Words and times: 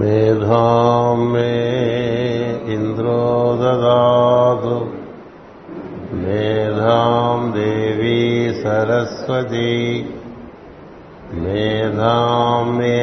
मेधां 0.00 1.16
मे 1.32 1.50
इन्द्रो 2.74 3.18
ददातु 3.60 4.78
मेधां 6.22 7.50
देवी 7.56 8.22
सरस्वती 8.62 9.74
मेधां 11.44 12.64
मे 12.72 12.98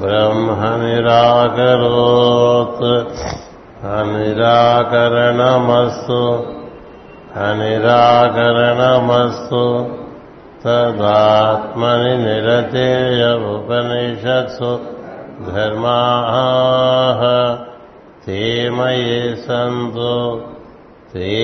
ब्रह्म 0.00 0.48
निराकरोत्। 0.84 2.84
अनिराकरणमस्तु 3.86 6.20
अनिराकरणमस्तु 7.44 9.64
तदात्मनि 10.60 12.12
निरतेय 12.22 13.24
उपनिषत्सु 13.54 14.70
धर्माः 15.48 17.20
ते 18.26 18.38
मयि 18.76 19.18
सन्तु 19.42 20.14
ते 21.12 21.34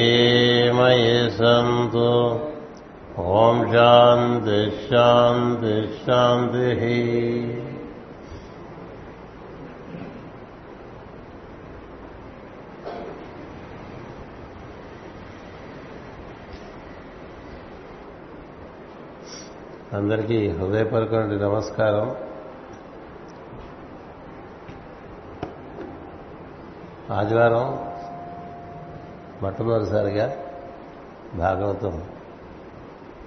मयि 0.78 1.12
सन्तु। 1.40 2.08
ॐ 3.20 3.58
शान्ति 3.72 4.60
शान्ति 6.06 6.70
అందరికీ 19.94 20.48
హృదయపూర్వకమైన 20.48 21.46
నమస్కారం. 21.46 22.16
ఆదివారం 27.10 27.78
మొట్టమొదటిసారిగా 29.42 30.36
భాగవతం 31.34 32.02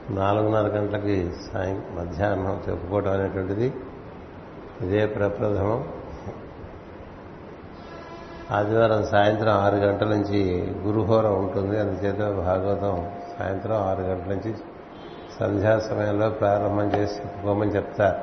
నాలుగున్నర 0.09 0.67
గంటలకి 0.67 1.31
సాయం 1.53 1.83
మధ్యాహ్నం 1.95 2.63
చెప్పుకోవడం 2.69 3.11
అనేటువంటిది 3.11 3.73
ఇదే 4.81 5.05
ప్రప్రథమం. 5.05 5.87
ఆదివారం 8.51 9.05
సాయంత్రం 9.05 9.53
ఆరు 9.53 9.75
గంటల 9.75 10.07
నుంచి 10.07 10.71
గురుహోరం 10.81 11.39
ఉంటుంది. 11.39 11.79
అందుచేత 11.79 12.19
భాగవతం 12.31 13.11
సాయంత్రం 13.39 13.77
ఆరు 13.77 14.01
గంటల 14.01 14.33
నుంచి 14.33 14.55
సంధ్యా 15.39 15.79
సమయంలో 15.79 16.29
ప్రారంభం 16.29 16.91
చేసి 16.95 17.19
చెప్పుకోమని 17.19 17.71
చెప్తారు 17.71 18.17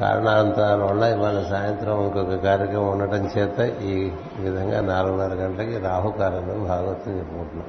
కారణాంతరాల 0.00 0.82
వల్ల 0.82 1.04
ఇవాళ 1.04 1.42
సాయంత్రం 1.50 2.04
ఇంకొక 2.04 2.34
కార్యక్రమం 2.34 2.88
ఉండటం 2.88 3.30
చేత 3.38 3.82
ఈ 3.82 4.12
విధంగా 4.40 4.80
నాలుగున్నర 4.80 5.34
గంటలకి 5.34 5.78
రాహుకాలంలో 5.78 6.54
భాగవతం 6.54 7.18
చెప్పుకుంటున్నాం. 7.18 7.66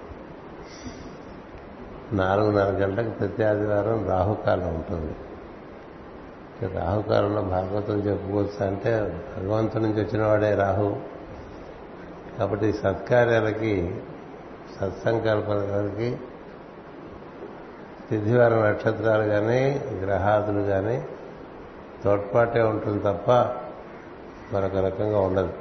నాలుగున్నర 2.13 2.69
గంటలకు 2.69 3.09
ప్రతి 3.09 3.43
ఆదివారం 3.43 4.07
రాహుకాలం 4.07 4.67
ఉంటుంది. 4.67 5.15
రాహుకాలంలో 6.73 7.41
భాగవతం 7.41 7.93
చెప్పుకోవచ్చు 7.93 8.67
అంటే 8.67 9.19
భగవంతు 9.37 9.77
నుంచి 9.77 10.05
వచ్చిన 10.05 10.25
వాడే 10.25 10.55
రాహు. 10.55 10.95
కాబట్టి 12.39 12.73
సత్కార్యాలకి 12.73 13.95
సత్సంకల్పనకి 14.75 16.17
తిథివార 18.09 18.69
నక్షత్రాలు 18.69 19.23
కానీ 19.23 19.81
గ్రహాదులు 20.03 20.61
కానీ 20.61 21.05
తోడ్పాటే 22.03 22.61
ఉంటుంది 22.63 22.99
తప్ప 22.99 23.31
మరొక 24.53 24.75
రకంగా 24.75 25.19
ఉండదు. 25.19 25.53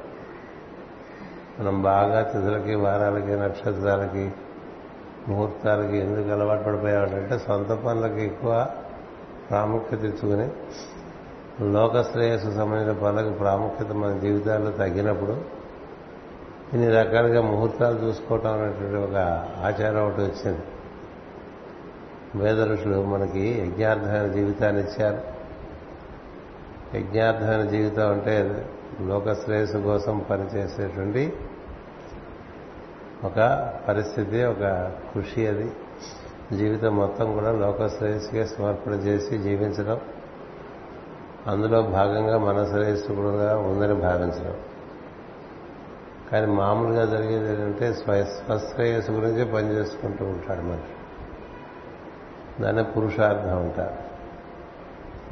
మనం 1.61 1.83
బాగా 1.83 2.23
తిథులకి 2.23 2.75
వారాలకి 2.75 3.31
నక్షత్రాలకి 3.31 4.31
ముహూర్తాలకి 5.29 5.99
ఎందుకు 5.99 6.31
అలవాటు 6.31 6.65
పడిపోయామంటే 6.65 7.39
సొంత 7.39 7.73
పనులకి 7.73 8.25
ఎక్కువ 8.25 8.67
ప్రాముఖ్యత 9.51 10.05
ఇచ్చుకుని 10.05 10.49
లోక 11.73 12.13
శ్రేయస్సు 12.13 12.51
సంబంధించిన 12.51 12.93
పనులకు 12.93 13.31
ప్రాముఖ్యత 13.31 13.93
మన 13.93 14.19
జీవితాల్లో 14.19 14.71
తగ్గినప్పుడు 14.71 15.56
ఇన్ని 16.73 16.89
రకాలుగా 16.89 17.43
ముహూర్తాలు 17.43 17.99
చూసుకోవటం 17.99 18.53
అనేటువంటి 18.53 18.97
ఒక 18.97 19.17
ఆచారం 19.59 20.09
ఒకటి 20.09 20.21
వచ్చింది. 20.21 20.61
వేద 22.35 22.61
ఋషులు 22.63 23.05
మనకి 23.05 23.41
యజ్ఞార్థమైన 23.41 24.27
జీవితాన్ని 24.27 24.83
ఇచ్చారు. 24.83 25.37
యజ్ఞార్థమైన 26.97 27.63
జీవితం 27.63 28.13
అంటే 28.13 28.65
లోక 29.01 29.33
శ్రేయస్సు 29.33 29.79
కోసం 29.79 30.19
పనిచేసేటువంటి 30.31 31.33
ఒక 33.25 33.71
పరిస్థితి 33.89 34.45
ఒక 34.45 34.93
కృషి 35.15 35.47
అది. 35.47 35.73
జీవితం 36.57 36.97
మొత్తం 36.97 37.33
కూడా 37.33 37.53
లోక 37.53 37.87
శ్రేయస్సుకే 37.87 38.45
సమర్పణ 38.45 38.93
చేసి 38.93 39.39
జీవించడం. 39.39 40.01
అందులో 41.47 41.83
భాగంగా 41.83 42.39
మన 42.39 42.65
శ్రేయస్సు 42.65 43.13
కూడా 43.13 43.57
ఉందని 43.57 43.95
భావించడం. 43.95 44.55
కానీ 46.33 46.47
మామూలుగా 46.47 47.05
జరిగేది 47.05 47.49
ఏంటంటే 47.51 47.93
స్వశ్రేయస్సు 47.93 49.13
గురించి 49.13 49.45
పనిచేసుకుంటూ 49.45 50.25
ఉంటాడు 50.25 50.61
మనిషి. 50.61 50.97
దాన్ని 52.63 52.85
పురుషార్థం 52.85 53.59
అంటారు. 53.59 53.95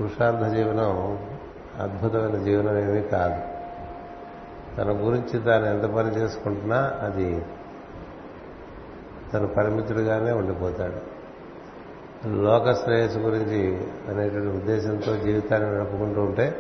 పురుషార్థ 0.01 0.55
జీవనం 0.55 1.19
అద్భుతమైన 1.81 2.45
జీవనం 2.45 2.79
ఏమీ 2.79 3.03
కాదు. 3.03 3.55
తన 4.77 5.07
గురించి 5.07 5.41
తాను 5.41 5.65
ఎంత 5.67 5.83
పని 5.83 6.11
చేసుకుంటున్నా 6.11 6.95
అది 7.03 7.45
తన 9.35 9.47
పరిమితుడుగానే 9.47 10.33
ఉండిపోతాడు. 10.33 11.15
లోక 12.29 12.73
శ్రేయస్సు 12.73 13.19
గురించి 13.19 13.87
అనేటువంటి 14.09 14.49
ఉద్దేశంతో 14.49 15.17
జీవితాన్ని 15.17 15.75
నడుపుకుంటూ 15.75 16.21
ఉంటే 16.21 16.55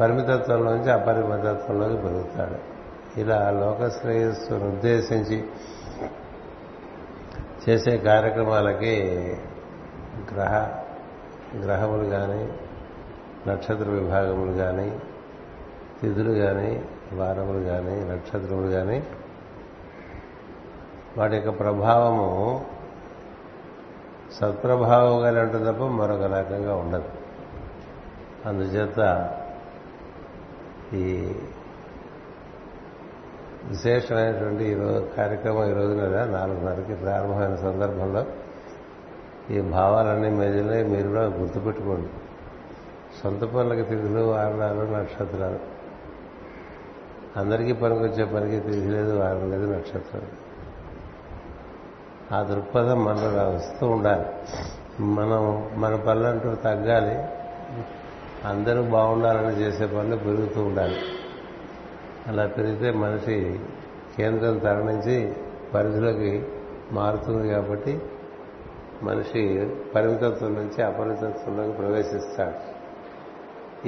పరిమితత్వంలోంచి 0.00 0.92
అపరిమితత్వంలోకి 0.92 1.96
పెరుగుతాడు. 1.96 2.77
ఇలా 3.16 3.50
లోక 3.50 3.88
శ్రేయస్సును 3.88 4.68
ఉద్దేశించి 4.68 5.44
చేసే 7.68 7.96
కార్యక్రమాలకి 7.98 8.96
గ్రహ 10.34 10.54
గ్రహములు 11.64 12.08
కానీ 12.08 12.52
నక్షత్ర 13.46 13.90
విభాగములు 13.90 14.52
కానీ 14.52 14.98
తిథులు 16.02 16.32
కానీ 16.32 16.84
వారములు 17.12 17.64
కానీ 17.64 18.04
నక్షత్రములు 18.04 18.70
కానీ 18.70 19.06
వాటి 21.18 21.36
యొక్క 21.36 21.58
ప్రభావము 21.58 22.66
సత్ప్రభావంగానే 24.32 25.40
ఉంటుంది 25.40 25.72
తప్ప 25.72 25.82
మరొక 25.82 26.22
రకంగా 26.22 26.74
ఉండదు. 26.74 27.08
అందుచేత 28.46 29.30
ఈ 30.94 31.34
విశేషమైనటువంటి 33.68 34.64
ఈరోజు 34.64 35.06
కార్యక్రమం 35.16 35.70
ఈ 35.70 35.72
రోజున 35.72 36.24
నాలుగున్నరకి 36.24 36.94
ప్రారంభమైన 36.94 37.54
సందర్భంలో 37.54 38.26
ఈ 39.50 39.60
భావాలన్నీ 39.60 40.28
మెదిలినాయి 40.30 40.84
మీరు 40.84 41.08
కూడా 41.08 41.24
గుర్తుపెట్టుకోండి. 41.24 42.08
సొంత 43.22 43.44
పనులకి 43.44 43.82
తిథులు 43.82 44.20
వారణాలు 44.20 44.80
నక్షత్రాలు. 44.80 45.58
అందరికీ 47.36 47.72
పనికొచ్చే 47.72 48.24
పనికి 48.24 48.60
తిథి 48.60 48.88
లేదు 48.88 49.18
వారం 49.18 49.50
లేదు 49.50 49.72
నక్షత్రం 49.72 50.22
ఆ 52.32 52.42
దృక్పథం 52.42 53.04
మనలో 53.04 53.50
వస్తూ 53.50 53.86
ఉండాలి. 53.86 54.26
మనం 55.00 55.70
మన 55.74 55.96
పనులంటూ 55.96 56.54
తగ్గాలి. 56.54 57.18
అందరూ 58.48 58.82
బాగుండాలని 58.82 59.60
చేసే 59.60 59.86
పనులు 59.86 60.16
పెరుగుతూ 60.16 60.64
ఉండాలి. 60.64 60.96
అలా 62.28 62.46
పెరిగితే 62.46 62.90
మనిషి 62.90 63.60
కేంద్రం 64.18 64.58
తరలించి 64.58 65.36
పరిధిలోకి 65.74 66.46
మారుతుంది 66.92 67.48
కాబట్టి 67.48 68.02
మనిషి 69.02 69.70
పరిమితత్వం 69.94 70.54
నుంచి 70.54 70.82
అపరిమితత్వంలోకి 70.82 71.72
ప్రవేశిస్తాడు. 71.72 72.78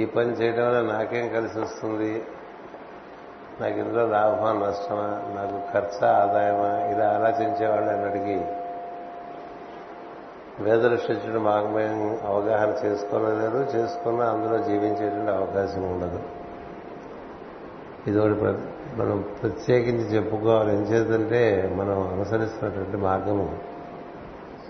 ఈ 0.01 0.05
పని 0.05 0.29
చేయడం 0.29 0.67
వల్ల 0.67 0.93
నాకేం 0.93 1.29
కలిసి 1.29 1.59
వస్తుంది? 1.59 2.23
నాకు 3.61 3.79
ఇందులో 3.79 4.07
లాభమా 4.07 4.67
నష్టమా? 4.67 5.35
నాకు 5.35 5.73
ఖర్చా 5.73 6.07
ఆదాయమా? 6.07 6.95
ఇలా 6.95 7.09
ఆలోచించేవాళ్ళు 7.09 7.89
అన్నటికీ 7.89 8.41
వేదదృష్టించిన 10.59 11.37
మార్గం 11.37 12.19
అవగాహన 12.25 12.85
చేసుకోలేదు 12.85 13.57
చేసుకున్నా 13.75 14.25
అందులో 14.25 14.57
జీవించేటువంటి 14.57 15.31
అవకాశం 15.31 15.83
ఉండదు. 15.83 16.19
ఇది 18.07 18.19
ఒకటి 18.19 18.57
మనం 18.97 19.23
ప్రత్యేకించి 19.41 20.15
చెప్పుకోవాలి. 20.15 20.75
ఏం 20.75 20.81
చేద్దంటే 20.81 21.71
మనం 21.75 22.13
అనుసరిస్తున్నటువంటి 22.13 22.97
మార్గము. 22.97 23.59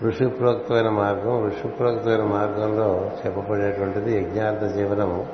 ఋషిప్రోక్తమైన 0.04 0.88
మార్గం 0.88 1.46
ఋషిప్రోక్తమైన 1.46 2.22
మార్గంలో 2.22 3.10
చెప్పబడేటువంటిది 3.26 4.18
యజ్ఞార్థ 4.18 4.64
జీవనము. 4.64 5.26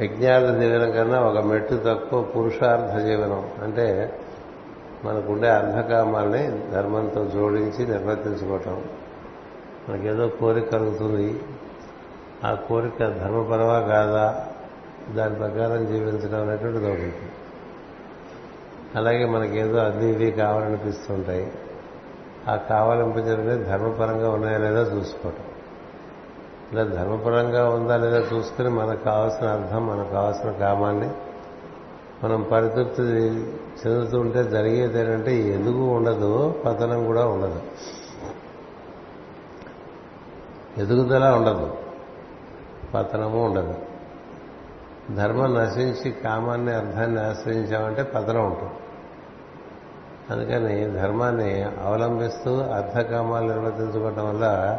యజ్ఞార్థ 0.00 0.60
జీవనం 0.60 0.90
కన్నా 0.90 1.20
ఒక 1.20 1.38
మెట్టు 1.38 1.80
తక్కువ 1.86 2.22
పురుషార్థ 2.22 3.04
జీవనం. 3.04 3.50
అంటే 3.62 4.18
మనకుండే 5.04 5.48
అర్ధకామాల్ని 5.48 6.70
ధర్మంతో 6.72 7.24
జోడించి 7.24 7.86
నిర్వర్తించుకోవటం. 7.86 8.84
మనకేదో 9.88 10.28
కోరిక 10.28 10.72
కలుగుతుంది. 10.72 11.40
ఆ 12.44 12.54
కోరిక 12.54 12.98
ధర్మపరమా 12.98 13.80
కాదా? 13.80 14.46
దాని 15.14 15.34
ప్రకారం 15.34 15.86
జీవించడం 15.86 16.48
అనేటువంటిది 16.48 16.88
ఒకటి 16.88 17.14
అలాగే 18.94 19.26
మనకేదో 19.26 19.78
అన్ని 19.78 20.10
ఇవి 20.10 20.30
కావాలనిపిస్తుంటాయి. 20.30 21.52
ఆ 22.48 22.56
కావాలనిపించడం 22.56 23.62
ధర్మపరంగా 23.62 24.30
ఉన్నాయా 24.30 24.58
లేదా 24.58 24.80
చూసుకోవటం. 24.80 25.44
ఇలా 26.72 26.84
ధర్మపరంగా 26.84 27.68
ఉందా 27.68 27.96
లేదా 27.96 28.18
చూసుకుని 28.18 28.68
మనకు 28.68 29.04
కావాల్సిన 29.04 29.46
అర్థం 29.46 29.86
మనకు 29.86 30.10
కావాల్సిన 30.10 30.50
కామాన్ని 30.50 31.08
మనం 32.24 32.46
పరితృప్తి 32.52 33.02
చెందుతూ 33.86 34.20
ఉంటే 34.20 34.44
జరిగేది 34.44 35.00
ఏంటంటే 35.00 35.36
ఎదుగు 35.36 35.84
ఉండదు 35.84 36.54
పతనం 36.64 37.06
కూడా 37.06 37.26
ఉండదు. 37.26 37.62
ఎదుగుదల 40.78 41.24
ఉండదు. 41.24 41.74
పతనము 42.94 43.44
ఉండదు. 43.44 43.85
ధర్మం 45.14 45.54
నశించి 45.54 46.10
కామాన్ని 46.10 46.74
అర్థాన్ని 46.74 47.20
ఆశ్రయించామంటే 47.20 48.02
పతనం 48.02 48.46
ఉంటుంది. 48.46 48.72
అందుకని 50.30 50.90
ధర్మాన్ని 50.90 51.62
అవలంబిస్తూ 51.62 52.56
అర్థకామాలు 52.56 53.46
నిర్వర్తించుకోవటం 53.46 54.28
వల్ల 54.28 54.78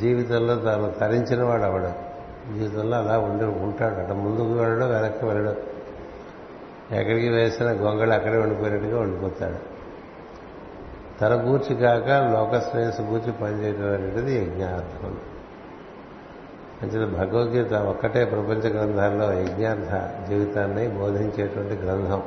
జీవితంలో 0.00 0.56
తాను 0.56 0.90
తరించిన 0.90 1.42
వాడు 1.42 1.62
అవడం 1.62 1.94
జీవితంలో 2.58 2.96
అలా 2.96 3.18
ఉండి 3.18 3.44
ఉంటాడు. 3.44 3.94
అటు 3.94 4.12
ముందుకు 4.12 4.52
వెళ్ళడం 4.52 4.90
వెనక్కి 4.90 5.24
వెళ్ళడం. 5.24 5.56
ఎక్కడికి 6.92 7.28
వేసిన 7.28 7.66
గొంగళి 7.66 8.14
అక్కడే 8.14 8.38
ఉండిపోయినట్టుగా 8.38 9.00
ఉండిపోతాడు. 9.00 9.78
తన 11.20 11.48
గూర్చి 11.48 11.76
కాక 11.76 12.08
లోక 12.08 12.70
శ్రేయస్సు 12.70 13.02
గూర్చి 13.02 13.32
పనిచేయడం 13.32 14.02
అనేది 14.02 14.44
యజ్ఞార్థం. 14.44 15.16
అంటే 16.82 16.98
భగవద్గీత 16.98 17.72
ఒక్కటే 17.72 18.24
ప్రపంచ 18.24 18.68
గ్రంథాల్లో 18.70 19.32
యజ్ఞార్థ 19.32 19.90
జీవితాన్ని 20.28 20.88
బోధించేటువంటి 20.88 21.74
గ్రంథం. 21.82 22.22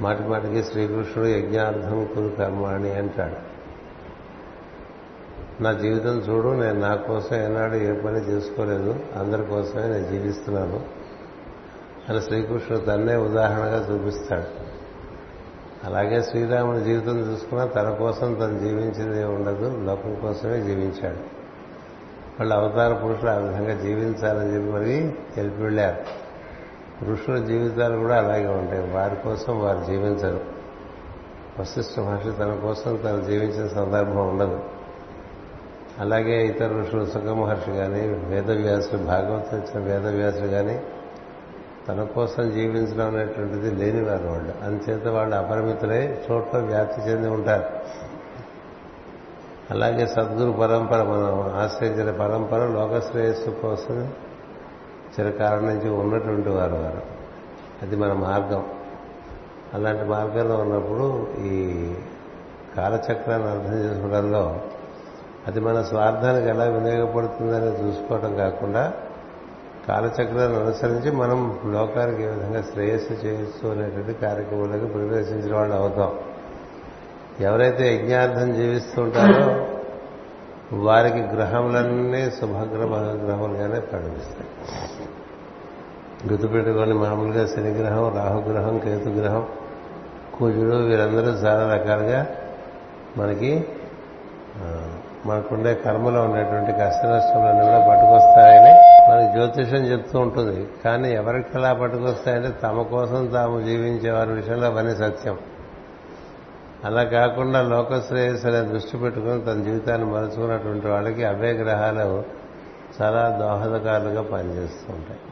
మాటి 0.00 0.22
మాటికి 0.22 0.64
శ్రీకృష్ణుడు 0.64 1.28
యజ్ఞార్థం 1.28 2.08
కురు 2.14 2.28
కర్మాణి 2.28 2.90
అంటాడు. 2.90 3.56
నా 5.62 5.72
జీవితం 5.72 6.18
చూడు 6.18 6.48
నేను 6.48 6.80
నా 6.80 6.96
కోసం 6.96 7.36
ఏనాడు 7.36 7.74
ఏ 7.74 7.92
పని 7.92 8.18
చేసుకోలేదు 8.18 8.96
అందరి 9.18 9.44
కోసమే 9.44 9.82
నేను 9.82 10.04
జీవిస్తున్నాను. 10.04 10.80
అని 12.08 12.20
శ్రీకృష్ణుడు 12.20 12.84
తన్నే 12.84 13.16
ఉదాహరణగా 13.16 13.94
చూపిస్తాడు. 13.94 14.66
అలాగే 15.86 16.22
శ్రీరాముడి 16.22 16.80
జీవితం 16.80 17.32
చూసుకున్నా 17.32 17.66
తన 17.66 17.90
కోసం 17.90 18.34
తను 18.34 18.58
జీవించింది 18.58 19.24
ఉండదు 19.24 19.84
లోకం 19.84 20.14
కోసమే 20.14 20.60
జీవించాడు. 20.60 21.35
వాళ్ళు 22.40 22.54
అవతార 22.54 22.92
పురుషులు 22.92 23.30
ఆ 23.30 23.34
విధంగా 23.34 23.82
జీవించాలని 23.82 24.54
చెప్పి 24.54 24.70
మరి 24.70 25.14
తెలిపి 25.36 25.62
వెళ్ళారు. 25.62 26.26
పురుషుల 27.04 27.44
జీవితాలు 27.44 27.96
కూడా 27.96 28.18
అలాగే 28.18 28.46
ఉంటాయి. 28.46 28.90
వారి 28.90 29.16
కోసం 29.16 29.60
వారు 29.60 29.84
జీవించరు. 29.84 30.40
వశిష్ఠ 31.60 32.00
మహర్షి 32.00 32.30
తన 32.30 32.54
కోసం 32.54 32.96
తను 32.96 33.20
జీవించిన 33.20 33.66
సందర్భం 33.66 34.28
ఉండదు. 34.28 34.60
అలాగే 35.98 36.46
ఇతర 36.46 36.66
ఋషులు 36.66 37.04
సుఖ 37.04 37.22
మహర్షి 37.22 37.72
కానీ 37.72 38.00
వేదవ్యాసులు 38.00 39.02
భాగవతం 39.02 39.58
ఇచ్చిన 39.58 39.92
వేదవ్యాసులు 39.92 40.46
కానీ 40.46 40.82
తన 41.88 42.02
కోసం 42.02 42.50
జీవించడం 42.50 43.14
అనేటువంటిది 43.14 43.70
లేనివారు 43.70 44.26
వాళ్ళు. 44.26 44.64
అందుచేత 44.64 45.06
వాళ్ళు 45.06 45.36
అపరిమితులై 45.36 46.18
చోట్ల 46.30 46.58
వ్యాప్తి 46.58 47.00
చెంది 47.00 47.28
ఉంటారు. 47.28 47.64
అలాగే 49.70 50.06
సద్గురు 50.06 50.52
పరంపర 50.52 51.02
మనం 51.02 51.52
ఆశ్రయించిన 51.56 52.10
పరంపర 52.10 52.66
లోకశ్రేయస్సు 52.66 53.50
కోసం 53.50 54.12
చిరకాలం 55.20 55.66
నుంచి 55.66 55.90
ఉన్నటువంటి 55.90 56.48
వారు 56.48 56.74
వారు. 56.74 57.02
అది 57.82 57.96
మన 57.96 58.12
మార్గం. 58.12 58.64
అలాంటి 59.74 60.04
మార్గంలో 60.04 60.56
ఉన్నప్పుడు 60.56 61.26
ఈ 61.38 61.92
కాలచక్రాన్ని 62.76 63.48
అర్థం 63.48 63.74
చేసుకోవడంలో 63.74 64.60
అది 65.46 65.60
మన 65.60 65.82
స్వార్థానికి 65.82 66.48
ఎలా 66.48 66.64
వినియోగపడుతుందని 66.64 67.88
చూసుకోవడం 67.88 68.36
కాకుండా 68.36 68.92
కాలచక్రాన్ని 69.88 70.60
అనుసరించి 70.60 71.10
మనం 71.10 71.60
లోకానికి 71.66 72.22
ఏ 72.22 72.26
విధంగా 72.26 72.62
శ్రేయస్సు 72.62 73.12
చేయొచ్చు 73.12 73.68
అనేటువంటి 73.70 74.12
కార్యక్రమంలోకి 74.20 74.86
ప్రవేశించిన 74.86 75.56
వాళ్ళు 75.56 75.76
అవుతాం. 75.76 76.18
ఎవరైతే 77.40 77.94
యజ్ఞార్థం 77.94 78.54
జీవిస్తూ 78.54 79.02
ఉంటారో 79.02 79.66
వారికి 80.72 81.18
గ్రహములన్నీ 81.18 82.30
శుభగ్రహ 82.30 82.92
గ్రహములుగానే 83.24 83.80
పరిణిస్తాయి 83.80 84.50
గుర్తుపెట్టుకొని 86.28 86.94
మామూలుగా 86.94 87.46
శనిగ్రహం 87.46 88.16
రాహుగ్రహం 88.16 88.78
కేతుగ్రహం 88.78 89.46
కుజుడు 90.38 90.76
వీరందరూ 90.76 91.30
చాలా 91.32 91.74
రకాలుగా 91.74 92.26
మనకి 93.18 93.66
మనకుండే 95.26 95.74
కర్మలో 95.74 96.22
ఉండేటువంటి 96.22 96.72
కష్ట 96.72 97.04
నష్టములన్నీ 97.06 97.64
కూడా 97.64 97.78
పట్టుకొస్తాయని 97.88 98.72
మనకి 99.10 99.32
జ్యోతిషం 99.32 99.76
చెప్తూ 99.76 100.20
ఉంటుంది. 100.20 100.68
కానీ 100.84 101.10
ఎవరికి 101.10 101.48
ఎలా 101.54 101.72
పట్టుకొస్తాయంటే 101.72 102.50
తమ 102.62 102.82
కోసం 102.82 103.26
తాము 103.26 103.60
జీవించే 103.60 104.10
వారి 104.10 104.30
విషయంలో 104.30 104.66
అవన్నీ 104.66 104.94
సత్యం. 104.94 105.38
అలా 106.86 107.04
కాకుండా 107.04 107.62
లోకశ్రేయస్సు 107.62 108.46
అనే 108.46 108.60
దృష్టి 108.60 108.96
పెట్టుకుని 108.98 109.40
తన 109.40 109.62
జీవితాన్ని 109.62 110.12
మలుచుకున్నటువంటి 110.12 110.86
వాళ్ళకి 110.86 111.24
అవే 111.24 111.52
గ్రహాలు 111.52 112.24
చాలా 113.02 113.22
దోహదకాలుగా 113.40 114.22
పనిచేస్తూ 114.22 114.92
ఉంటాయి. 114.92 115.22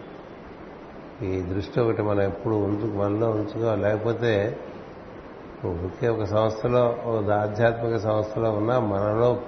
ఈ 1.30 1.40
దృష్టి 1.54 1.80
ఒకటి 1.80 2.02
మనం 2.02 2.20
ఎప్పుడు 2.20 2.54
ఉంచు 2.54 2.86
మనలో 2.94 3.30
ఉంచుకో 3.30 3.74
లేకపోతే 3.74 4.58
ఒకే 5.64 6.08
ఒక 6.08 6.24
సంస్థలో 6.24 6.96
ఒక 7.04 7.30
ఆధ్యాత్మిక 7.30 7.96
సంస్థలో 7.96 8.50
ఉన్నా 8.50 8.78
మనలో 8.80 9.40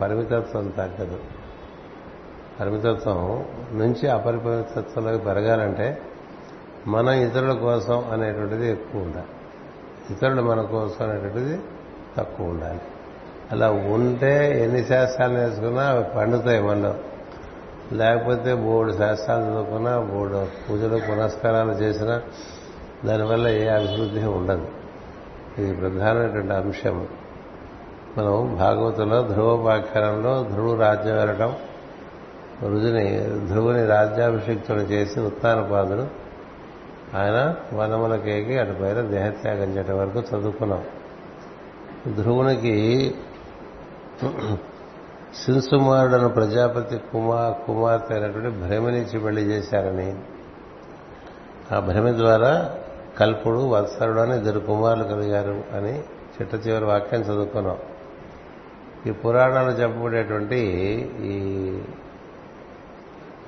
పరిమితత్వం 0.00 0.68
తగ్గదు. 0.68 1.18
పరిమితత్వం 2.60 3.18
నుంచి 3.72 4.08
అపరిమితత్వంలోకి 4.08 5.24
పెరగాలంటే 5.24 6.02
మనం 6.86 7.12
ఇతరుల 7.12 7.52
కోసం 7.52 8.04
అనేటువంటిది 8.12 8.70
ఎక్కువ 8.70 9.02
ఉండాలి. 9.02 9.26
ఇతరులు 10.10 10.42
మన 10.42 10.60
కోసం 10.60 11.10
అనేటువంటిది 11.10 11.60
తక్కువ 12.16 12.46
ఉండాలి. 12.46 12.80
అలా 13.52 13.70
ఉంటే 13.70 14.64
ఎన్ని 14.64 14.84
శాస్త్రాలు 14.84 15.32
నేర్చుకున్నా 15.32 15.82
అవి 15.82 16.04
పండుతాయి 16.16 16.62
మనలో 16.62 16.94
లేకపోతే 17.92 18.54
బోర్డు 18.54 18.92
శాస్త్రాలు 18.92 19.44
చదువుకున్నా 19.44 19.98
బోర్డు 19.98 20.46
పూజలు 20.70 21.00
పునస్కారాలు 21.10 21.72
చేసినా 21.72 22.22
దానివల్ల 23.04 23.48
ఏ 23.48 23.66
అభివృద్ధి 23.66 24.26
ఉండదు. 24.26 24.68
ఇది 25.58 25.72
ప్రధానమైనటువంటి 25.72 26.52
అంశం. 26.52 27.06
మనం 28.18 28.56
భాగవతంలో 28.58 29.22
ధ్రువోపాఖ్యానంలో 29.22 30.42
ధ్రువు 30.42 30.76
రాజ్యం 30.76 31.16
వెళ్ళటం 31.16 31.56
రుజుని 32.62 33.18
ధ్రువుని 33.46 33.86
రాజ్యాభిషిక్తుడు 33.86 34.78
చేసి 34.78 35.20
ఉత్తానపాదుడు 35.20 36.25
ఆయన 37.16 37.38
వనములకేకి 37.72 38.58
అటుపైన 38.58 39.00
దేహత్యాగం 39.00 39.68
చేయటం 39.76 39.98
వరకు 39.98 40.18
చదువుకున్నాం. 40.20 40.84
ధ్రువునికి 42.16 42.74
శింసుమారుడను 45.44 46.28
ప్రజాపతి 46.28 46.96
కుమార్ 46.98 47.66
కుమార్తె 47.66 48.14
అయినటువంటి 48.14 48.50
భ్రమనిచ్చి 48.58 49.18
పెళ్ళి 49.20 49.42
చేశారని. 49.42 50.10
ఆ 51.74 51.80
భ్రమి 51.80 52.12
ద్వారా 52.16 52.52
కల్పుడు 53.18 53.58
వత్సరుడు 53.58 54.20
అని 54.20 54.34
ఇద్దరు 54.36 54.60
కుమారులు 54.60 55.04
కలిగారు 55.04 55.64
అని 55.76 55.94
చిట్ట 56.36 56.66
చివరి 56.66 56.84
వాక్యం 56.84 57.20
చదువుకున్నాం. 57.20 57.78
ఈ 59.06 59.10
పురాణాలు 59.10 59.70
చెప్పబడేటువంటి 59.70 60.60
ఈ 61.22 61.36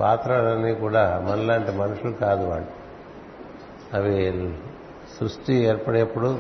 పాత్రలన్నీ 0.00 0.74
కూడా 0.74 1.04
మనలాంటి 1.28 1.72
మనుషులు 1.72 2.12
కాదు 2.12 2.44
వాళ్ళు. 2.46 2.77
అవి 3.94 4.54
సృష్టి 5.20 5.54
ఏర్పడేప్పుడు 5.54 6.38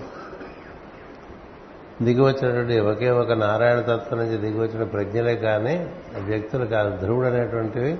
దిగివచ్చినటువంటి 2.02 2.78
ఒకే 2.80 3.10
ఒక 3.10 3.32
నారాయణ 3.32 3.80
తత్వం 3.80 4.18
నుంచి 4.18 4.38
దిగివచ్చిన 4.38 4.84
ప్రజ్ఞలే 4.84 5.36
కానీ 5.36 5.90
వ్యక్తులు 6.24 6.64
కాదు 6.66 6.96
ధ్రువుడు 6.96 7.26
అనేటువంటివి 7.26 7.98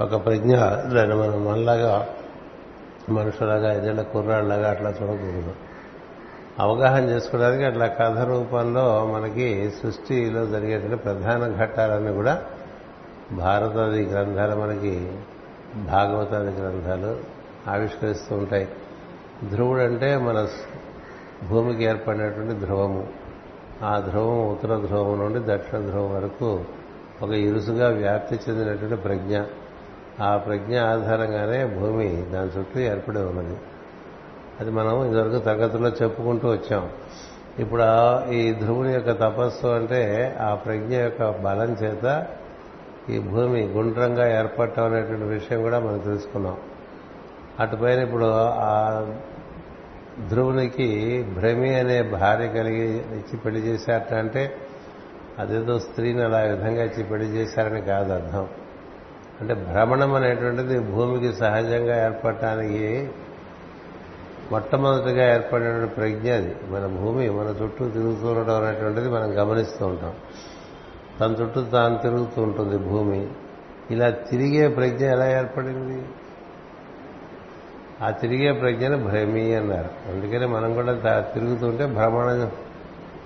ఒక 0.00 0.26
ప్రజ్ఞ. 0.26 0.56
దాన్ని 0.94 1.14
మనం 1.14 1.44
మనలాగా 1.44 2.08
మనుషులాగా 3.08 3.74
ఏదైనా 3.74 4.02
కుర్రాళ్ళగా 4.02 4.70
అట్లా 4.70 4.90
చూడకూడదు. 4.90 5.54
అవగాహన 6.58 7.04
చేసుకోవడానికి 7.04 7.64
అట్లా 7.64 7.86
కథ 7.86 8.18
రూపంలో 8.18 9.06
మనకి 9.06 9.70
సృష్టిలో 9.82 10.46
జరిగేటువంటి 10.46 10.96
ప్రధాన 10.96 11.64
ఘట్టాలన్నీ 11.64 12.12
కూడా 12.12 12.42
భారతాది 13.32 14.04
గ్రంథాలు 14.04 14.56
మనకి 14.56 15.12
భాగవతాది 15.76 16.62
గ్రంథాలు 16.62 17.39
ఆవిష్కరిస్తూ 17.68 18.36
ఉంటాయి. 18.36 18.68
ధ్రువుడు 19.50 19.80
అంటే 19.80 20.16
మన 20.16 20.48
భూమికి 21.48 21.84
ఏర్పడినటువంటి 21.84 22.54
ధ్రువము. 22.54 23.08
ఆ 23.82 23.98
ధ్రువం 23.98 24.50
ఉత్తర 24.50 24.76
ధ్రువం 24.86 25.18
నుండి 25.18 25.38
దక్షిణ 25.38 25.78
ధ్రువం 25.78 26.16
వరకు 26.16 26.64
ఒక 27.22 27.30
ఇరుసుగా 27.30 27.88
వ్యాప్తి 27.88 28.38
చెందినటువంటి 28.48 28.96
ప్రజ్ఞ. 28.96 29.40
ఆ 30.20 30.36
ప్రజ్ఞ 30.36 30.80
ఆధారంగానే 30.80 31.64
భూమి 31.64 32.22
దాని 32.22 32.58
చుట్టూ 32.58 32.80
ఏర్పడి 32.80 33.18
ఉన్నది. 33.18 33.56
అది 34.60 34.70
మనం 34.70 35.06
ఇదివరకు 35.06 35.38
తరగతిలో 35.38 35.88
చెప్పుకుంటూ 35.88 36.48
వచ్చాం. 36.48 36.90
ఇప్పుడు 37.58 37.82
ఈ 38.30 38.52
ధ్రువుని 38.52 38.92
యొక్క 38.92 39.10
తపస్సు 39.10 39.66
అంటే 39.66 40.36
ఆ 40.40 40.54
ప్రజ్ఞ 40.54 40.96
యొక్క 40.96 41.36
బలం 41.36 41.72
చేత 41.72 42.26
ఈ 43.10 43.18
భూమి 43.18 43.62
గుండ్రంగా 43.62 44.38
ఏర్పడటం 44.38 44.84
అనేటువంటి 44.84 45.24
విషయం 45.24 45.62
కూడా 45.62 45.78
మనం 45.78 45.98
తెలుసుకున్నాం. 45.98 46.56
అటుపైన 47.60 47.98
ఇప్పుడు 48.00 48.24
ఆ 48.44 49.06
ధ్రువునికి 50.28 51.22
భ్రమి 51.22 51.74
అనే 51.74 52.02
భార్య 52.02 52.48
కలిగి 52.48 52.96
ఇచ్చి 52.96 53.36
పెళ్ళి 53.36 53.60
చేశారట 53.60 54.14
అంటే 54.14 54.56
అదేదో 55.38 55.78
స్త్రీని 55.78 56.22
అలా 56.22 56.38
విధంగా 56.38 56.84
ఇచ్చి 56.84 57.04
పెళ్ళి 57.04 57.26
చేశారని 57.28 57.80
కాదు 57.80 58.12
అర్థం. 58.12 58.48
అంటే 59.40 59.54
భ్రమణం 59.54 60.14
అనేటువంటిది 60.14 60.78
భూమికి 60.78 61.32
సహజంగా 61.32 62.04
ఏర్పడటానికి 62.04 63.10
మొట్టమొదటిగా 64.52 65.34
ఏర్పడినటువంటి 65.34 65.94
ప్రజ్ఞ 65.94 66.32
అది. 66.32 66.56
మన 66.68 66.86
భూమి 66.86 67.30
మన 67.30 67.46
చుట్టూ 67.46 67.88
తిరుగుతూ 67.88 68.28
ఉండడం 68.28 68.64
అనేటువంటిది 68.64 69.08
మనం 69.08 69.38
గమనిస్తూ 69.38 69.86
ఉంటాం. 69.86 70.14
తన 71.20 71.42
చుట్టూ 71.42 71.62
తాను 71.62 71.98
తిరుగుతూ 71.98 72.42
ఉంటుంది 72.42 72.78
భూమి. 72.78 73.26
ఇలా 73.90 74.10
తిరిగే 74.10 74.68
ప్రజ్ఞ 74.68 75.04
ఎలా 75.04 75.30
ఏర్పడింది? 75.30 76.02
ఆ 78.02 78.10
తిరిగే 78.10 78.52
ప్రజ్ఞను 78.52 78.96
భ్రమి 78.96 79.54
అన్నారు. 79.54 80.12
అందుకని 80.12 80.46
మనం 80.46 80.74
కూడా 80.74 81.20
తిరుగుతుంటే 81.20 81.86
భ్రమణం 81.86 82.50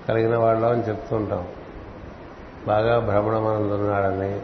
కలిగిన 0.09 0.37
వాళ్ళం 0.37 0.71
అని 0.71 0.83
చెప్తుంటాం. 0.83 1.45
బాగా 2.66 2.99
భ్రమణం 2.99 3.47
అందున్నాడని 3.47 4.40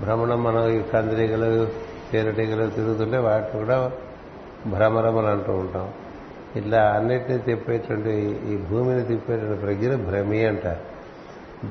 భ్రమణం 0.00 0.44
మనం 0.44 0.68
ఈ 0.68 0.82
కందిరీగలు 0.82 1.68
తేనెటీగలు 2.12 2.70
తిరుగుతుంటే 2.70 3.16
వాటిని 3.16 3.64
కూడా 3.64 3.92
భ్రమరమని 4.66 5.26
అంటూ 5.26 5.52
ఉంటాం. 5.52 5.90
ఇట్లా 6.56 6.82
అన్నిటినీ 6.82 7.38
తిప్పేటువంటి 7.38 8.10
ఈ 8.48 8.56
భూమిని 8.56 9.04
తిప్పేటువంటి 9.04 9.60
ప్రజ్ఞను 9.60 9.96
భ్రమి 9.96 10.44
అంటారు. 10.44 10.98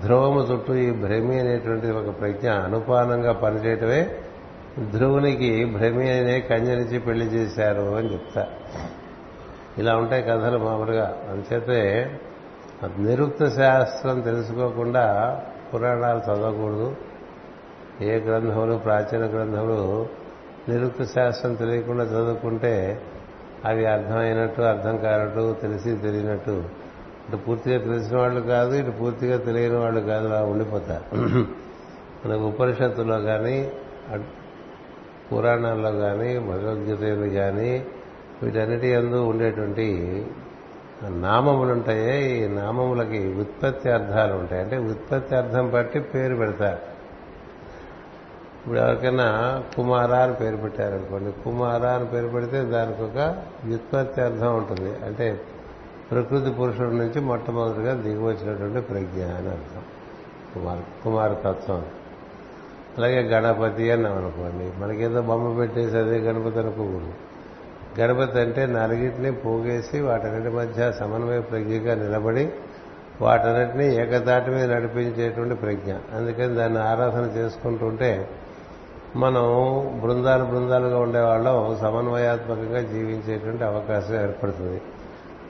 ధ్రువము 0.04 0.42
చుట్టూ 0.42 0.74
ఈ 0.74 0.92
భ్రమి 0.92 1.40
అనేటువంటి 1.40 1.92
ఒక 1.92 2.20
ప్రజ్ఞ 2.20 2.50
అనుపానంగా 2.50 3.34
పనిచేయటమే 3.34 4.10
ధ్రువునికి 4.84 5.66
భ్రమి 5.66 6.10
అనే 6.10 6.40
కన్యనిచ్చి 6.40 7.00
పెళ్ళి 7.00 7.26
చేశారు 7.26 7.96
అని 7.96 8.14
చెప్తా. 8.14 8.48
ఇలా 9.78 9.98
ఉంటాయి 9.98 10.24
కథలు 10.24 10.58
మామూలుగా. 10.58 11.18
అంచేతే 11.30 12.12
నిరుక్త 13.00 13.48
శాస్త్రం 13.48 14.22
తెలుసుకోకుండా 14.22 15.44
పురాణాలు 15.74 16.20
చదవకూడదు. 16.20 16.96
ఏ 18.02 18.20
గ్రంథములు 18.20 18.76
ప్రాచీన 18.76 19.26
గ్రంథములు 19.26 20.08
నిరుక్త 20.70 21.04
శాస్త్రం 21.04 21.54
తెలియకుండా 21.54 22.04
చదువుకుంటే 22.04 23.02
అవి 23.66 23.86
అర్థమైనట్టు 23.86 24.62
అర్థం 24.62 24.98
కానట్టు 24.98 25.56
తెలిసి 25.62 25.96
తెలియనట్టు. 25.96 26.64
ఇటు 27.30 27.38
పూర్తిగా 27.38 27.78
తెలిసిన 27.78 28.18
వాళ్ళు 28.18 28.42
కాదు 28.42 28.74
ఇటు 28.74 28.92
పూర్తిగా 28.92 29.38
తెలియని 29.38 29.76
వాళ్ళు 29.76 30.02
కాదు 30.02 30.28
అలా 30.28 30.44
ఉండిపోతారు. 30.44 31.18
మనకు 32.26 32.44
ఉపనిషత్తులో 32.44 33.20
కానీ 33.20 33.72
పురాణాల్లో 35.34 35.92
కానీ 35.92 36.40
భగవద్గీతలు 36.40 37.30
కానీ 37.30 37.86
వీటన్నిటి 38.44 38.88
ఎందు 38.88 39.16
ఉండేటువంటి 39.16 39.88
నామములు 41.10 41.72
ఉంటాయే 41.72 42.46
ఈ 42.46 42.48
నామములకి 42.48 43.34
ఉత్పత్తి 43.34 43.90
అర్థాలు 43.90 44.34
ఉంటాయి 44.34 44.62
అంటే 44.62 44.78
ఉత్పత్తి 44.78 45.36
అర్థం 45.36 45.72
బట్టి 45.72 46.00
పేరు 46.00 46.36
పెడతారు. 46.36 46.98
ఇప్పుడు 48.58 48.80
ఎవరికైనా 48.80 49.64
కుమార 49.76 50.12
అని 50.14 50.34
పేరు 50.34 50.58
పెట్టారనుకోండి 50.58 51.44
కుమార 51.44 51.86
అని 51.86 52.06
పేరు 52.06 52.28
పెడితే 52.28 52.62
దానికి 52.62 53.02
ఒక 53.02 53.44
వ్యుత్పత్తి 53.66 54.22
అర్థం 54.22 54.58
ఉంటుంది. 54.58 55.06
అంటే 55.06 55.42
ప్రకృతి 56.12 56.52
పురుషుడి 56.52 56.98
నుంచి 56.98 57.22
మొట్టమొదటిగా 57.22 57.94
దిగి 57.94 58.24
వచ్చినటువంటి 58.24 58.88
ప్రజ్ఞ 58.88 59.24
అని 59.24 59.50
అర్థం. 59.50 59.82
కుమార్ 60.54 61.04
కుమారతత్వం. 61.04 61.86
అలాగే 62.98 63.22
గణపతి 63.22 63.92
అన్నాం 63.92 64.18
అనుకోండి 64.18 64.82
మనకేదో 64.82 65.22
బొమ్మ 65.22 65.58
పెట్టేసి 65.60 65.98
అదే 65.98 66.18
గణపతి 66.18 66.60
అనుకోకూడదు. 66.60 67.14
గణపతి 68.00 68.40
అంటే 68.40 68.66
నలుగిటిని 68.66 69.32
పోగేసి 69.32 70.00
వాటన్నిటి 70.00 70.56
మధ్య 70.56 70.92
సమన్వయ 70.92 71.40
ప్రజ్ఞగా 71.40 71.96
నిలబడి 71.96 72.50
వాటన్నిటినీ 73.22 73.96
ఏకతాటి 73.96 74.50
మీద 74.50 74.72
నడిపించేటువంటి 74.72 75.56
ప్రజ్ఞ. 75.56 75.94
అందుకని 76.16 76.56
దాన్ని 76.56 76.80
ఆరాధన 76.80 77.38
చేసుకుంటుంటే 77.38 78.30
మనం 79.16 79.44
బృందాలు 80.04 80.44
బృందాలుగా 80.44 81.00
ఉండేవాళ్ళం 81.00 81.78
సమన్వయాత్మకంగా 81.82 82.82
జీవించేటువంటి 82.82 83.64
అవకాశం 83.64 84.22
ఏర్పడుతుంది. 84.22 84.82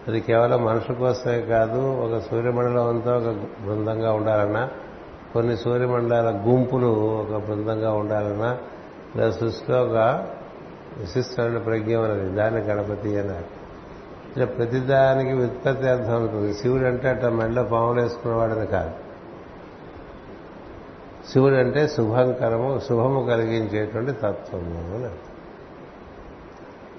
అది 0.08 0.20
కేవలం 0.20 0.66
మనుషుల 0.66 0.96
కోసమే 0.96 1.42
కాదు 1.42 1.98
ఒక 1.98 2.20
సూర్యమండలంతో 2.32 3.18
ఒక 3.18 3.36
బృందంగా 3.66 4.12
ఉండాలన్నా 4.14 4.70
కొన్ని 5.34 5.58
సూర్యమండలాల 5.58 6.44
గుంపులు 6.48 6.88
ఒక 6.88 7.44
బృందంగా 7.46 7.92
ఉండాలన్నా 7.92 8.58
లేదా 9.16 9.32
సృష్టిలో 9.32 9.84
ఒక 9.84 10.28
విశిష్టమైన 10.98 11.58
ప్రజ్ఞ 11.58 11.98
అనేది 11.98 12.36
దాన్ని 12.36 12.62
గణపతి 12.62 13.20
అన్నారు. 13.20 13.58
ఇలా 14.38 14.46
ప్రతిదానికి 14.46 15.34
వ్యుత్పత్తి 15.34 15.88
అర్థం 15.88 16.22
ఉంటుంది 16.22 16.54
శివుడు 16.54 16.84
అంటే 16.84 17.10
అట్లా 17.10 17.30
మెడలో 17.30 17.64
పాములు 17.64 18.02
వేసుకున్నవాడని 18.02 18.66
కాదు. 18.68 18.92
శివుడు 21.32 21.56
అంటే 21.56 21.88
శుభంకరము 21.88 22.82
శుభము 22.90 23.26
కలిగించేటువంటి 23.26 24.12
తత్వము 24.12 24.96
అని 24.96 25.16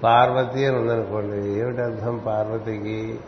పార్వతి 0.03 0.65
అని 0.65 0.77
ఉందనుకోండి 0.77 1.37
ఏమిటి 1.37 1.81
అర్థం 1.81 2.21
పార్వతికి? 2.25 3.19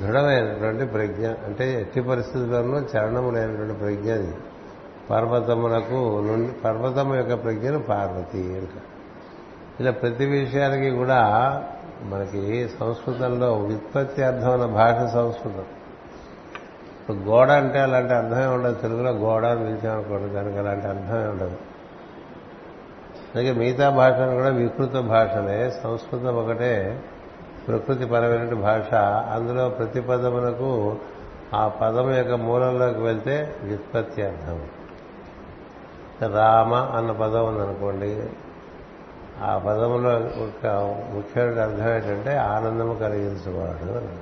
దృఢమైనటువంటి 0.00 0.84
ప్రజ్ఞ. 0.84 1.26
అంటే 1.26 1.80
ఎట్టి 1.80 2.00
పరిస్థితుల్లోనూ 2.00 2.78
చరణము 2.78 3.30
లేనటువంటి 3.30 3.74
ప్రజ్ఞ 3.74 4.12
అది. 4.12 4.34
పర్వతమునకు 5.10 6.20
నుండి 6.20 6.52
పర్వతము 6.52 7.14
యొక్క 7.14 7.42
ప్రజ్ఞను 7.44 7.78
పార్వతి 7.78 8.56
అంట. 8.56 8.68
ఇలా 9.80 9.90
ప్రతి 9.90 10.26
విషయానికి 10.26 10.90
కూడా 10.90 11.22
మనకి 12.02 12.68
సంస్కృతంలో 12.80 13.54
వ్యుత్పత్తి 13.54 14.22
అర్థం 14.22 14.52
అన్న 14.52 14.66
భాష 14.66 15.12
సంస్కృతం. 15.12 15.64
ఇప్పుడు 17.00 17.16
గోడ 17.16 17.50
అంటే 17.50 17.78
అలాంటి 17.78 18.14
అర్థమే 18.14 18.46
ఉండదు. 18.46 18.74
తెలుగులో 18.74 19.10
గోడ 19.10 19.46
అని 19.46 19.60
పిలిచామనుకోండి 19.60 20.34
దానికి 20.34 20.58
అలాంటి 20.58 20.86
అర్థమే 20.86 21.28
ఉండదు. 21.28 21.56
అందుకే 23.34 23.52
మిగతా 23.52 23.90
భాషను 23.90 24.34
కూడా 24.34 24.48
వికృత 24.48 24.92
భాషలే. 24.92 25.70
సంస్కృతం 25.82 26.36
ఒకటే. 26.36 27.00
ప్రకృతి 27.68 28.06
పరమైన 28.06 28.54
భాష 28.54 28.94
అందులో 29.34 29.68
ప్రతి 29.68 30.00
పదమునకు 30.00 30.96
ఆ 31.54 31.68
పదం 31.68 32.14
యొక్క 32.14 32.32
మూలంలోకి 32.32 33.00
వెళ్తే 33.00 33.54
వ్యుత్పత్తి 33.62 34.22
అర్థం. 34.22 34.60
రామ 36.34 36.74
అన్న 36.74 37.12
పదం 37.12 37.46
ఉందనుకోండి 37.46 38.22
ఆ 39.42 39.58
పదములో 39.58 40.10
ఒక 40.16 40.66
ముఖ్యమైన 41.14 41.60
అర్థం 41.60 41.94
ఏంటంటే 41.94 42.36
ఆనందము 42.36 42.94
కలిగించేవాడు 42.94 43.92
అని. 43.98 44.18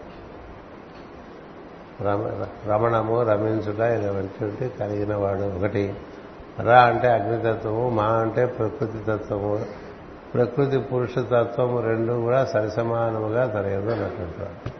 రమణము 2.66 3.23
రమించుట 3.23 3.80
ఇలాంటి 3.80 4.68
కలిగిన 4.68 5.14
వాడు 5.14 5.56
ఒకటి. 5.59 5.94
రా 6.61 6.80
అంటే 6.80 7.09
అగ్నితత్వము 7.09 7.88
మా 7.88 8.04
అంటే 8.04 8.47
ప్రకృతి 8.47 8.99
తత్వము 9.09 9.61
ప్రకృతి 10.35 10.79
పురుష 10.79 11.19
తత్వము 11.19 11.81
రెండు 11.81 12.13
కూడా 12.13 12.45
సరిసమానముగా 12.45 13.47
తన 13.47 13.67
ఎదున్నటువంటి 13.67 14.71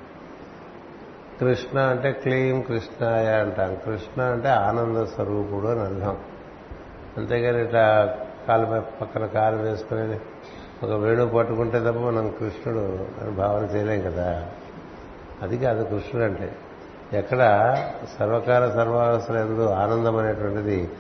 కృష్ణ 1.41 1.79
అంటే 1.79 2.13
క్లీం 2.13 2.61
కృష్ణాయ 2.61 3.27
అంటాం 3.27 3.77
కృష్ణ 3.87 4.23
అంటే 4.23 4.49
ఆనంద 4.49 5.07
స్వరూపుడు 5.07 5.67
అని 5.67 5.81
అర్థం. 5.81 6.17
అంతేగాని 7.17 7.65
ఇట్లా 7.65 8.15
కాలు 8.49 8.81
పక్కన 9.01 9.27
కాలు 9.27 9.57
వేసుకుని 9.57 10.21
ఒక 10.83 10.91
వేణు 10.91 11.27
పట్టుకుంటే 11.27 11.81
తప్ప 11.81 11.91
మనం 11.91 12.31
కృష్ణుడు 12.31 12.99
అని 13.23 13.31
భావన 13.31 13.65
చేయలేం 13.65 14.01
కదా. 14.01 14.47
అది 15.43 15.59
కాదు 15.59 15.85
కృష్ణుడు 15.85 16.27
అంటే. 16.27 16.57
ఎక్కడ 17.13 17.39
సర్వకాల 18.19 18.71
సర్వావసర 18.71 19.37
ఎందు 19.37 19.69
ఆనందం 19.69 20.17
అనేటువంటిది 20.17 20.91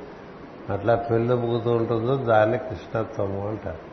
అట్లా 0.72 0.94
పెళ్ళుబుగుతూ 0.94 1.70
ఉంటుందో 1.70 2.16
దాన్ని 2.16 2.58
కృష్ణత్వము 2.58 3.48
అంటారు. 3.48 3.89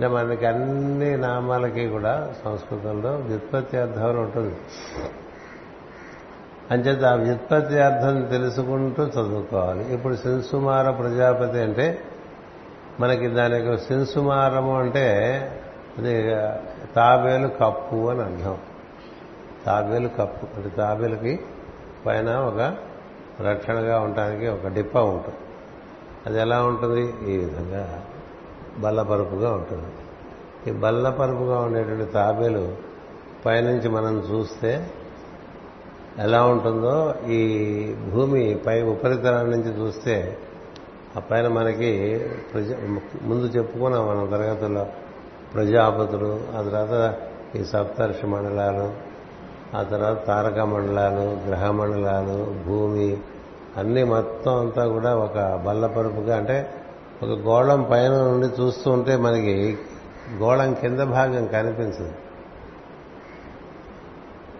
అంటే 0.00 0.14
మనకి 0.14 0.46
అన్ని 0.46 1.16
నామాలకి 1.16 1.88
కూడా 1.88 2.34
సంస్కృతంలో 2.44 3.10
వ్యుత్పత్తి 3.10 3.76
అర్థం 3.76 4.20
ఉంటుంది. 4.20 4.56
అంచేత 6.70 7.04
ఆ 7.04 7.14
వ్యుత్పత్తి 7.14 7.78
అర్థం 7.78 8.22
తెలుసుకుంటూ 8.22 9.02
చదువుకోవాలి. 9.02 9.94
ఇప్పుడు 9.94 10.16
శింసుమార 10.16 10.90
ప్రజాపతి 10.90 11.58
అంటే 11.58 12.02
మనకి 13.00 13.28
దాని 13.28 13.56
యొక్క 13.56 13.82
శింసుమారము 13.82 14.78
అంటే 14.78 15.08
అది 15.98 16.36
తాబేలు 16.96 17.48
కప్పు 17.48 18.10
అని 18.10 18.22
అర్థం. 18.22 18.58
తాబేలు 19.66 20.08
కప్పు. 20.08 20.56
అంటే 20.56 20.68
తాబేలుకి 20.68 21.40
పైన 22.06 22.36
ఒక 22.36 22.76
రక్షణగా 23.42 24.00
ఉండటానికి 24.00 24.48
ఒక 24.48 24.68
డిప్ప 24.68 24.98
ఉంటుంది. 24.98 25.38
అది 26.26 26.40
ఎలా 26.40 26.64
ఉంటుంది? 26.64 27.34
ఈ 27.34 27.38
విధంగా 27.38 28.04
బల్లపరుపుగా 28.78 29.52
ఉంటుంది. 29.52 29.90
ఈ 30.66 30.70
బల్లపరుపుగా 30.70 31.58
ఉండేటువంటి 31.58 32.12
తాబేలు 32.12 32.76
పైనుంచి 33.46 33.88
మనం 33.88 34.24
చూస్తే 34.30 34.90
ఎలా 36.18 36.44
ఉంటుందో 36.44 37.14
ఈ 37.28 37.42
భూమి 38.14 38.54
పై 38.54 38.82
ఉపరితలం 38.82 39.50
నుంచి 39.50 39.80
చూస్తే 39.80 40.38
ఆ 41.16 41.20
పైన 41.20 41.48
మనకి 41.48 42.20
ప్రజ 42.52 42.64
ముందు 43.22 43.44
చెప్పుకున్నాం 43.44 44.08
మనం 44.08 44.26
తరగతుల్లో 44.30 44.86
ప్రజాపతులు 45.54 46.40
ఆ 46.56 46.62
తర్వాత 46.62 47.14
ఈ 47.56 47.64
సప్తర్షి 47.64 48.26
మండలాలు 48.26 48.92
ఆ 49.76 49.82
తర్వాత 49.82 50.26
తారక 50.26 50.58
మండలాలు 50.58 51.48
గ్రహ 51.48 51.70
మండలాలు 51.70 52.54
భూమి 52.66 53.16
అన్నీ 53.76 54.04
మొత్తం 54.04 54.60
అంతా 54.60 54.86
కూడా 54.86 55.16
ఒక 55.16 55.62
బల్లపరుపుగా 55.66 56.36
అంటే 56.36 56.70
ఒక 57.22 57.28
గోళం 57.28 57.88
పైన 57.90 58.10
నుండి 58.10 58.62
చూస్తూ 58.62 58.90
ఉంటే 58.90 59.16
మనకి 59.16 59.78
గోళం 60.38 60.74
కింద 60.74 61.00
భాగం 61.00 61.46
కనిపించదు. 61.46 62.12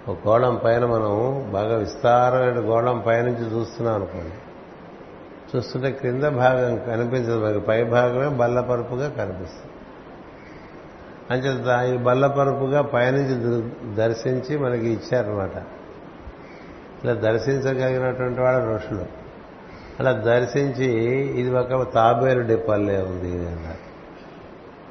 ఒక 0.08 0.18
గోళం 0.28 0.60
పైన 0.64 0.86
మనం 0.86 1.44
బాగా 1.52 1.76
విస్తారమైన 1.76 2.70
గోళం 2.70 3.02
పైనుంచి 3.06 3.58
చూస్తున్నాం 3.58 3.94
అనుకోండి. 3.94 4.34
చూస్తుంటే 5.56 5.90
క్రింద 5.90 6.24
భాగం 6.24 6.78
కనిపించదు. 6.78 7.44
మనకి 7.44 7.60
పై 7.60 7.84
భాగమే 7.84 8.28
బల్లపరుపుగా 8.28 9.08
కనిపిస్తుంది. 9.08 9.72
అంచేత 11.30 11.94
ఈ 11.94 12.04
బల్లపరుపుగా 12.04 12.82
పైనుంచి 12.82 13.70
దర్శించి 13.94 14.58
మనకి 14.58 14.90
ఇచ్చారనమాట 14.90 15.56
ఇలా 17.04 17.14
దర్శించగలిగినటువంటి 17.14 18.40
వాళ్ళ 18.40 18.76
ఋషులు. 18.76 19.19
అలా 20.00 20.12
దర్శించి 20.12 20.90
ఇది 21.40 21.50
ఒక 21.56 21.92
తాబేలు 21.94 22.42
డిప్పల్లే 22.42 22.98
ఉంది 22.98 23.32
అన్నారు. 23.48 23.82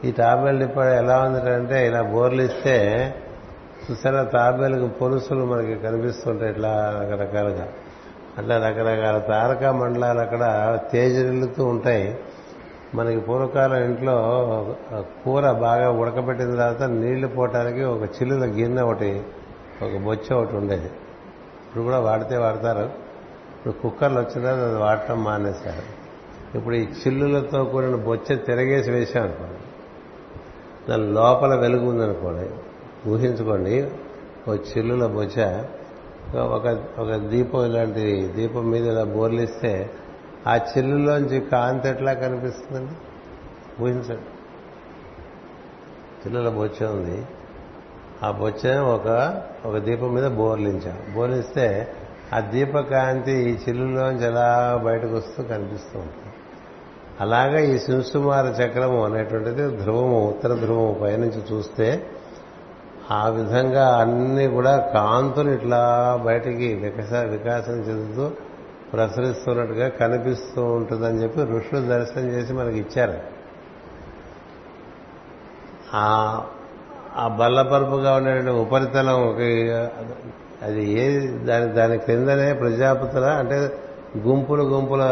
ఈ 0.07 0.11
తాబేలు 0.11 0.59
డిప్ప 0.59 0.77
ఎలా 0.77 1.19
ఉంది 1.19 1.85
ఇలా 1.85 2.01
బోర్లు 2.01 2.41
ఇస్తే 2.41 2.75
చూసారా 3.91 4.23
తాబేలకు 4.23 4.87
పొలుసులు 4.87 5.45
మనకి 5.45 5.75
కనిపిస్తుంటాయి 5.75 6.51
ఇట్లా 6.51 6.71
రకరకాలుగా. 7.01 7.67
అట్లా 8.37 8.55
రకరకాల 8.67 9.17
తారక 9.17 9.63
మండలాలు 9.63 10.19
అక్కడ 10.19 10.43
తేజరిల్లుతూ 10.91 11.65
ఉంటాయి. 11.65 12.19
మనకి 12.95 13.19
పూర్వకాలం 13.19 13.83
ఇంట్లో 13.83 14.15
కూర 15.25 15.51
బాగా 15.51 15.91
ఉడకబెట్టిన 15.91 16.51
తర్వాత 16.55 16.83
నీళ్ళు 16.83 17.27
పోవటానికి 17.27 17.83
ఒక 17.83 18.03
చిల్లుల 18.03 18.45
గిన్నె 18.45 18.81
ఒకటి 18.81 19.23
ఒక 19.83 20.03
బొచ్చ 20.03 20.33
ఒకటి 20.33 20.55
ఉండేది. 20.55 20.89
ఇప్పుడు 21.67 21.83
కూడా 21.83 21.99
వాడితే 21.99 22.37
వాడతారు. 22.37 23.08
ఇప్పుడు 23.59 23.73
కుక్కర్లు 23.73 24.19
వచ్చిన 24.19 24.45
అది 24.47 24.77
వాడటం 24.77 25.23
మానేశారు. 25.23 25.99
ఇప్పుడు 26.57 26.75
ఈ 26.75 26.83
చిల్లులతో 26.83 27.63
కూడిన 27.63 27.95
బొచ్చ 27.95 28.35
తిరగేసి 28.35 28.91
వేసామనుకోండి 28.91 29.59
దాని 30.89 31.13
లోపల 31.13 31.55
వెలుగు 31.55 31.89
ఉందనుకోండి. 31.89 32.49
ఊహించుకోండి. 33.09 33.91
ఒక 34.47 34.77
చిల్లుల 34.77 35.05
బొచ్చ 35.07 35.63
ఒక 36.37 36.83
ఒక 36.99 37.15
దీపం 37.15 37.65
ఇలాంటి 37.65 38.27
దీపం 38.35 38.69
మీద 38.69 38.85
ఇలా 38.85 39.03
బోర్లిస్తే 39.03 39.89
ఆ 40.47 40.55
చిల్లులోంచి 40.55 41.39
కాంతి 41.39 41.89
ఎట్లా 41.89 42.13
కనిపిస్తుందండి? 42.13 42.93
ఊహించండి. 43.83 44.29
చిల్లుల 46.25 46.49
బొచ్చ 46.49 46.85
ఉంది. 46.85 47.25
ఆ 48.23 48.31
బొచ్చ 48.31 48.77
ఒక 48.77 49.41
ఒక 49.65 49.77
దీపం 49.77 50.13
మీద 50.13 50.27
బోర్లించాం. 50.27 51.13
బోర్లిస్తే 51.13 51.95
ఆ 52.35 52.39
దీపకాంతి 52.39 53.31
ఈ 53.31 53.53
చిల్లులోంచి 53.55 54.25
ఎలా 54.25 54.47
బయటకు 54.85 55.15
వస్తూ 55.15 55.43
కనిపిస్తూ 55.43 55.99
ఉంటుంది. 55.99 56.33
అలాగే 57.21 57.75
ఈ 57.75 57.79
శింసుమార 57.79 58.45
చక్రము 58.45 59.05
అనేటువంటిది 59.05 59.63
ధ్రువము 59.77 60.27
ఉత్తర 60.27 60.53
ధ్రువము 60.53 60.99
పైనుంచి 61.01 61.41
చూస్తే 61.51 61.87
ఆ 63.11 63.29
విధంగా 63.29 63.97
అన్ని 63.97 64.47
కూడా 64.47 64.77
కాంతులు 64.77 65.49
ఇట్లా 65.49 65.81
బయటికి 66.25 66.73
వికస 66.73 67.13
వికాసం 67.13 67.73
చెందుతూ 67.73 68.31
ప్రసరిస్తున్నట్టుగా 68.93 69.87
కనిపిస్తూ 69.87 70.63
ఉంటుందని 70.63 71.23
చెప్పి 71.23 71.41
ఋషులు 71.41 71.81
దర్శనం 71.87 72.27
చేసి 72.29 72.53
మనకి 72.53 72.79
ఇచ్చారు. 72.79 73.17
ఆ 77.17 77.27
బల్లపరుపుగా 77.39 78.15
ఉండేటువంటి 78.15 78.49
ఉపరితలం 78.49 79.19
అది 80.63 80.83
ఏ 81.01 81.27
దాని 81.27 81.67
దాని 81.73 81.97
క్రిందనే 81.97 82.53
ప్రజాపతుల 82.53 83.25
అంటే 83.25 83.71
గుంపులు 84.17 84.63
గుంపుల 84.63 85.03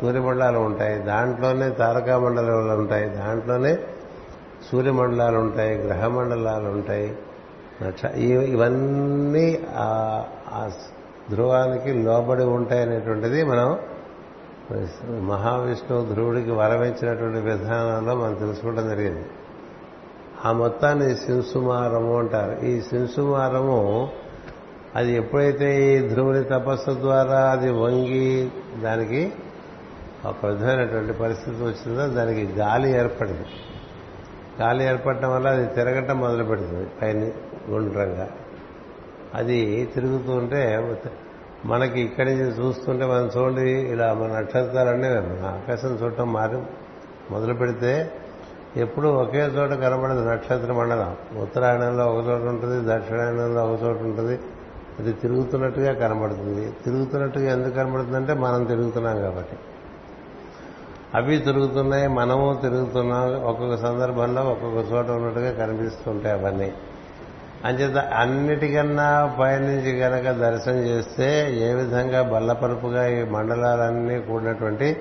సూర్యమండలాలు 0.00 0.58
ఉంటాయి. 0.58 0.98
దాంట్లోనే 0.98 1.70
తారకామండలాలు 1.70 2.72
ఉంటాయి. 2.80 3.08
దాంట్లోనే 3.08 3.78
సూర్యమండలాలు 4.72 5.38
ఉంటాయి 5.38 5.74
గ్రహ 5.78 6.08
మండలాలు 6.08 6.68
ఉంటాయి 6.68 7.18
ఇవన్నీ 8.50 9.58
ఆ 9.76 10.70
ధ్రువానికి 11.30 11.92
లోబడి 11.92 12.44
ఉంటాయి 12.44 12.82
అనేటువంటిది 12.82 13.44
మనం 13.44 13.78
మహావిష్ణువు 15.28 16.04
ధ్రువుడికి 16.14 16.50
వరమించినటువంటి 16.50 17.40
విధానంలో 17.40 18.14
మనం 18.14 18.34
తెలుసుకోవడం 18.34 18.88
జరిగింది. 18.88 19.24
ఆ 20.44 20.52
మొత్తాన్ని 20.52 21.16
శింసుమారము 21.16 22.18
అంటారు. 22.18 22.64
ఈ 22.64 22.80
శింసుమారము 22.80 24.08
అది 24.96 25.12
ఎప్పుడైతే 25.12 25.96
ఈ 25.96 26.08
ధ్రువుని 26.08 26.44
తపస్సు 26.44 26.94
ద్వారా 26.94 27.50
అది 27.50 27.70
వంగి 27.70 28.50
దానికి 28.82 29.32
ఒక 30.26 30.46
విధమైనటువంటి 30.46 31.12
పరిస్థితి 31.12 31.62
వచ్చిందో 31.62 32.06
దానికి 32.06 32.46
గాలి 32.46 32.90
ఏర్పడింది. 32.90 33.46
గాలి 34.60 34.84
ఏర్పడటం 34.84 35.34
వల్ల 35.34 35.48
అది 35.48 35.66
తిరగటం 35.66 36.18
మొదలు 36.18 36.44
పెడుతుంది 36.44 36.88
పైన 37.02 37.30
గుండ్రంగా. 37.70 38.28
అది 39.34 39.88
తిరుగుతూ 39.94 40.32
ఉంటే 40.32 40.96
మనకి 41.64 42.00
ఇక్కడి 42.00 42.34
నుంచి 42.34 42.66
చూస్తుంటే 42.66 43.04
మనం 43.04 43.30
చూడండి 43.36 43.70
ఇలా 43.70 44.14
మన 44.14 44.38
నక్షత్రాలన్నీ 44.38 45.08
ఆకాశం 45.46 45.98
చూడటం 46.02 46.32
మారి 46.32 46.56
మొదలు 47.30 47.54
పెడితే 47.54 48.10
ఎప్పుడు 48.76 49.08
ఒకే 49.08 49.38
చోట 49.38 49.70
కనబడదు 49.70 50.30
నక్షత్ర 50.30 50.72
మండలం. 50.72 51.16
ఉత్తరాయణంలో 51.40 52.06
ఒక 52.06 52.26
చోట 52.26 52.42
ఉంటుంది 52.42 52.94
దక్షిణాయనంలో 52.94 53.72
ఒక 53.72 53.82
చోట 53.82 53.96
ఉంటుంది. 53.96 54.38
అది 55.00 55.12
తిరుగుతున్నట్టుగా 55.12 55.92
కనబడుతుంది. 55.92 56.72
తిరుగుతున్నట్టుగా 56.84 57.52
ఎందుకు 57.52 57.74
కనబడుతుందంటే 57.74 58.34
మనం 58.34 58.64
తిరుగుతున్నాం 58.64 59.20
కాబట్టి. 59.20 59.56
అవి 61.14 61.38
తిరుగుతున్నాయి 61.38 62.08
మనము 62.08 62.58
తిరుగుతున్నాం 62.62 63.44
ఒక్కొక్క 63.44 63.76
సందర్భంలో 63.76 64.42
ఒక్కొక్క 64.42 64.92
చోట 64.92 65.06
ఉన్నట్టుగా 65.06 65.66
కనిపిస్తుంటాయి 65.66 66.40
అవన్నీ. 66.40 66.72
అంచేత 67.64 67.96
అన్నిటికన్నా 67.96 69.36
పైనుంచి 69.40 69.92
గనక 69.92 70.30
దర్శనం 70.30 70.76
చేస్తే 70.76 71.56
ఏ 71.70 71.74
విధంగా 71.74 72.22
బల్లపరుపుగా 72.22 73.06
ఈ 73.06 73.24
మండలాలన్నీ 73.24 74.20
కూడినటువంటి 74.20 74.96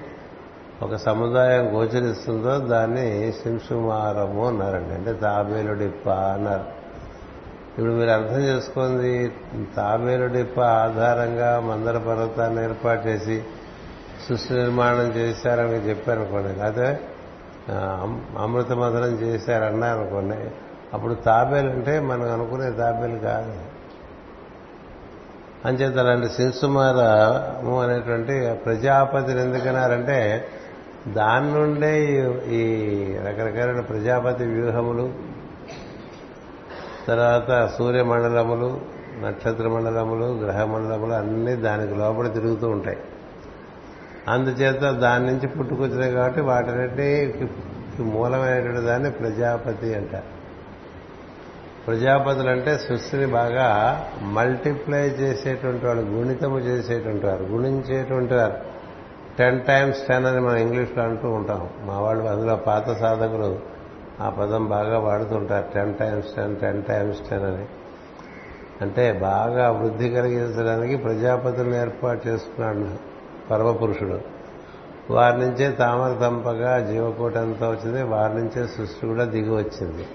ఒక 0.81 0.95
సముదాయం 0.95 1.75
గోచరిస్తుందో 1.75 2.57
దాన్ని 2.57 3.31
శింసుమారము 3.31 4.47
అన్నారండి. 4.47 4.93
అంటే 4.93 5.13
తాబేలుడిప్ప 5.13 6.09
అన్నారు. 6.09 6.78
ఇప్పుడు 7.79 7.93
మీరు 7.93 8.09
అర్థం 8.09 8.39
చేసుకుంది 8.39 9.31
తాబేలు 9.77 10.25
డిప్ప 10.27 10.61
ఆధారంగా 10.61 11.59
మందర 11.59 11.97
పర్వతాన్ని 11.97 12.63
ఏర్పాటు 12.63 13.07
చేసి 13.07 13.43
సృష్టి 14.29 14.53
నిర్మాణం 14.53 15.07
చేశారని 15.11 15.77
చెప్పారనుకోండి. 15.89 16.61
అదే 16.61 16.99
అమృత 18.39 18.71
మధురం 18.71 19.13
చేశారన్నారనుకోండి 19.21 20.35
అప్పుడు 20.93 21.13
తాబేలు 21.13 21.69
అంటే 21.69 21.99
మనం 21.99 22.33
అనుకునే 22.33 22.71
తాబేలు 22.71 23.17
కాదు. 23.19 23.55
అంచేత 25.65 25.97
అలాంటి 25.97 26.29
శింసుమారము 26.29 27.81
అనేటువంటి 27.81 28.53
ప్రజాపతిని 28.65 29.41
ఎందుకన్నారంటే 29.41 30.47
దాని 31.07 31.53
నుండే 31.53 31.93
ఈ 32.47 32.63
రకరకాలైన 33.27 33.79
ప్రజాపతి 33.79 34.43
వ్యూహములు 34.43 35.38
తర్వాత 37.09 37.69
సూర్యమండలములు 37.77 38.81
నక్షత్ర 39.21 39.67
మండలములు 39.67 40.25
గ్రహ 40.25 40.63
మండలములు 40.63 41.13
అన్నీ 41.13 41.55
దానికి 41.55 41.95
లోపల 41.95 42.27
తిరుగుతూ 42.27 42.69
ఉంటాయి. 42.69 42.97
అందుచేత 44.27 44.81
దాని 44.81 45.25
నుంచి 45.25 45.47
పుట్టుకొచ్చినాయి 45.47 46.11
కాబట్టి 46.11 46.41
వాటిన్నిటికి 46.41 47.49
మూలమైనటువంటి 48.03 48.81
దాన్ని 48.81 49.11
ప్రజాపతి 49.11 49.95
అంటారు. 49.95 50.39
ప్రజాపతులు 51.87 52.49
అంటే 52.49 52.77
సృష్టిని 52.77 53.25
బాగా 53.25 54.05
మల్టిప్లై 54.21 55.09
చేసేటువంటి 55.09 55.85
వాళ్ళు 55.85 56.03
గుణితము 56.03 56.59
చేసేటువంటి 56.59 57.25
వారు 57.25 57.43
గుణించేటువంటి 57.43 58.33
వారు. 58.33 58.53
టెన్ 59.39 59.61
టైమ్స్ 59.61 60.07
టెన్ 60.07 60.25
అని 60.25 60.41
మనం 60.41 60.55
ఇంగ్లీష్లో 60.55 61.03
అంటూ 61.03 61.29
ఉంటాం. 61.29 61.69
మా 61.85 61.99
వాళ్ళు 61.99 62.23
అందులో 62.23 62.55
పాత 62.55 62.99
సాధకులు 62.99 63.78
ఆ 64.21 64.29
పదం 64.29 64.65
బాగా 64.65 64.99
వాడుతుంటారు. 64.99 65.65
Ten 65.73 65.95
times 65.95 66.27
ten 66.35 66.55
ten 66.55 66.83
times 66.83 67.19
ten 67.29 67.43
అని. 67.43 67.65
అంటే 68.81 69.13
బాగా 69.13 69.71
వృద్ధి 69.71 70.09
కలిగించడానికి 70.09 70.95
ప్రజాపతులను 70.95 71.75
ఏర్పాటు 71.75 72.27
చేసుకున్నాడు 72.27 72.89
పరమపురుషుడు. 73.49 74.19
వారి 75.09 75.37
నుంచే 75.39 75.71
తామర 75.71 76.19
తంపగా 76.21 76.91
జీవకోటి 76.91 77.37
అంతా 77.39 77.69
వచ్చింది. 77.69 78.03
వారి 78.03 78.33
నుంచే 78.33 78.67
సృష్టి 78.67 79.07
కూడా 79.07 79.23
దిగి 79.23 79.49
వచ్చింది. 79.49 80.07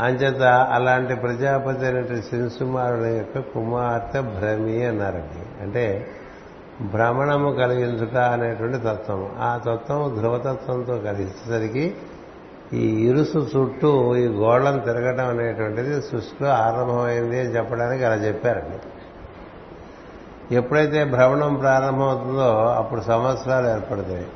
అంచేత 0.00 0.42
అలాంటి 0.42 1.14
ప్రజాపతి 1.14 1.86
అనేటువంటి 1.86 2.26
శింసుమారుని 2.26 3.16
యొక్క 3.16 3.38
కుమార్తె 3.38 4.20
భ్రమి 4.20 4.84
అన్నారండి. 4.86 5.62
అంటే 5.62 6.06
భ్రమణము 6.80 7.52
కలిగించుట 7.52 8.16
అనేటువంటి 8.16 8.78
తత్వం 8.78 9.30
ఆ 9.38 9.60
తత్వం 9.66 10.14
ధ్రువతత్వంతో 10.18 10.98
కలిసేసరికి 10.98 11.96
ఈ 12.72 13.08
ఇరుసు 13.08 13.38
చుట్టూ 13.38 14.16
ఈ 14.16 14.26
గోళం 14.26 14.78
తిరగడం 14.78 15.28
అనేటువంటిది 15.28 16.02
సృష్టిలో 16.02 16.50
ఆరంభమైంది 16.50 17.40
అని 17.40 17.48
చెప్పడానికి 17.48 18.04
అలా 18.04 18.14
చెప్పారండి. 18.14 18.78
ఎప్పుడైతే 20.54 21.04
భ్రమణం 21.04 21.54
ప్రారంభమవుతుందో 21.54 22.66
అప్పుడు 22.66 23.00
సంవత్సరాలు 23.00 23.68
ఏర్పడతాయి. 23.68 24.26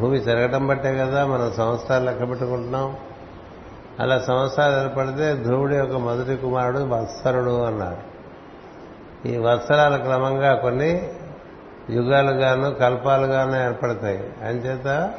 భూమి 0.00 0.18
తిరగటం 0.18 0.66
బట్టే 0.66 0.98
కదా 0.98 1.26
మనం 1.26 1.52
సంవత్సరాలు 1.52 2.04
లెక్క 2.04 2.30
పెట్టుకుంటున్నాం. 2.30 2.96
అలా 4.00 4.18
సంవత్సరాలు 4.18 4.82
ఏర్పడితే 4.82 5.34
ధ్రువుడి 5.34 5.76
యొక్క 5.76 5.96
మొదటి 5.96 6.36
కుమారుడు 6.36 6.78
వత్సరుడు 6.78 7.62
అన్నారు. 7.62 8.18
ఈ 9.28 9.36
వత్సరాల 9.36 9.96
క్రమంగా 9.96 10.54
కొన్ని 10.54 11.10
యుగాలుగాను 11.90 12.70
కల్పాలుగాను 12.70 13.64
ఏర్పడతాయి. 13.66 14.18
అంచేత 14.18 15.14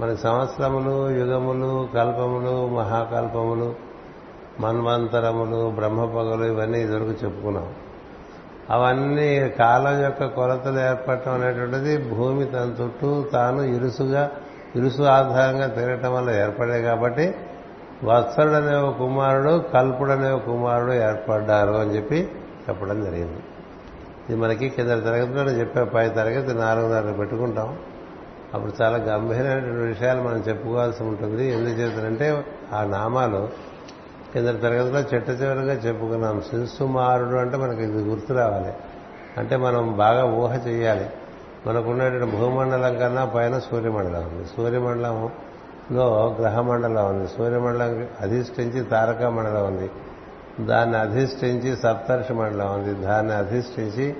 మన 0.00 0.14
సంవత్సరములు 0.14 1.10
యుగములు 1.10 1.88
కల్పములు 1.94 2.68
మహాకల్పములు 2.68 3.74
మన్వంతరములు 4.60 5.70
బ్రహ్మపగలు 5.70 6.44
ఇవన్నీ 6.44 6.80
ఇదివరకు 6.80 7.14
చెప్పుకున్నాం. 7.24 7.74
అవన్నీ 8.70 9.48
కాలం 9.50 10.02
యొక్క 10.02 10.26
కొలతలు 10.26 10.78
ఏర్పడటం 10.78 11.32
అనేటువంటిది 11.32 12.10
భూమి 12.10 12.44
తన 12.44 12.74
చుట్టూ 12.82 13.24
తాను 13.32 13.62
ఇరుసుగా 13.62 14.30
ఇరుసు 14.76 15.02
ఆధారంగా 15.02 15.66
తిరగటం 15.66 16.14
వల్ల 16.14 16.30
ఏర్పడే 16.30 16.82
కాబట్టి 16.82 17.34
వత్సరుడనే 18.04 18.76
ఒక 18.76 18.98
కుమారుడు 18.98 19.64
కల్పుడనే 19.74 20.30
ఒక 20.30 20.44
కుమారుడు 20.44 20.92
ఏర్పడ్డారు 20.92 21.72
అని 21.72 21.90
చెప్పి 21.96 22.28
చెప్పడం 22.68 23.04
జరిగింది. 23.04 23.42
ఇది 24.28 24.36
మనకి 24.40 24.68
కింద 24.68 24.88
తరగతిలో 24.88 25.50
చెప్పే 25.50 25.84
పై 25.84 26.08
తరగతి 26.08 26.54
నాలుగున్నర 26.54 27.14
పెట్టుకుంటాం. 27.18 27.76
అప్పుడు 28.54 28.72
చాలా 28.82 28.96
గంభీరమైనటువంటి 28.96 29.82
విషయాలు 29.82 30.22
మనం 30.22 30.44
చెప్పుకోవాల్సి 30.48 31.02
ఉంటుంది. 31.02 31.52
ఎందుచేతంటే 31.52 32.44
ఆ 32.72 32.84
నామాలు 32.84 33.48
కింద 34.32 34.46
తరగతిలో 34.46 35.00
చెట్ట 35.14 35.30
చివరిగా 35.30 35.72
చెప్పుకున్నాం. 35.72 36.40
శిశుమారుడు 36.40 37.36
అంటే 37.36 37.56
మనకి 37.56 37.82
ఇది 37.82 38.02
గుర్తు 38.02 38.32
రావాలి. 38.32 38.72
అంటే 39.36 39.56
మనం 39.56 39.96
బాగా 39.96 40.24
ఊహ 40.24 40.56
చేయాలి 40.56 41.06
మనకున్నటువంటి 41.66 42.36
భూమండలం 42.36 42.98
కన్నా 42.98 43.24
పైన 43.24 43.58
సూర్యమండలం 43.58 44.20
ఉంది. 44.20 44.48
సూర్యమండలంలో 44.56 46.36
గ్రహమండలం 46.40 47.06
ఉంది. 47.06 47.28
సూర్యమండలం 47.28 48.08
అధిష్ఠించి 48.20 48.84
తారక 48.84 49.22
మండలం 49.22 49.66
ఉంది. 49.66 49.90
దాన్ని 50.66 50.96
అధిష్ఠించి 50.96 51.76
సప్తర్షి 51.76 52.32
మండలం 52.32 52.74
ఉంది. 52.74 53.02
దాన్ని 53.02 53.32
అధిష్ఠించి 53.32 54.16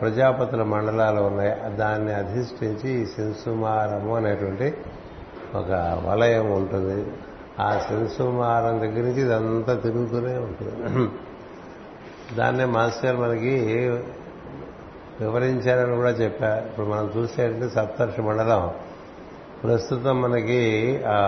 ప్రజాపతుల 0.00 0.62
మండలాలు 0.62 1.20
ఉన్నాయి. 1.20 1.76
దాన్ని 1.76 2.14
అధిష్ఠించి 2.14 2.90
ఈ 2.90 3.06
శింసుమారము 3.06 4.16
అనేటువంటి 4.16 4.74
ఒక 5.54 6.02
వలయం 6.06 6.52
ఉంటుంది. 6.52 7.12
ఆ 7.60 7.78
శింసుమారం 7.88 8.80
దగ్గర 8.80 9.02
నుంచి 9.02 9.20
ఇదంతా 9.20 9.74
తిరుగుతూనే 9.74 10.36
ఉంటుంది. 10.36 11.08
దాన్నే 12.36 12.64
మాస్టర్ 12.64 13.16
మనకి 13.16 13.88
వివరించారని 15.20 15.96
కూడా 15.96 16.10
చెప్పా. 16.10 16.58
ఇప్పుడు 16.58 16.86
మనం 16.86 17.12
చూసేటంటే 17.16 17.68
సప్తర్షి 17.68 18.22
మండలం. 18.22 18.70
ప్రస్తుతం 19.64 20.22
మనకి 20.22 21.02
ఆ 21.06 21.20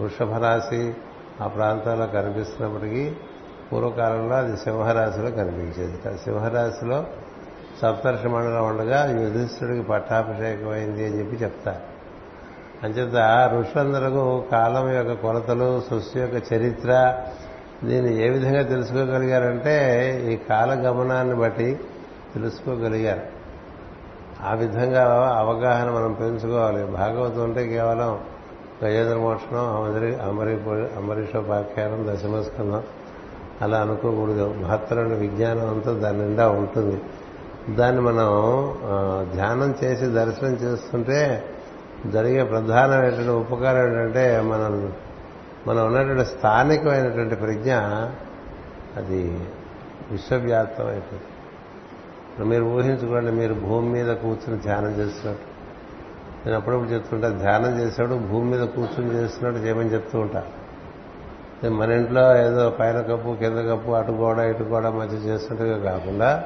వృషభ 0.00 0.34
రాశి 0.34 0.94
ఆ 1.40 1.46
ప్రాంతాల్లో 1.46 2.06
కనిపిస్తున్నప్పటికీ 2.06 3.16
పూర్వకాలంలో 3.72 4.36
అది 4.36 4.56
సింహరాశిలో 4.56 5.30
కనిపించేది. 5.30 6.18
సింహరాశిలో 6.18 7.04
సప్తర్షి 7.82 8.28
మండలం 8.28 8.66
ఉండగా 8.66 9.20
యుధిష్ఠుడికి 9.20 9.82
పట్టాభిషేకం 9.82 10.68
అయింది 10.68 11.06
అని 11.06 11.18
చెప్పి 11.18 11.36
చెప్తారు. 11.36 11.96
అంచేత 12.86 13.50
ఋషులందరూ 13.52 14.44
కాలం 14.52 14.92
యొక్క 14.92 15.12
కొలతలు 15.12 15.82
సృష్టి 15.90 16.20
యొక్క 16.20 16.52
చరిత్ర 16.52 17.16
దీన్ని 17.84 18.26
ఏ 18.26 18.28
విధంగా 18.28 18.62
తెలుసుకోగలిగారంటే 18.62 19.76
ఈ 20.32 20.36
కాల 20.36 20.74
గమనాన్ని 20.74 21.34
బట్టి 21.34 21.80
తెలుసుకోగలిగారు. 22.34 23.20
ఆ 24.46 24.54
విధంగా 24.54 25.34
అవగాహన 25.38 25.90
మనం 25.90 26.12
పెంచుకోవాలి. 26.12 26.86
భాగవతం 26.86 27.42
అంటే 27.42 27.66
కేవలం 27.66 28.18
గజేంద్ర 28.84 29.16
మోక్షణం 29.16 29.76
అమరి 29.76 30.16
అమరి 30.16 30.60
అమరీషోపాఖ్యానం 30.96 32.06
దశమస్కందం. 32.10 32.82
అలా 33.62 33.78
అనుకోకూడదు. 33.80 34.54
మహత్తరమైన 34.62 35.14
విజ్ఞానం 35.14 35.70
అంతా 35.70 35.92
దాని 35.92 36.18
నిండా 36.18 36.48
ఉంటుంది. 36.48 37.00
దాన్ని 37.74 38.02
మనం 38.02 38.26
ధ్యానం 39.32 39.74
చేసి 39.84 40.06
దర్శనం 40.06 40.52
చేస్తుంటే 40.52 41.44
జరిగే 42.12 42.44
ప్రధానమైనటువంటి 42.44 43.30
ఉపకారం 43.30 43.86
ఏంటంటే 43.86 44.40
మనం 44.40 44.92
మనం 45.66 45.86
ఉన్నటువంటి 45.86 46.24
స్థానికమైనటువంటి 46.24 47.36
ప్రజ్ఞ 47.36 47.74
అది 48.96 49.22
విశ్వవ్యాప్తం 50.10 50.86
అయిపోతుంది 50.86 52.48
మీరు 52.48 52.64
ఊహించుకోండి 52.64 53.32
మీరు 53.32 53.54
భూమి 53.54 53.88
మీద 53.88 54.16
కూర్చుని 54.16 54.60
ధ్యానం 54.60 54.90
చేస్తున్నట్టు 54.90 55.44
నేను 56.46 56.58
అప్పుడప్పుడు 56.58 56.88
చెప్తుంటా 56.88 57.28
ధ్యానం 57.28 57.80
చేసేవాడు 57.80 58.14
భూమి 58.14 58.50
మీద 58.50 58.60
కూర్చుని 58.60 59.14
చేస్తున్నట్టు 59.14 59.60
చేయమని 59.60 59.92
చెప్తూ 59.94 60.18
ఉంటా 60.18 60.44
మన 61.64 61.90
ఇంట్లో 61.90 62.36
ఏదో 62.36 62.70
పైన 62.70 63.00
కప్పు 63.00 63.36
కింద 63.40 63.72
కప్పు 63.72 63.90
అటు 63.90 64.12
గోడ 64.12 64.38
ఇటు 64.38 64.62
గోడ 64.62 64.86
మధ్య 64.86 65.16
చేస్తున్నట్టుగా 65.16 65.92
కాకుండా 65.92 66.44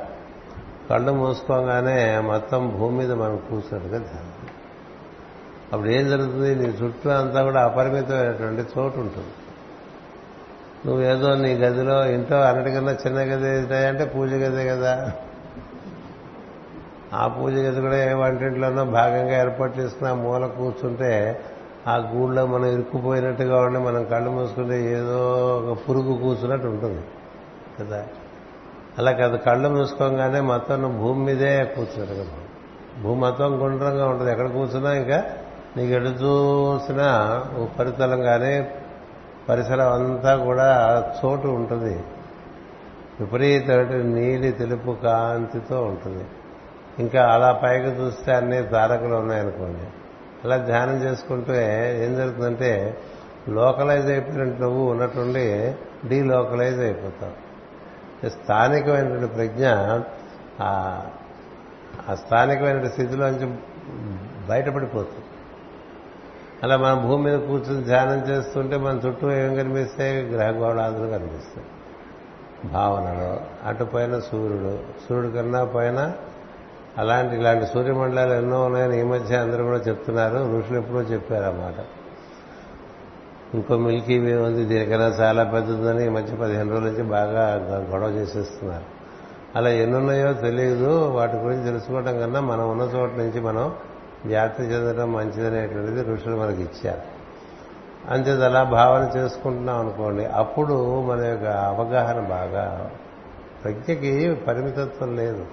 కళ్ళు 0.90 1.12
మూసుకోగానే 1.12 2.18
మొత్తం 2.18 2.76
భూమి 2.78 2.98
మీద 2.98 3.12
మనం 3.12 3.36
కూర్చున్నట్టుగా 3.36 3.98
ధ్యానం. 3.98 4.32
అప్పుడు 5.72 5.88
ఏం 5.88 6.08
జరుగుతుంది? 6.08 6.54
నీ 6.54 6.64
చుట్టూ 6.64 7.10
అంతా 7.10 7.42
కూడా 7.42 7.64
అపరిమితమైనటువంటి 7.64 8.60
చోటు 8.60 8.98
ఉంటుంది. 9.00 9.28
నువ్వేదో 10.86 11.34
నీ 11.34 11.54
గదిలో 11.54 12.06
ఇంట్లో 12.06 12.40
అన్నిటికన్నా 12.40 12.92
చిన్న 12.92 13.18
గది 13.18 13.76
అంటే 13.86 14.04
పూజ 14.04 14.32
గదే 14.32 14.68
కదా. 14.68 15.12
ఆ 17.14 17.28
పూజ 17.28 17.52
గది 17.52 17.80
కూడా 17.80 18.10
ఏ 18.10 18.12
వంటింట్లోనో 18.12 18.84
భాగంగా 18.84 19.38
ఏర్పాటు 19.38 19.78
చేసుకుని 19.78 20.10
ఆ 20.10 20.14
మూల 20.14 20.46
కూర్చుంటే 20.46 21.40
ఆ 21.88 21.96
గూళ్ళో 21.96 22.46
మనం 22.46 22.66
ఇరుక్కుపోయినట్టుగా 22.66 23.60
ఉండి 23.60 23.78
మనం 23.78 24.04
కళ్ళు 24.04 24.30
మూసుకుంటే 24.30 24.92
ఏదో 24.92 25.32
ఒక 25.56 25.78
పురుగు 25.88 26.18
కూర్చున్నట్టు 26.18 26.66
ఉంటుంది. 26.66 27.00
కదా? 27.80 28.06
అలా 28.98 29.12
కాదు 29.12 29.36
కళ్ళు 29.36 29.68
మూసుకోగానే 29.68 30.40
మొత్తం 30.40 30.98
భూమి 30.98 31.24
మీదే 31.24 31.64
కూర్చున్నట్టు 31.64 32.14
కదా. 32.14 32.32
భూమి 33.02 33.20
మొత్తం 33.20 33.62
గుండ్రంగా 33.62 34.08
ఉంటుంది. 34.08 34.30
ఎక్కడ 34.30 34.50
కూర్చున్నా 34.50 34.92
ఇంకా 34.92 35.24
నీకు 35.76 35.92
ఎటు 35.92 36.08
చూసినా 36.08 37.42
ఉపరితలం 37.58 38.22
కానీ 38.22 38.68
పరిసరం 39.48 39.92
అంతా 39.92 40.36
కూడా 40.36 41.02
చోటు 41.24 41.48
ఉంటుంది. 41.48 42.04
విపరీతమైన 43.20 44.02
నీలి 44.02 44.52
తెలుపు 44.52 44.96
కాంతితో 45.02 45.82
ఉంటుంది. 45.82 46.24
ఇంకా 46.98 47.26
అలా 47.26 47.52
పైకి 47.52 47.86
చూస్తే 47.86 48.34
అన్ని 48.34 48.62
తారకులు 48.62 49.14
ఉన్నాయనుకోండి. 49.14 49.99
అలా 50.44 50.56
ధ్యానం 50.56 51.02
చేసుకుంటే 51.02 51.58
ఏం 52.04 52.16
జరుగుతుందంటే 52.16 52.98
లోకలైజ్ 53.48 54.06
అయిపోయినట్టు 54.06 54.60
నువ్వు 54.62 54.90
ఉన్నట్టుండి 54.90 55.74
డీలోకలైజ్ 56.08 56.80
అయిపోతావు. 56.80 58.28
స్థానికమైనటువంటి 58.28 59.26
ప్రజ్ఞ 59.26 59.66
ఆ 60.60 62.14
స్థానికమైన 62.14 62.88
స్థితిలోంచి 62.88 63.46
బయటపడిపోతుంది. 64.48 65.24
అలా 66.62 66.76
మనం 66.76 67.08
భూమి 67.08 67.24
మీద 67.24 67.38
కూర్చొని 67.38 67.84
ధ్యానం 67.84 68.18
చేస్తుంటే 68.28 68.76
మన 68.76 69.00
చుట్టూ 69.06 69.30
ఏం 69.30 69.54
కనిపిస్తాయి 69.54 70.22
గ్రహగోళాదులు 70.22 71.06
కనిపిస్తాయి. 71.06 71.66
భావనలో 72.72 73.40
అటు 73.66 73.84
పైన 73.84 74.18
సూర్యుడు 74.18 74.78
సూర్యుడు 75.08 75.36
కన్నా 75.36 75.64
పైన 75.64 76.12
అలాంటి 77.00 77.34
ఇలాంటి 77.36 77.66
సూర్యమండలాలు 77.66 78.32
ఎన్నో 78.32 78.58
ఉన్నాయని 78.64 78.96
ఈ 79.00 79.02
మధ్య 79.02 79.36
అందరూ 79.36 79.62
కూడా 79.64 79.80
చెప్తున్నారు. 79.88 80.38
ఋషులు 80.58 80.78
ఎప్పుడో 80.78 81.00
చెప్పారు 81.12 81.44
అన్నమాట 81.44 81.80
ఇంకో 83.54 83.74
మిల్కీ 83.76 84.16
వే 84.18 84.34
ఉంది 84.46 84.64
దీనికన్నా 84.64 85.06
చాలా 85.20 85.42
పెద్దదని 85.44 86.02
ఈ 86.06 86.08
మధ్య 86.08 86.36
పదిహేను 86.36 86.70
రోజుల 86.70 86.86
నుంచి 86.86 87.02
బాగా 87.02 87.44
గొడవ 87.92 88.10
చేసేస్తున్నారు. 88.10 88.86
అలా 89.56 89.70
ఎన్నున్నాయో 89.84 90.32
తెలియదు 90.32 90.90
వాటి 91.08 91.36
గురించి 91.36 91.64
తెలుసుకోవడం 91.64 92.20
కన్నా 92.20 92.40
మనం 92.40 92.70
ఉన్న 92.70 92.82
చోట 92.82 93.10
నుంచి 93.22 93.40
మనం 93.40 93.64
వ్యాప్తి 94.26 94.62
చెందడం 94.62 95.08
మంచిదనేటువంటిది 95.12 96.02
ఋషులు 96.12 96.36
మనకి 96.36 96.62
ఇచ్చారు. 96.62 97.04
అంతేది 98.10 98.44
అలా 98.44 98.62
భావన 98.76 99.02
చేసుకుంటున్నాం 99.16 99.78
అనుకోండి 99.78 100.24
అప్పుడు 100.40 100.76
మన 101.00 101.20
యొక్క 101.24 101.46
అవగాహన 101.70 102.20
బాగా 102.34 102.90
ప్రజ్ఞకి 103.64 104.12
పరిమితత్వం 104.48 105.10
లేదు. 105.16 105.44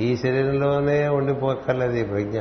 ఈ 0.00 0.16
శరీరంలోనే 0.16 1.08
ఉండిపోక్కర్లేదు 1.08 1.92
ఈ 1.92 2.02
ప్రజ్ఞ. 2.02 2.40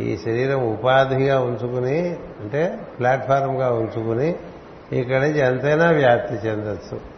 ఈ 0.00 0.16
శరీరం 0.16 0.72
ఉపాధిగా 0.72 1.40
ఉంచుకుని 1.40 2.16
అంటే 2.40 2.78
ప్లాట్ఫారంగా 2.98 3.72
ఉంచుకుని 3.72 4.34
ఇక్కడి 4.92 5.20
నుంచి 5.20 5.38
ఎంతైనా 5.38 5.90
వ్యాప్తి 5.90 6.34
చెందొచ్చు. 6.34 7.16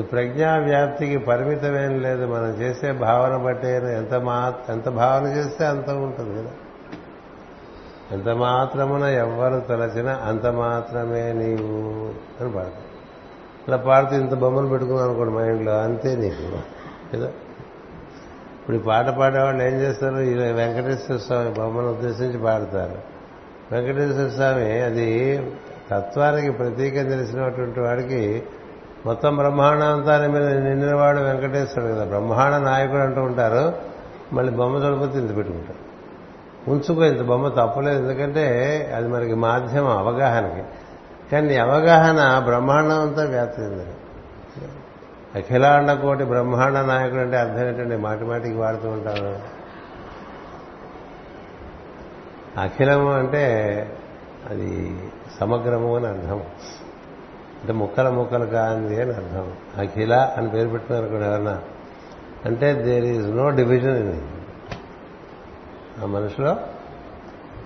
ఈ 0.00 0.02
ప్రజ్ఞా 0.02 0.56
వ్యాప్తికి 0.56 1.18
పరిమితమేం 1.18 2.00
లేదు. 2.00 2.26
మనం 2.26 2.50
చేసే 2.50 2.92
భావన 2.92 3.36
బట్టే 3.36 3.96
ఎంత 3.96 4.14
మా 4.14 4.54
ఎంత 4.68 4.88
భావన 4.88 5.26
చేస్తే 5.26 5.66
అంత 5.66 5.90
ఉంటుంది 5.90 6.42
కదా. 6.42 6.50
ఎంత 8.12 8.28
మాత్రమున 8.28 9.02
ఎవ్వరు 9.02 9.60
తలచినా 9.60 10.20
అంత 10.24 10.46
మాత్రమే 10.46 11.32
నీవు 11.32 12.10
అని 12.42 12.52
పాడతాం 12.52 12.82
అలా 13.68 13.76
పాడుతూ 13.76 14.16
ఇంత 14.16 14.34
బొమ్మలు 14.34 14.66
పెట్టుకున్నాం 14.66 15.08
అనుకోండి 15.08 15.34
మైండ్లో 15.34 15.78
అంతే 15.78 16.16
నీకు. 16.16 16.58
కదా. 17.16 17.32
ఇప్పుడు 18.68 18.82
ఈ 18.82 18.86
పాట 18.86 19.08
పాడేవాళ్ళు 19.08 19.62
ఏం 19.62 19.80
చేస్తారు? 19.80 20.16
ఈ 20.16 20.34
వెంకటేశ్వర 20.34 21.16
స్వామి 21.16 21.50
బొమ్మను 21.50 21.90
ఉద్దేశించి 21.90 22.38
పాడతారు. 22.38 22.98
వెంకటేశ్వర 23.74 24.28
స్వామి 24.28 24.80
అది 24.80 25.38
తత్వానికి 25.90 26.50
ప్రతీకం 26.50 27.08
తెలిసినటువంటి 27.08 27.80
వాడికి 27.80 28.42
మొత్తం 29.06 29.36
బ్రహ్మాండంతాన్ని 29.36 30.28
మీద 30.28 30.46
నిండినవాడు 30.46 31.18
వెంకటేశ్వరుడు 31.18 31.92
కదా. 31.92 32.04
బ్రహ్మాండ 32.04 32.54
నాయకుడు 32.54 32.98
అంటూ 32.98 33.22
ఉంటారు. 33.22 33.72
మళ్ళీ 34.32 34.52
బొమ్మ 34.52 34.78
తొడిపోతే 34.78 35.18
ఇంత 35.18 35.36
పెట్టుకుంటారు. 35.36 35.88
ఉంచుకో 36.70 37.04
ఇంత 37.04 37.22
బొమ్మ 37.22 37.48
తప్పలేదు. 37.48 37.98
ఎందుకంటే 37.98 38.46
అది 38.96 39.08
మనకి 39.08 39.34
మాధ్యమం 39.34 39.98
అవగాహనకి. 39.98 40.62
కానీ 41.32 41.56
అవగాహన 41.56 42.42
బ్రహ్మాండం 42.44 43.00
అంతా 43.00 43.24
వ్యాప్తి 43.24 43.62
అఖిలాండ 45.34 45.92
కోటి 45.92 46.24
బ్రహ్మాండ 46.24 46.78
నాయకుడు 46.78 47.20
అంటే 47.20 47.36
అర్థం 47.36 47.68
ఏంటండి 47.68 47.96
మాటి 47.96 48.24
మాటికి 48.24 48.54
వాడుతూ 48.54 48.88
ఉంటారు. 48.88 49.58
అఖిలము 52.60 53.12
అంటే 53.12 53.44
అది 54.50 55.00
సమగ్రము 55.40 55.96
అని 55.96 56.06
అర్థం. 56.06 56.38
అంటే 57.60 57.72
ముక్కల 57.72 58.08
ముక్కలు 58.08 58.46
కాంది 58.46 59.02
అని 59.02 59.12
అర్థం. 59.12 59.52
అఖిల 59.76 60.14
అని 60.14 60.48
పేరు 60.48 60.68
పెట్టినారు 60.68 61.06
కూడా 61.06 61.26
ఎవరన్నా. 61.26 61.62
అంటే 62.44 62.72
there 62.72 63.04
is 63.04 63.30
no 63.30 63.50
division 63.50 63.96
in 63.96 64.22
ఆ 66.02 66.06
మనిషిలో 66.06 66.56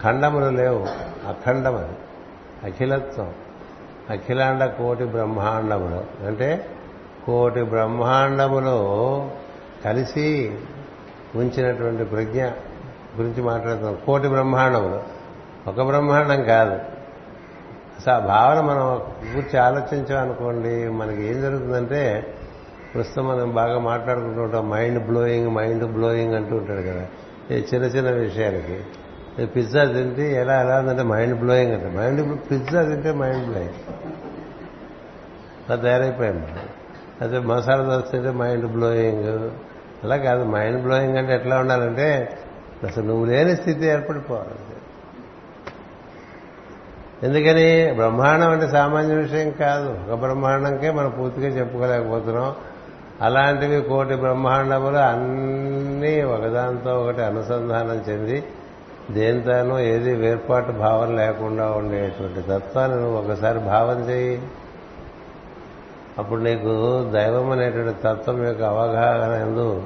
ఖండములు 0.03 0.51
లేవు. 0.51 0.87
అఖండం 1.29 1.77
అది. 1.77 1.97
అఖిలత్వం. 2.65 3.35
అఖిలాండ 4.11 4.65
కోటి 4.65 5.05
బ్రహ్మాండములు. 5.05 6.27
అంటే 6.27 6.79
కోటి 7.27 7.63
బ్రహ్మాండములో 7.63 9.31
కలిసి 9.85 10.59
ఉంచినటువంటి 11.35 12.05
ప్రజ్ఞ 12.05 12.45
గురించి 13.17 13.43
మాట్లాడుతున్నాం. 13.43 13.99
కోటి 14.07 14.29
బ్రహ్మాండములు. 14.29 15.03
ఒక 15.71 15.83
బ్రహ్మాండం 15.83 16.43
కాదు. 16.43 16.75
అసలు 17.99 18.15
ఆ 18.15 18.19
భావన 18.19 18.61
మనం 18.61 19.01
కూర్చి 19.35 19.59
ఆలోచించామనుకోండి 19.59 20.89
మనకి 20.89 21.27
ఏం 21.27 21.41
జరుగుతుందంటే 21.41 22.35
ప్రస్తుతం 22.95 23.29
మనం 23.29 23.55
బాగా 23.55 23.79
మాట్లాడుకుంటూ 23.79 24.43
ఉంటాం. 24.43 24.71
మైండ్ 24.71 25.07
బ్లోయింగ్ 25.07 25.49
మైండ్ 25.49 25.93
బ్లోయింగ్ 25.93 26.35
అంటూ 26.35 26.57
ఉంటాడు 26.57 26.81
కదా. 26.81 27.07
ఈ 27.51 27.55
చిన్న 27.55 27.87
చిన్న 27.87 28.11
విషయాలకి. 28.11 28.81
పిజ్జా 29.47 29.85
తింటే 29.85 30.35
ఎలా 30.35 30.61
ఎలా 30.61 30.79
ఉందంటే 30.79 31.03
మైండ్ 31.03 31.39
బ్లోయింగ్ 31.41 31.73
అంటే. 31.73 31.99
మైండ్ 31.99 32.39
పిజ్జా 32.51 32.83
తింటే 32.83 33.13
మైండ్ 33.13 33.47
బ్లోయింగ్. 33.47 33.75
అలా 35.71 35.83
తయారైపోయాం 35.83 36.47
అదే 37.23 37.39
మసాలా 37.39 37.83
దోశ 37.83 38.13
తింటే 38.13 38.31
మైండ్ 38.31 38.67
బ్లోయింగ్ 38.67 39.51
అలా 40.05 40.17
కాదు 40.17 40.45
మైండ్ 40.45 40.83
బ్లోయింగ్ 40.83 41.17
అంటే 41.17 41.35
ఎట్లా 41.35 41.59
ఉండాలంటే 41.59 42.39
అసలు 42.85 43.05
నువ్వు 43.05 43.25
లేని 43.25 43.57
స్థితి 43.57 43.87
ఏర్పడిపోవాలి. 43.87 44.77
ఎందుకని 47.23 47.93
బ్రహ్మాండం 47.95 48.51
అంటే 48.51 48.69
సామాన్య 48.69 49.15
విషయం 49.15 49.51
కాదు. 49.51 50.13
ఒక 50.13 50.19
బ్రహ్మాండంకే 50.19 50.91
మనం 50.91 51.11
పూర్తిగా 51.11 51.49
చెప్పుకోలేకపోతున్నాం. 51.49 52.55
అలాంటివి 53.23 53.83
కోటి 53.83 54.15
బ్రహ్మాండములు 54.15 54.97
అన్నీ 54.97 56.23
ఒకదాంతో 56.23 57.01
ఒకటి 57.01 57.23
అనుసంధానం 57.23 58.05
చెంది 58.11 58.45
దేంతోనూ 59.11 59.79
ఏది 59.79 60.15
వేర్పాటు 60.15 60.73
భావం 60.73 61.17
లేకుండా 61.17 61.67
ఉండేటువంటి 61.67 62.43
తత్వాన్ని 62.43 63.01
నువ్వు 63.01 63.19
ఒకసారి 63.19 63.59
భావం 63.59 64.09
చేయి 64.11 64.43
అప్పుడు 66.19 66.41
నీకు 66.41 67.03
దైవం 67.13 67.51
అనేటువంటి 67.51 67.99
తత్వం 68.05 68.47
యొక్క 68.47 68.63
అవగాహన 68.63 69.49
ఎందు 69.49 69.83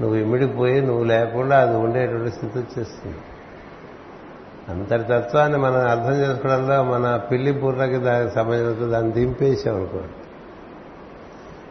నువ్వు 0.00 0.16
ఇమిడిపోయి 0.16 0.80
నువ్వు 0.80 1.04
లేకుండా 1.04 1.60
అది 1.60 1.76
ఉండేటువంటి 1.76 2.30
స్థితి 2.30 2.58
వచ్చేస్తుంది. 2.58 3.16
అంతటి 4.68 5.02
తత్వాన్ని 5.02 5.58
మనం 5.58 5.88
అర్థం 5.88 6.14
చేసుకోవడంలో 6.14 6.82
మన 6.82 7.16
పిల్లి 7.16 7.52
బుర్రకి 7.52 7.96
దానికి 7.96 8.34
సంబంధించిన 8.34 8.90
దాన్ని 8.90 9.12
దింపేసాం 9.12 9.76
అనుకోండి. 9.76 10.08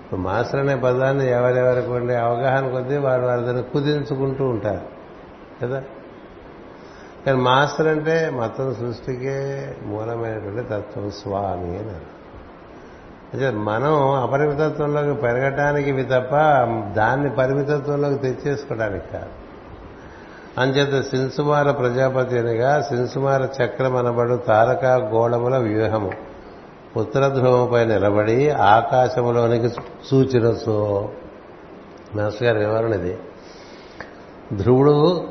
ఇప్పుడు 0.04 0.19
మాస్టర్ 0.19 0.60
అనే 0.60 0.75
పదాన్ని 0.75 1.32
ఎవరెవరికి 1.32 1.91
ఉండే 1.91 2.15
అవగాహన 2.15 2.69
కొద్దీ 2.69 2.97
వారు 2.97 3.21
వారి 3.21 3.41
దాన్ని 3.41 3.63
కుదించుకుంటూ 3.63 4.45
ఉంటారు. 4.45 4.88
కదా? 5.62 5.84
కానీ 7.25 7.38
మాస్టర్ 7.38 7.88
అంటే 7.88 8.30
మొత్తం 8.30 8.73
సృష్టికే 8.73 9.75
మూలమైనటువంటి 9.84 10.62
తత్వం 10.62 11.12
స్వామి 11.12 11.78
అని 11.78 11.91
అంటే 13.33 13.49
మనం 13.49 14.09
అపరిమితత్వంలోకి 14.09 15.21
పెరగటానికి 15.21 15.89
ఇవి 15.89 16.03
తప్ప 16.03 16.35
దాన్ని 16.93 17.35
పరిమితత్వంలోకి 17.35 18.15
తెచ్చేసుకోవడానికి 18.15 19.11
కాదు. 19.13 19.45
అంచేత 20.57 21.03
సిన్సుమార 21.03 21.71
ప్రజాపతి 21.71 22.39
అనగా 22.39 22.81
సిన్సుమార 22.81 23.41
చక్రం 23.41 23.95
అనబడు 23.95 24.35
తారక 24.35 24.85
గోళముల 24.85 25.57
వ్యూహము. 25.57 26.11
ఉత్తర 26.97 27.27
ధ్రువముపై 27.27 27.85
నిలబడి 27.85 28.49
ఆకాశములోనికి 28.49 29.69
సో 30.65 31.09
మాస్టర్ 32.15 32.43
గారి 32.43 32.59
వివరణ 32.59 32.93
ఇది. 32.93 33.17
ధ్రువుడు 34.53 35.27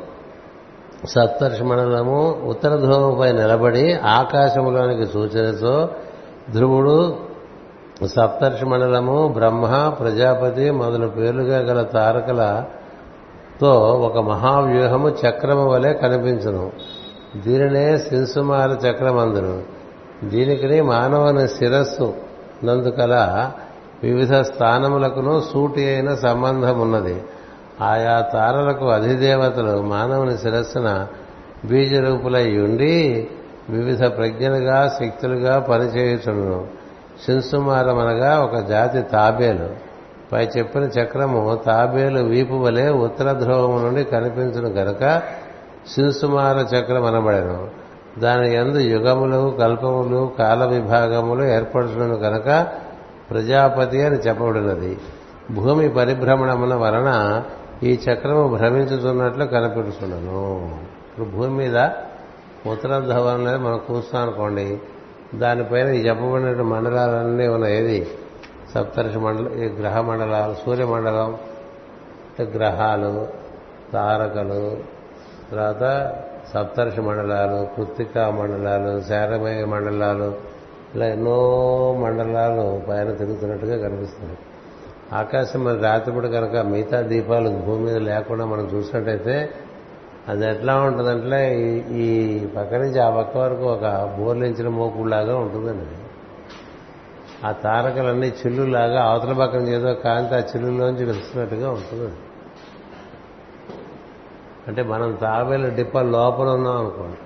సప్తర్షి 1.05 1.65
మండలము 1.65 2.43
ఉత్తర 2.45 2.77
ధ్రువముపై 2.77 3.33
నిలబడి 3.33 3.95
ఆకాశములోనికి 3.95 5.07
సూచనతో 5.07 5.89
ధ్రువుడు 6.51 7.17
సప్తర్షి 8.03 8.65
మండలము 8.65 9.29
బ్రహ్మ 9.29 9.89
ప్రజాపతి 10.01 10.71
మొదలు 10.71 11.07
పేర్లుగా 11.07 11.59
గల 11.59 11.83
తారకలతో 11.83 13.71
ఒక 13.83 14.19
మహావ్యూహము 14.19 15.09
చక్రము 15.09 15.69
వలె 15.69 15.93
కనిపించును. 15.93 16.73
దీనినే 17.37 17.99
శింసుమార 17.99 18.71
చక్రమందును. 18.71 19.63
దీనికి 20.25 20.81
మానవుని 20.81 21.49
శిరస్సు 21.49 22.15
నందుకల 22.65 23.51
వివిధ 24.03 24.35
స్థానములకును 24.35 25.43
సూటి 25.53 25.85
అయిన 25.85 26.15
సంబంధం 26.15 26.81
ఉన్నది 26.81 27.23
ఆయా 27.81 28.21
తారలకు 28.21 28.87
అధిదేవతలు 28.87 29.83
మానవుని 29.83 30.39
శిరస్సున 30.39 31.07
బీజరూపులై 31.65 32.59
ఉండి 32.59 33.29
వివిధ 33.71 34.05
ప్రజ్ఞలుగా 34.05 34.97
శక్తులుగా 35.01 35.59
పనిచేయుచుండును. 35.59 36.84
శింసుమారం 37.23 37.99
అనగా 37.99 38.41
ఒక 38.41 38.57
జాతి 38.57 39.03
తాబేలు. 39.03 39.69
పై 40.33 40.45
చెప్పిన 40.45 40.83
చక్రము 40.83 41.61
తాబేలు 41.67 42.21
వీపు 42.21 42.55
వలె 42.55 42.91
ఉత్తర 42.91 43.33
ధ్రువము 43.33 43.79
నుండి 43.79 44.05
కనిపించను 44.05 44.69
గనక 44.69 45.23
శివసుమార 45.95 46.57
చక్రం 46.57 47.05
అనబడను. 47.05 47.69
దాని 48.19 48.55
ఎందు 48.55 48.79
యుగములు 48.79 49.57
కల్పములు 49.61 50.33
కాల 50.39 50.65
విభాగములు 50.65 51.45
ఏర్పడుతున్నను 51.45 52.17
కనుక 52.17 52.67
ప్రజాపతి 53.31 54.03
అని 54.03 54.17
చెప్పబడినది. 54.17 54.99
భూమి 55.51 55.89
పరిభ్రమణమున 55.89 56.75
వలన 56.75 57.43
ఈ 57.83 57.93
చక్రము 57.95 58.57
భ్రమించుతున్నట్లు 58.57 59.45
కనిపిస్తున్నాను 59.45 60.71
ఇప్పుడు 61.11 61.37
భూమి 61.37 61.51
మీద 61.51 61.77
ఉత్తర 62.67 62.99
ధవం 62.99 63.35
అనేది 63.35 63.59
మనం 63.59 63.79
కూర్చున్నాం 63.79 64.23
అనుకోండి. 64.23 64.81
దానిపైన 65.39 65.89
చెప్పబడిన 66.07 66.63
మండలాలన్నీ 66.63 67.47
ఉన్నాయి 67.47 67.75
ఏది? 67.77 67.99
సప్తర్షి 68.75 69.19
మండలం 69.19 69.53
ఈ 69.63 69.67
గ్రహ 69.81 69.97
మండలాలు 70.01 70.55
సూర్యమండలం 70.55 71.31
గ్రహాలు 72.55 73.11
తారకలు 73.93 74.63
తర్వాత 75.51 75.85
సప్తర్షి 76.53 77.01
మండలాలు 77.01 77.59
కృత్తికా 77.77 78.31
మండలాలు 78.31 79.01
శారమయ 79.01 79.65
మండలాలు 79.65 80.29
ఇలా 80.95 81.07
ఎన్నో 81.07 81.37
మండలాలు 82.01 82.65
పైన 82.89 83.09
తిరుగుతున్నట్టుగా 83.13 83.77
కనిపిస్తుంది 83.77 84.37
ఆకాశం 85.13 85.65
మరి 85.65 85.79
రాత్రిపూట 85.79 86.27
కనుక 86.27 86.57
మిగతా 86.67 87.01
దీపాలు 87.03 87.49
భూమి 87.49 87.83
మీద 87.85 87.99
లేకుండా 88.03 88.45
మనం 88.45 88.67
చూసినట్టయితే 88.75 89.37
అది 90.29 90.47
ఎట్లా 90.47 90.77
ఉంటుందంటే 90.77 91.55
ఈ 91.93 92.39
పక్క 92.57 92.75
నుంచి 92.75 92.99
ఆ 92.99 93.11
పక్క 93.11 93.39
వరకు 93.39 93.65
ఒక 93.65 94.15
బోర్లించిన 94.19 94.69
మోకులాగా 94.69 95.37
ఉంటుందండి. 95.37 95.97
ఆ 97.47 97.53
తారకలన్నీ 97.53 98.27
చిల్లులాగా 98.27 99.03
అవతల 99.03 99.33
పక్కన 99.33 99.69
ఏదో 99.69 99.95
కాంతి 99.95 100.35
ఆ 100.35 100.39
చిల్లులోంచి 100.39 101.05
వెళ్తున్నట్టుగా 101.05 101.71
ఉంటుంది 101.71 102.15
అంటే 104.69 104.83
మనం 104.83 105.19
తాబేలు 105.21 105.69
డిప్ప 105.75 105.99
లోపల 105.99 106.49
ఉన్నాం 106.49 106.79
అనుకోండి. 106.79 107.19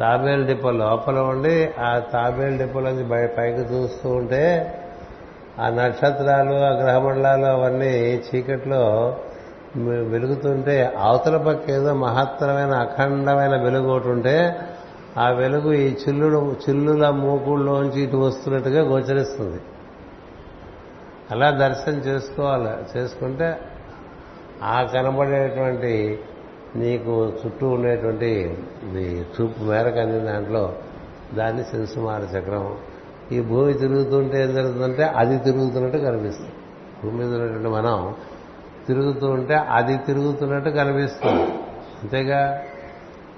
తాబేలు 0.00 0.46
డిప్ప 0.46 0.70
లోపల 0.70 1.18
ఉండి 1.18 1.70
ఆ 1.80 1.98
తాబేలు 1.98 2.58
డిప్పలోంచి 2.58 3.28
పైకి 3.28 3.58
చూస్తూ 3.58 4.10
ఉంటే 4.10 4.74
ఆ 5.60 5.68
నక్షత్రాలు 5.68 6.54
ఆ 6.54 6.70
గ్రహమండలాలు 6.70 7.44
అవన్నీ 7.44 8.22
చీకట్లో 8.28 9.16
వెలుగుతుంటే 9.80 10.94
అవతల 10.98 11.36
పక్క 11.36 11.70
ఏదో 11.70 11.94
మహత్తరమైన 11.94 12.72
అఖండమైన 12.74 13.62
వెలుగు 13.62 13.88
ఒకటి 13.88 14.08
ఉంటే 14.08 14.56
ఆ 15.18 15.28
వెలుగు 15.28 15.72
ఈ 15.72 15.94
చిల్లుడు 15.94 16.56
చిల్లుల 16.68 17.10
మూకుళ్ళలోంచి 17.10 18.02
ఇటు 18.02 18.16
వస్తున్నట్టుగా 18.16 18.82
గోచరిస్తుంది. 18.82 19.60
అలా 21.30 21.50
దర్శనం 21.50 21.98
చేసుకోవాలి. 21.98 23.00
చేసుకుంటే 23.00 23.58
ఆ 24.62 24.82
కనబడేటువంటి 24.82 26.20
నీకు 26.76 27.32
చుట్టూ 27.46 27.68
ఉండేటువంటి 27.68 28.58
చూపు 29.40 29.64
మేరకు 29.64 29.98
అందిన 29.98 30.32
దాంట్లో 30.32 30.74
దాన్ని 31.34 31.64
శింసుమార 31.64 32.20
చక్రం. 32.20 32.76
ఈ 33.32 33.40
భూమి 33.40 33.72
తిరుగుతుంటే 33.72 34.42
ఏం 34.42 34.54
జరుగుతుందంటే 34.54 35.02
అది 35.04 35.38
తిరుగుతున్నట్టు 35.38 35.98
కనిపిస్తుంది. 35.98 36.52
భూమి 37.04 37.16
మీద 37.18 37.34
ఉన్నటువంటి 37.34 37.68
మనం 37.68 38.14
తిరుగుతూ 38.86 39.26
ఉంటే 39.26 39.54
అది 39.54 39.96
తిరుగుతున్నట్టు 39.96 40.70
కనిపిస్తుంది. 40.70 41.42
అంతేగా 42.02 42.62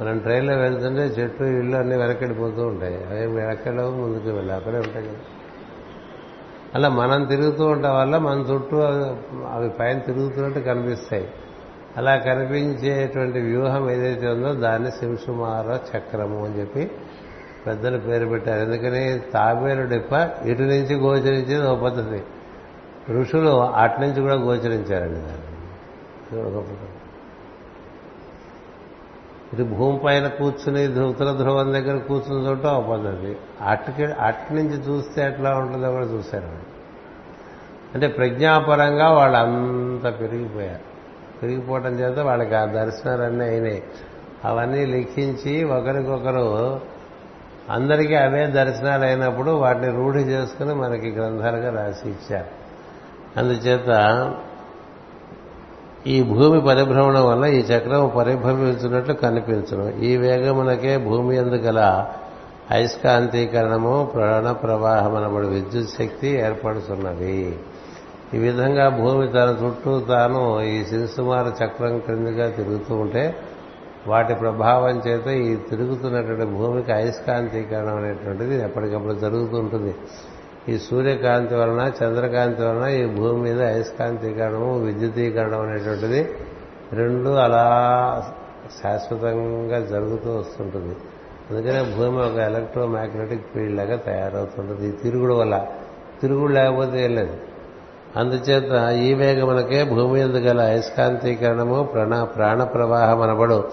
మనం 0.00 0.18
ట్రైన్లో 0.18 0.56
వెళ్తుంటే 0.56 1.00
చెట్లు 1.00 1.46
ఇళ్ళు 1.46 1.76
అన్నీ 1.76 1.96
వెనకడిపోతూ 1.96 2.66
ఉంటాయి. 2.66 3.04
అవి 3.04 3.26
వెనకెళ్ళవు 3.26 3.90
ముందుకు 3.90 4.30
వెళ్ళి 4.30 4.54
అక్కడే 4.54 4.76
ఉంటాయి 4.76 5.06
కదా. 5.08 5.16
అలా 6.74 6.88
మనం 6.88 7.24
తిరుగుతూ 7.24 7.66
ఉండటం 7.66 7.96
వల్ల 7.96 8.18
మన 8.18 8.38
చుట్టూ 8.38 8.76
అవి 9.50 9.68
పైన 9.68 9.98
తిరుగుతున్నట్టు 9.98 10.60
కనిపిస్తాయి. 10.60 11.28
అలా 11.96 12.16
కనిపించేటువంటి 12.16 13.40
వ్యూహం 13.40 13.90
ఏదైతే 13.90 14.28
ఉందో 14.28 14.54
దాన్ని 14.54 14.90
శివసుమార 14.90 15.96
చక్రము 15.96 16.44
అని 16.44 16.60
చెప్పి 16.60 16.90
పెద్దలు 17.66 17.98
పేరు 17.98 18.26
పెట్టారు. 18.26 18.70
ఎందుకని 18.70 19.18
తాబేలు 19.18 19.88
డిప్ప 19.88 20.12
ఇటు 20.44 20.62
నుంచి 20.62 20.94
గోచరించేది 20.94 21.66
ఒక 21.66 21.84
పద్ధతి. 21.84 22.22
ఋషులు 23.10 23.60
అటు 23.60 24.00
నుంచి 24.00 24.20
కూడా 24.20 24.34
గోచరించారండి 24.34 25.14
దాన్ని. 25.14 25.44
భూమి 29.64 29.98
పైన 29.98 30.28
కూర్చుని 30.28 31.00
ఉత్తర 31.00 31.32
ధ్రువం 31.32 31.72
దగ్గర 31.72 31.98
కూర్చుని 31.98 32.48
చూడటం 32.48 32.74
ఒక 32.74 32.90
పద్ధతి 32.90 33.36
అటుకి 33.62 34.04
అటు 34.04 34.52
నుంచి 34.52 34.74
చూస్తే 34.74 35.22
ఎట్లా 35.22 35.54
ఉంటుందో 35.54 35.90
కూడా 35.90 36.04
చూశారు 36.04 36.48
అంటే 37.94 38.08
ప్రజ్ఞాపరంగా 38.08 39.12
వాళ్ళు 39.12 39.38
అంత 39.38 40.20
పెరిగిపోయారు. 40.20 40.94
పెరిగిపోవటం 41.42 41.90
చేత 41.90 42.18
వాళ్ళకి 42.18 42.54
ఆ 42.54 42.64
దర్శనాలన్నీ 42.64 43.44
అయినాయి. 43.44 43.82
అవన్నీ 44.44 44.86
లిఖించి 44.86 45.64
ఒకరికొకరు 45.64 46.80
అందరికీ 47.70 48.14
అవే 48.14 48.46
దర్శనాలు 48.46 49.04
అయినప్పుడు 49.04 49.50
వాటిని 49.50 49.90
రూఢి 49.90 50.18
చేసుకుని 50.18 50.74
మనకి 50.74 51.10
గ్రంథాలుగా 51.10 51.84
రాసి 51.84 52.08
ఇచ్చారు. 52.08 52.63
అందుచేత 53.36 53.90
ఈ 56.06 56.22
భూమి 56.22 56.60
పరిభ్రమణం 56.60 57.24
వల్ల 57.26 57.44
ఈ 57.44 57.60
చక్రం 57.60 58.12
పరిభ్రమించినట్లు 58.16 59.14
కనిపించను 59.14 59.98
ఈ 59.98 60.16
వేగమునకే 60.16 60.96
భూమి 60.96 61.36
ఎందు 61.36 61.54
గల 61.54 61.80
అయస్కాంతీకరణము 62.70 64.10
ప్రాణ 64.14 64.52
ప్రవాహమనబడి 64.52 65.46
విద్యుత్ 65.46 65.88
శక్తి 65.88 66.28
ఏర్పడుతున్నది 66.28 67.58
ఈ 68.34 68.38
విధంగా 68.38 68.88
భూమి 68.88 69.26
తన 69.28 69.56
చుట్టూ 69.62 70.00
తాను 70.00 70.62
ఈ 70.62 70.84
సిరిసుమార 70.84 71.52
చక్రం 71.64 71.98
క్రిందిగా 71.98 72.48
తిరుగుతూ 72.48 72.94
ఉంటే 72.96 73.36
వాటి 74.06 74.34
ప్రభావం 74.34 75.02
చేత 75.06 75.26
ఈ 75.26 75.56
తిరుగుతున్నటువంటి 75.56 76.44
భూమికి 76.44 76.92
అయస్కాంతీకరణం 76.92 77.96
అనేటువంటిది 77.96 78.62
ఎప్పటికప్పుడు 78.62 79.14
జరుగుతూ 79.14 79.56
ఉంటుంది. 79.58 79.94
ఈ 80.68 80.78
సూర్యకాంతి 80.78 81.54
వలన 81.54 81.92
చంద్రకాంతి 82.04 82.62
వలన 82.62 82.88
ఈ 82.88 83.06
భూమి 83.06 83.42
మీద 83.42 83.62
అయస్కాంతీకరణము 83.62 84.78
విద్యుతీకరణం 84.78 85.60
అనేటువంటిది 85.60 86.30
రెండు 86.92 87.28
అలా 87.28 87.64
శాశ్వతంగా 88.82 89.80
జరుగుతూ 89.80 90.36
వస్తుంటుంది. 90.36 90.96
అందుకనే 91.50 91.94
భూమి 91.96 92.22
ఒక 92.22 92.36
ఎలక్ట్రో 92.36 92.86
మ్యాగ్నెటిక్ 92.86 93.46
ఫీల్డ్ 93.54 93.76
లాగా 93.76 93.96
తయారవుతుంటుంది. 93.96 94.88
ఈ 94.88 94.92
తిరుగుడు 94.92 95.34
వల్ల. 95.34 95.66
తిరుగుడు 96.22 96.52
లేకపోతే 96.52 97.04
ఏం 97.04 97.14
లేదు. 97.14 97.36
అందుచేత 98.16 98.92
ఈ 98.92 99.14
వేగమునకే 99.14 99.84
భూమి 99.84 100.20
ఎందు 100.20 100.36
గల 100.36 100.60
అయస్కాంతీకరణము 100.60 101.82
ప్రాణ 101.82 102.24
ప్రాణ 102.24 102.64
ప్రవాహం 102.64 103.22
అనబడు 103.22 103.68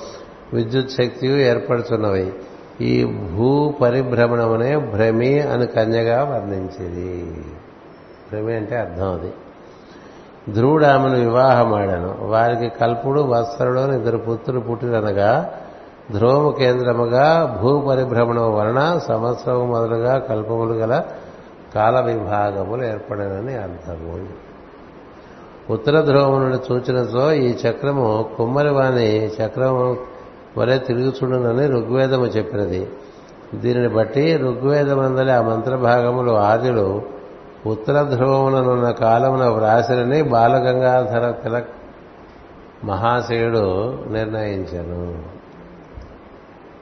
విద్యుత్ 0.54 0.90
శక్తియు 0.90 1.36
ఏర్పడుతున్నవి 1.36 2.34
ఈ 2.82 3.06
భూ 3.06 3.72
పరిభ్రమణమునే 3.82 4.78
భ్రమి 4.78 5.40
అని 5.42 5.68
కన్యగా 5.68 6.24
వర్ణించేది. 6.24 7.46
భ్రమి 8.32 8.56
అంటే 8.56 8.78
అర్థం 8.78 9.14
అది. 9.14 9.34
ధ్రువుడు 10.54 10.86
ఆమెను 10.86 11.16
వివాహమాడాను. 11.16 12.18
వారికి 12.22 12.70
కల్పుడు 12.70 13.22
వత్సరుడు 13.22 13.92
ఇద్దరు 13.92 14.18
పుత్రులు 14.18 14.60
పుట్టిరనగా 14.60 15.54
ధ్రువము 16.12 16.52
కేంద్రముగా 16.52 17.60
భూ 17.62 17.80
పరిభ్రమణం 17.80 18.56
వలన 18.56 19.00
సంవత్సరం 19.08 19.70
మొదలుగా 19.70 20.18
కల్పములు 20.18 20.74
గల 20.74 21.04
కాల 21.76 22.00
విభాగములు 22.00 22.84
ఏర్పడనని 22.84 23.56
అర్థము. 23.56 24.52
ఉత్తర 25.74 26.02
ధ్రువము 26.02 26.40
నుండి 26.40 26.58
సూచనతో 26.68 27.32
ఈ 27.32 27.54
చక్రము 27.54 28.30
కుమ్మరివాణి 28.38 29.28
చక్రము 29.28 29.98
వలె 30.58 30.78
తిరుగుచుండునని 30.78 31.68
ఋగ్వేదము 31.68 32.26
చెప్పినది. 32.26 32.90
దీనిని 33.56 33.88
బట్టి 33.88 34.38
ఋగ్వేదమందలి 34.38 35.32
ఆ 35.32 35.42
మంత్రభాగములు 35.42 36.32
ఆదిలు 36.32 37.02
ఉత్తర 37.66 38.04
ధ్రువముననున్న 38.04 38.92
కాలమున 38.92 39.46
వ్రాసిరని 39.46 40.22
బాలగంగాధర 40.22 41.32
తిలక్ 41.32 41.70
మహాశయుడు 42.84 43.94
నిర్ణయించాను. 44.08 45.24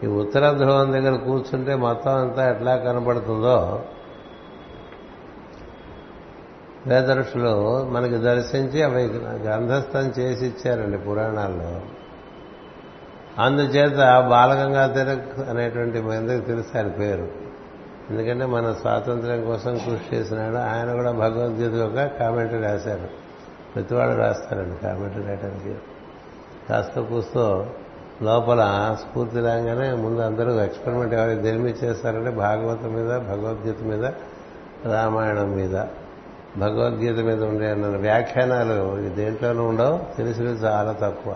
ఈ 0.03 0.07
ఉత్తర 0.07 0.51
ధ్రువం 0.51 0.93
దగ్గర 0.93 1.15
కూర్చుంటే 1.15 1.75
మొత్తం 1.75 2.15
అంతా 2.15 2.51
ఎట్లా 2.51 2.75
కనబడుతుందో 2.75 3.81
వేదరుషులు 6.87 7.83
మనకి 7.89 8.17
దర్శించి 8.17 8.83
అవి 8.83 9.03
గ్రంథస్థం 9.43 10.13
చేసి 10.19 10.45
ఇచ్చారండి 10.45 10.97
పురాణాల్లో. 10.97 11.98
అందుచేత 13.39 13.95
బాలగంగా 14.29 14.87
తిలక్ 14.87 15.49
అనేటువంటి 15.49 16.01
మందికి 16.01 16.45
తెలుసు 16.45 16.77
ఆయన 16.77 16.87
పేరు. 16.87 17.27
ఎందుకంటే 18.09 18.45
మన 18.45 18.73
స్వాతంత్ర్యం 18.73 19.45
కోసం 19.45 19.77
కృషి 19.77 20.15
చేసినాడు. 20.15 20.55
ఆయన 20.55 20.93
కూడా 20.93 21.11
భగవద్గీత 21.11 21.73
యొక్క 21.73 22.19
కామెంటరీ 22.19 22.61
రాశారు. 22.61 23.07
ప్రతివాడు 23.75 24.15
రాస్తారండి 24.15 24.77
కామెంటరీ 24.77 25.23
రాయడానికి 25.23 25.75
కాస్త 26.69 26.99
కూస్తో 26.99 27.67
లోపల 28.21 28.95
స్ఫూర్తి 29.01 29.37
రాగానే 29.37 29.93
ముందు 29.93 30.21
అందరూ 30.21 30.59
ఎక్స్పెరిమెంట్ 30.59 31.13
ఎవరు 31.13 31.35
దేని 31.35 31.59
మీద 31.59 31.75
చేస్తారంటే 31.83 32.29
భాగవతం 32.29 32.93
మీద 32.93 33.17
భగవద్గీత 33.17 33.83
మీద 33.83 34.05
రామాయణం 34.93 35.51
మీద. 35.51 35.75
భగవద్గీత 36.57 37.25
మీద 37.25 37.43
ఉండే 37.43 37.73
వ్యాఖ్యానాలు 37.97 39.09
దేంట్లోనూ 39.09 39.67
ఉండవు. 39.67 40.17
తెలిసినవి 40.17 40.55
చాలా 40.55 40.91
తక్కువ. 40.91 41.35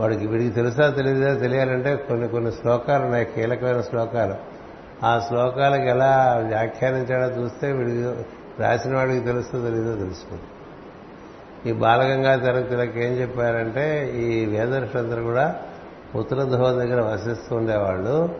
వాడికి 0.00 0.26
వీడికి 0.26 0.50
తెలుసా 0.50 0.90
తెలియదా 0.90 1.34
తెలియాలంటే 1.34 1.96
కొన్ని 1.96 2.28
కొన్ని 2.28 2.52
శ్లోకాలు 2.52 3.02
ఉన్నాయి 3.02 3.24
కీలకమైన 3.24 3.80
శ్లోకాలు. 3.80 4.34
ఆ 5.06 5.22
శ్లోకాలకు 5.28 5.82
ఎలా 5.82 6.44
వ్యాఖ్యానించాడో 6.48 7.42
చూస్తే 7.42 7.72
వీడికి 7.72 8.02
రాసిన 8.62 8.96
వాడికి 8.96 9.24
తెలుస్తో 9.24 9.64
తెలియదో 9.64 9.94
తెలుసుకుంది 9.94 10.42
ఈ 11.70 11.72
బాలగంగా 11.72 12.60
తిలక్ 12.60 12.96
ఏం 12.96 13.12
చెప్పారంటే 13.12 14.12
ఈ 14.16 14.44
వేదర్షులందరూ 14.46 15.22
కూడా 15.22 15.56
ఉత్తర 16.14 16.42
ధ్రువం 16.42 16.78
దగ్గర 16.78 17.00
వసిస్తూ 17.00 17.56
ఉండేవాళ్ళు. 17.56 18.34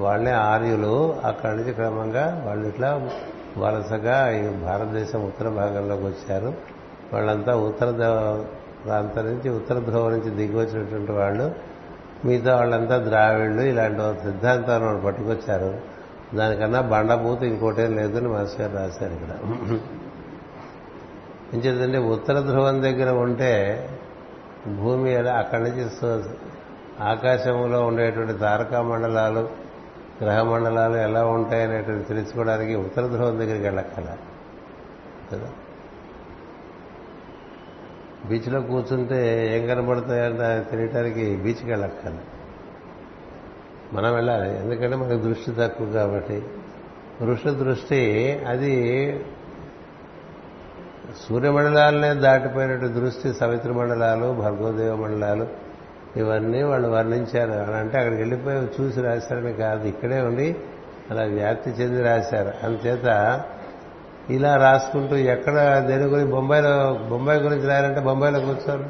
వాళ్ళే 0.00 0.30
ఆర్యులు. 0.30 1.16
అక్కడి 1.24 1.56
నుంచి 1.56 1.72
క్రమంగా 1.72 2.42
వాళ్ళు 2.46 2.68
ఇట్లా 2.68 3.10
వలసగా 3.58 4.30
ఈ 4.30 4.48
భారతదేశం 4.48 5.24
ఉత్తర 5.24 5.48
భాగంలోకి 5.48 6.04
వచ్చారు. 6.04 6.54
వాళ్ళంతా 7.12 7.56
ఉత్తర 7.56 7.86
ప్రాంతం 8.84 9.24
నుంచి 9.24 9.50
ఉత్తర 9.50 9.78
ధ్రువం 9.78 10.10
నుంచి 10.10 10.30
దిగి 10.30 10.56
వచ్చినటువంటి 10.56 11.12
వాళ్ళు 11.12 11.54
మిగతా 12.24 12.56
వాళ్ళంతా 12.56 12.98
ద్రావిళ్ళు 12.98 13.62
ఇలాంటి 13.62 14.22
సిద్ధాంతాన్ని 14.22 14.88
వాళ్ళు 14.88 15.02
పట్టుకొచ్చారు. 15.02 15.80
దానికన్నా 16.34 16.80
బండబూత 16.80 17.42
ఇంకోటేం 17.42 17.96
లేదని 17.96 18.28
మాస్టర్ 18.28 18.60
గారు 18.60 18.76
రాశారు 18.76 19.12
ఇక్కడ. 19.12 19.36
ఎంచేతంటే 21.52 21.98
ఉత్తర 21.98 22.40
ధ్రువం 22.40 22.82
దగ్గర 22.82 23.10
ఉంటే 23.10 23.88
భూమి 24.66 25.16
అక్కడి 25.16 25.62
నుంచి 25.62 25.88
ఆకాశంలో 27.02 27.86
ఉండేటువంటి 27.86 28.32
తారకా 28.32 28.82
మండలాలు 28.82 29.48
గ్రహ 30.22 30.42
మండలాలు 30.42 30.96
ఎలా 30.96 31.26
ఉంటాయనేటువంటి 31.26 32.08
తెలుసుకోవడానికి 32.08 32.74
ఉత్తర 32.74 33.06
ధ్రువం 33.06 33.38
దగ్గరికి 33.38 33.64
వెళ్ళక్కల 33.64 34.04
కదా? 35.32 35.48
బీచ్లో 38.28 38.60
కూర్చుంటే 38.60 39.50
ఏం 39.56 39.66
కనబడతాయంటే 39.66 40.66
తెలియటానికి 40.70 41.36
బీచ్కి 41.36 41.70
వెళ్ళక్కల 41.70 42.16
మనం 43.92 44.14
వెళ్ళాలి. 44.14 44.58
ఎందుకంటే 44.58 44.96
మనకు 44.96 45.22
దృష్టి 45.22 45.52
తక్కువ 45.58 45.86
కాబట్టి. 45.86 46.42
వృష 47.22 47.46
దృష్టి 47.46 48.32
అది 48.48 49.24
సూర్యమండలాలనే 51.28 52.14
దాటిపోయినట్టు 52.14 52.86
దృష్టి 52.86 53.32
సవిత్ర 53.32 53.72
మండలాలు 53.72 54.32
భర్గోదేవ 54.32 54.94
మండలాలు 54.94 55.46
ఇవన్నీ 56.16 56.62
వాళ్ళు 56.62 56.88
వర్ణించారు. 56.88 57.50
అని 57.50 57.74
అంటే 57.74 57.98
అక్కడికి 57.98 58.22
వెళ్ళిపోయి 58.22 58.58
చూసి 58.58 59.00
రాశారని 59.00 59.52
కాదు. 59.52 59.88
ఇక్కడే 59.88 60.20
ఉండి 60.20 60.56
అలా 61.10 61.22
వ్యాప్తి 61.22 61.70
చెంది 61.70 62.02
రాశారు. 62.02 62.66
అందుచేత 62.66 63.04
ఇలా 64.30 64.56
రాసుకుంటూ 64.56 65.16
ఎక్కడ 65.16 65.78
దేని 65.78 66.04
గురించి 66.04 66.30
బొంబాయిలో 66.30 67.00
బొంబాయి 67.10 67.40
గురించి 67.40 67.68
రాయాలంటే 67.68 68.00
బొంబాయిలో 68.00 68.40
కూర్చోవాలి. 68.40 68.84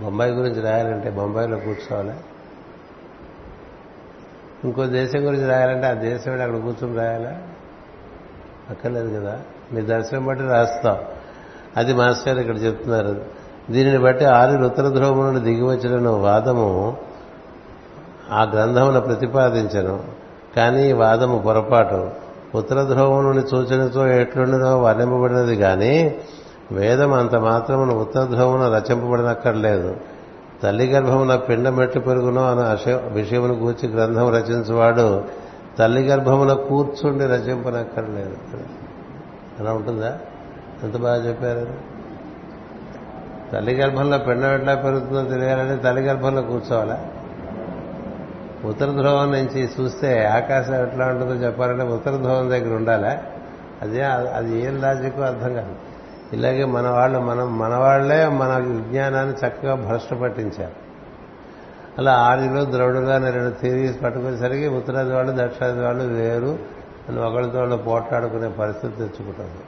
బొంబాయి 0.00 0.32
గురించి 0.32 0.60
రాయాలంటే 0.60 1.10
బొంబాయిలో 1.10 1.56
కూర్చోవాలి. 1.56 2.12
ఇంకో 4.64 4.86
దేశం 4.86 5.26
గురించి 5.26 5.48
రాయాలంటే 5.48 5.86
ఆ 5.86 5.92
దేశం 5.92 6.32
అక్కడ 6.32 6.56
కూర్చొని 6.56 6.96
రాయాలా? 6.96 7.42
అక్కర్లేదు 8.70 9.20
కదా. 9.20 9.40
మీ 9.72 9.80
దర్శనం 9.80 10.26
బట్టి 10.26 10.44
రాస్తాం. 10.44 10.96
అది 11.76 11.94
మాస్టర్ 11.94 12.38
ఇక్కడ 12.38 12.62
చెప్తున్నారు. 12.62 13.24
దీనిని 13.70 13.98
బట్టి 13.98 14.24
ఆరు 14.24 14.64
ఉత్తర 14.64 14.88
ధ్రువం 14.88 15.20
నుండి 15.20 15.40
దిగివచ్చిన 15.40 16.08
వాదము 16.08 16.96
ఆ 18.30 18.42
గ్రంథమును 18.42 19.00
ప్రతిపాదించను. 19.00 20.04
కానీ 20.56 20.88
ఈ 20.88 20.92
వాదము 20.92 21.38
పొరపాటు. 21.38 22.25
ఉత్తర 22.54 22.82
ధ్రువం 22.82 23.24
నుండి 23.24 23.48
సూచనతో 23.48 24.06
ఎట్లుండినో 24.06 24.82
వర్ణింపబడినది 24.82 25.56
కానీ 25.56 26.14
వేదం 26.72 27.12
అంత 27.12 27.34
మాత్రమున 27.34 27.90
ఉత్తర 27.90 28.24
ధ్రువమున 28.24 28.74
రచింపబడినక్కర్లేదు. 28.78 29.96
తల్లి 30.62 30.86
గర్భమున 30.86 31.36
పిండ 31.36 31.68
మెట్లు 31.68 32.00
పెరుగునో 32.00 32.50
అన్న 32.50 32.78
విషయమును 33.12 33.54
గూర్చి 33.54 33.88
గ్రంథం 33.88 34.28
రచించేవాడు 34.34 35.24
తల్లి 35.78 36.02
గర్భమున 36.02 36.52
కూర్చుండి 36.52 37.26
రచింపనక్కర్లేదు. 37.26 38.36
అలా 39.60 39.72
ఉంటుందా? 39.72 40.18
ఎంత 40.82 40.96
బాగా 40.96 41.28
చెప్పారు? 41.28 41.66
తల్లి 43.52 43.74
గర్భంలో 43.74 44.18
పిండం 44.18 44.54
ఎట్లా 44.54 44.74
పెరుగుతుందో 44.74 45.22
తెలియాలంటే 45.22 45.82
తల్లి 45.82 46.02
గర్భంలో 46.02 46.42
కూర్చోవాలా? 46.42 47.06
ఉత్తర 48.64 48.86
ధ్రువం 48.86 49.32
నుంచి 49.32 49.70
చూస్తే 49.80 50.24
ఆకాశం 50.24 50.74
ఎట్లా 50.74 51.06
ఉంటుందో 51.06 51.34
చెప్పాలంటే 51.34 51.84
ఉత్తర 51.84 52.10
ధ్రువం 52.10 52.50
దగ్గర 52.50 52.74
ఉండాలా? 52.74 53.18
అదే 53.82 54.02
అది 54.02 54.64
ఏం 54.64 54.80
లాజిక్ 54.80 55.18
అర్థం 55.18 55.54
కాదు. 55.54 55.74
ఇలాగే 56.32 56.64
మన 56.64 56.88
వాళ్ళు 56.88 57.18
మనం 57.18 57.58
మన 57.58 57.74
వాళ్ళే 57.74 58.26
మన 58.26 58.58
విజ్ఞానాన్ని 58.58 59.46
చక్కగా 59.46 59.74
భ్రష్ట 59.74 60.14
పట్టించారు. 60.14 60.86
అలా 61.98 62.12
ఆదిలో 62.12 62.64
ద్రౌడుగా 62.64 63.30
రెండు 63.30 63.54
థియరీస్ 63.60 64.02
పట్టుకునేసరికి 64.02 64.68
ఉత్తరాది 64.68 65.12
వాళ్ళు 65.12 65.32
దక్షిణాది 65.32 65.80
వాళ్ళు 65.80 66.04
వేరు 66.04 66.58
అని 67.08 67.20
ఒకరితో 67.20 67.58
వాళ్ళు 67.58 67.76
పోట్లాడుకునే 67.76 68.48
పరిస్థితి 68.48 68.96
తెచ్చుకుంటుంది. 68.96 69.62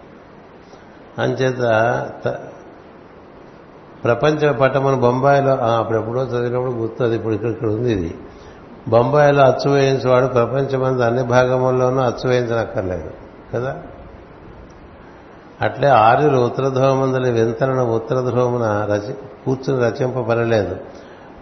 అంచేత 1.18 1.58
ప్రపంచ 4.04 4.52
పట్టమని 4.52 4.96
బొంబాయిలో 4.96 5.56
అప్పుడెప్పుడో 5.56 6.24
చదివినప్పుడు 6.24 6.70
గుర్తుంది 6.70 7.16
ఇప్పుడు 7.16 7.34
ఇక్కడ 7.34 7.68
ఉంది 7.68 7.92
ఇది. 7.92 8.16
బొంబాయిలో 8.88 9.42
అచ్చు 9.42 9.70
వేయించేవాడు 9.70 10.26
ప్రపంచమంది 10.26 11.04
అన్ని 11.04 11.22
భాగముల్లోనూ 11.22 12.00
అచ్చు 12.00 12.28
వేయించనక్కర్లేదు 12.28 13.10
కదా? 13.54 13.76
అట్లే 15.60 15.88
ఆర్యులు 15.88 16.38
ఉత్తర 16.38 16.68
ధ్రువమందలి 16.68 17.30
వింతలను 17.32 17.94
ఉత్తర 17.94 18.20
ధ్రువమున 18.20 18.88
రచి 18.90 19.14
కూర్చుని 19.44 19.84
రచింపబడలేదు. 19.84 20.76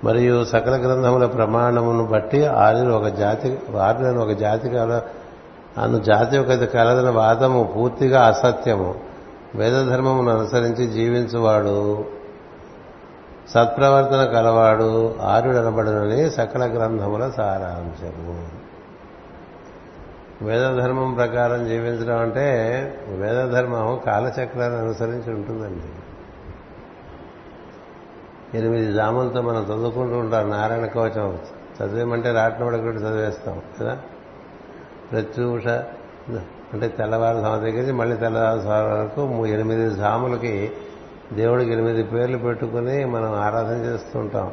మరియు 0.05 0.45
సకల 0.45 0.73
గ్రంథముల 0.77 1.27
ప్రమాణమును 1.27 2.07
బట్టి 2.07 2.47
ఆర్యులు 2.47 2.93
ఒక 2.93 3.07
జాతి 3.07 3.59
ఆర్యులను 3.81 4.21
ఒక 4.21 4.33
జాతి 4.33 4.69
కాల 4.69 5.01
అను 5.79 5.99
జాతి 5.99 6.39
ఒక 6.39 6.53
కలదన 6.53 7.11
వాదము 7.11 7.73
పూర్తిగా 7.77 8.27
అసత్యము. 8.27 8.95
వేదధర్మమును 9.55 10.39
అనుసరించి 10.39 10.87
జీవించువాడు 10.87 12.05
సత్ప్రవర్తన 13.55 14.25
కలవాడు 14.25 15.15
ఆర్యుడనబడునని 15.23 16.31
సకల 16.31 16.65
గ్రంథముల 16.65 17.31
సారాంశము. 17.31 18.49
వేదధర్మం 20.43 21.15
ప్రకారం 21.15 21.69
జీవించడం 21.69 22.19
అంటే 22.19 22.45
వేదధర్మం 23.09 24.01
కాలచక్రాన్ని 24.07 24.79
అనుసరించి 24.81 25.35
ఉంటుందండి. 25.35 25.85
ఎనిమిది 28.59 28.93
జాములతో 28.93 29.43
మనం 29.43 29.63
చదువుకుంటూ 29.63 30.19
ఉంటాం. 30.19 30.51
నారాయణ 30.51 30.87
కవచం 30.87 31.39
చదివేమంటే 31.83 32.33
రాట్నవాడు 32.33 32.77
కూడా 32.77 32.97
చదివేస్తాం 32.97 33.63
కదా? 33.81 33.99
ప్రత్యూష 35.13 35.67
అంటే 36.73 36.89
తెల్లవారు 36.89 37.39
స్వామి 37.39 37.61
దగ్గర 37.61 37.81
నుంచి 37.81 37.93
మళ్ళీ 37.93 38.17
తెల్లవారు 38.17 38.61
స్వామి 38.61 38.89
వరకు 38.89 39.47
ఎనిమిది 39.47 39.91
జాములకి 39.95 40.73
దేవుడికి 41.33 41.73
ఎనిమిది 41.73 42.03
పేర్లు 42.03 42.39
పెట్టుకుని 42.39 43.05
మనం 43.05 43.35
ఆరాధన 43.35 43.77
చేస్తుంటాం. 43.77 44.53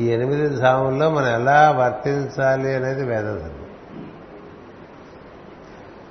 ఈ 0.00 0.08
ఎనిమిది 0.08 0.48
ధాముల్లో 0.48 1.10
మనం 1.10 1.26
ఎలా 1.26 1.70
వర్తించాలి 1.70 2.74
అనేది 2.74 3.04
వేదధర్మం. 3.04 3.66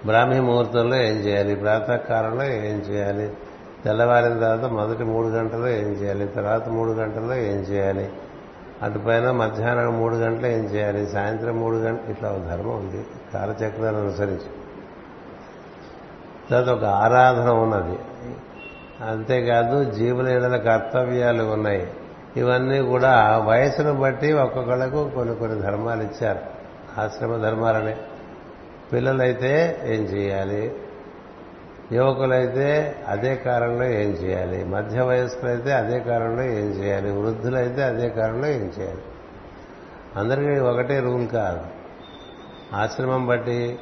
బ్రాహ్మీ 0.05 0.39
ముహూర్తంలో 0.39 0.95
ఏం 0.95 1.13
చేయాలి? 1.13 1.55
ప్రాతకాలంలో 1.55 2.43
ఏం 2.43 2.77
చేయాలి? 2.77 3.31
తెల్లవారిన 3.85 4.39
తర్వాత 4.39 4.71
మొదటి 4.71 5.03
మూడు 5.03 5.27
గంటల్లో 5.27 5.67
ఏం 5.67 5.87
చేయాలి? 5.87 6.27
తర్వాత 6.27 6.69
మూడు 6.69 6.91
గంటల్లో 6.91 7.35
ఏం 7.35 7.59
చేయాలి? 7.59 8.09
అటుపైన 8.81 9.31
మధ్యాహ్నం 9.31 9.99
మూడు 9.99 10.15
గంటలు 10.15 10.47
ఏం 10.47 10.63
చేయాలి? 10.63 11.07
సాయంత్రం 11.07 11.59
మూడు 11.59 11.75
గంటలు 11.75 12.11
ఇట్లా 12.11 12.29
ఒక 12.29 12.41
ధర్మం 12.41 12.75
ఉంది. 12.75 13.05
కాలచక్రాన్ని 13.33 14.01
అనుసరించి. 14.01 14.49
తర్వాత 16.51 16.69
ఒక 16.69 16.83
ఆరాధన 16.83 17.49
ఉన్నది. 17.49 17.99
అంతేకాదు 19.01 19.91
జీవుల 19.91 20.29
జీవన 20.29 20.57
కర్తవ్యాలు 20.57 21.43
ఉన్నాయి. 21.43 21.91
ఇవన్నీ 22.37 22.79
కూడా 22.79 23.37
వయసును 23.37 23.93
బట్టి 23.93 24.33
ఒక్కొక్కళ్ళకు 24.33 25.09
కొన్ని 25.09 25.35
కొన్ని 25.35 25.61
ధర్మాలు 25.61 26.03
ఇచ్చారు. 26.03 26.39
ఆశ్రమ 27.01 27.37
ధర్మాలనే. 27.37 27.97
పిల్లలైతే 28.93 29.81
ఏం 29.83 30.01
చేయాలి? 30.01 30.75
యువకులైతే 31.91 32.95
అదే 33.07 33.35
కాలంలో 33.35 33.83
ఏం 33.83 34.09
చేయాలి? 34.09 34.63
మధ్య 34.63 35.01
వయస్కులైతే 35.01 35.73
అదే 35.73 35.99
కాలంలో 35.99 36.43
ఏం 36.43 36.83
చేయాలి? 36.83 37.11
వృద్ధులైతే 37.11 37.83
అదే 37.83 38.09
కాలంలో 38.09 38.47
ఏం 38.47 38.71
చేయాలి? 38.79 39.01
అందరికీ 40.15 40.59
ఒకటే 40.59 40.99
రూల్ 40.99 41.27
కాదు. 41.27 41.59
ఆశ్రమం 42.75 43.27
బట్టి 43.27 43.79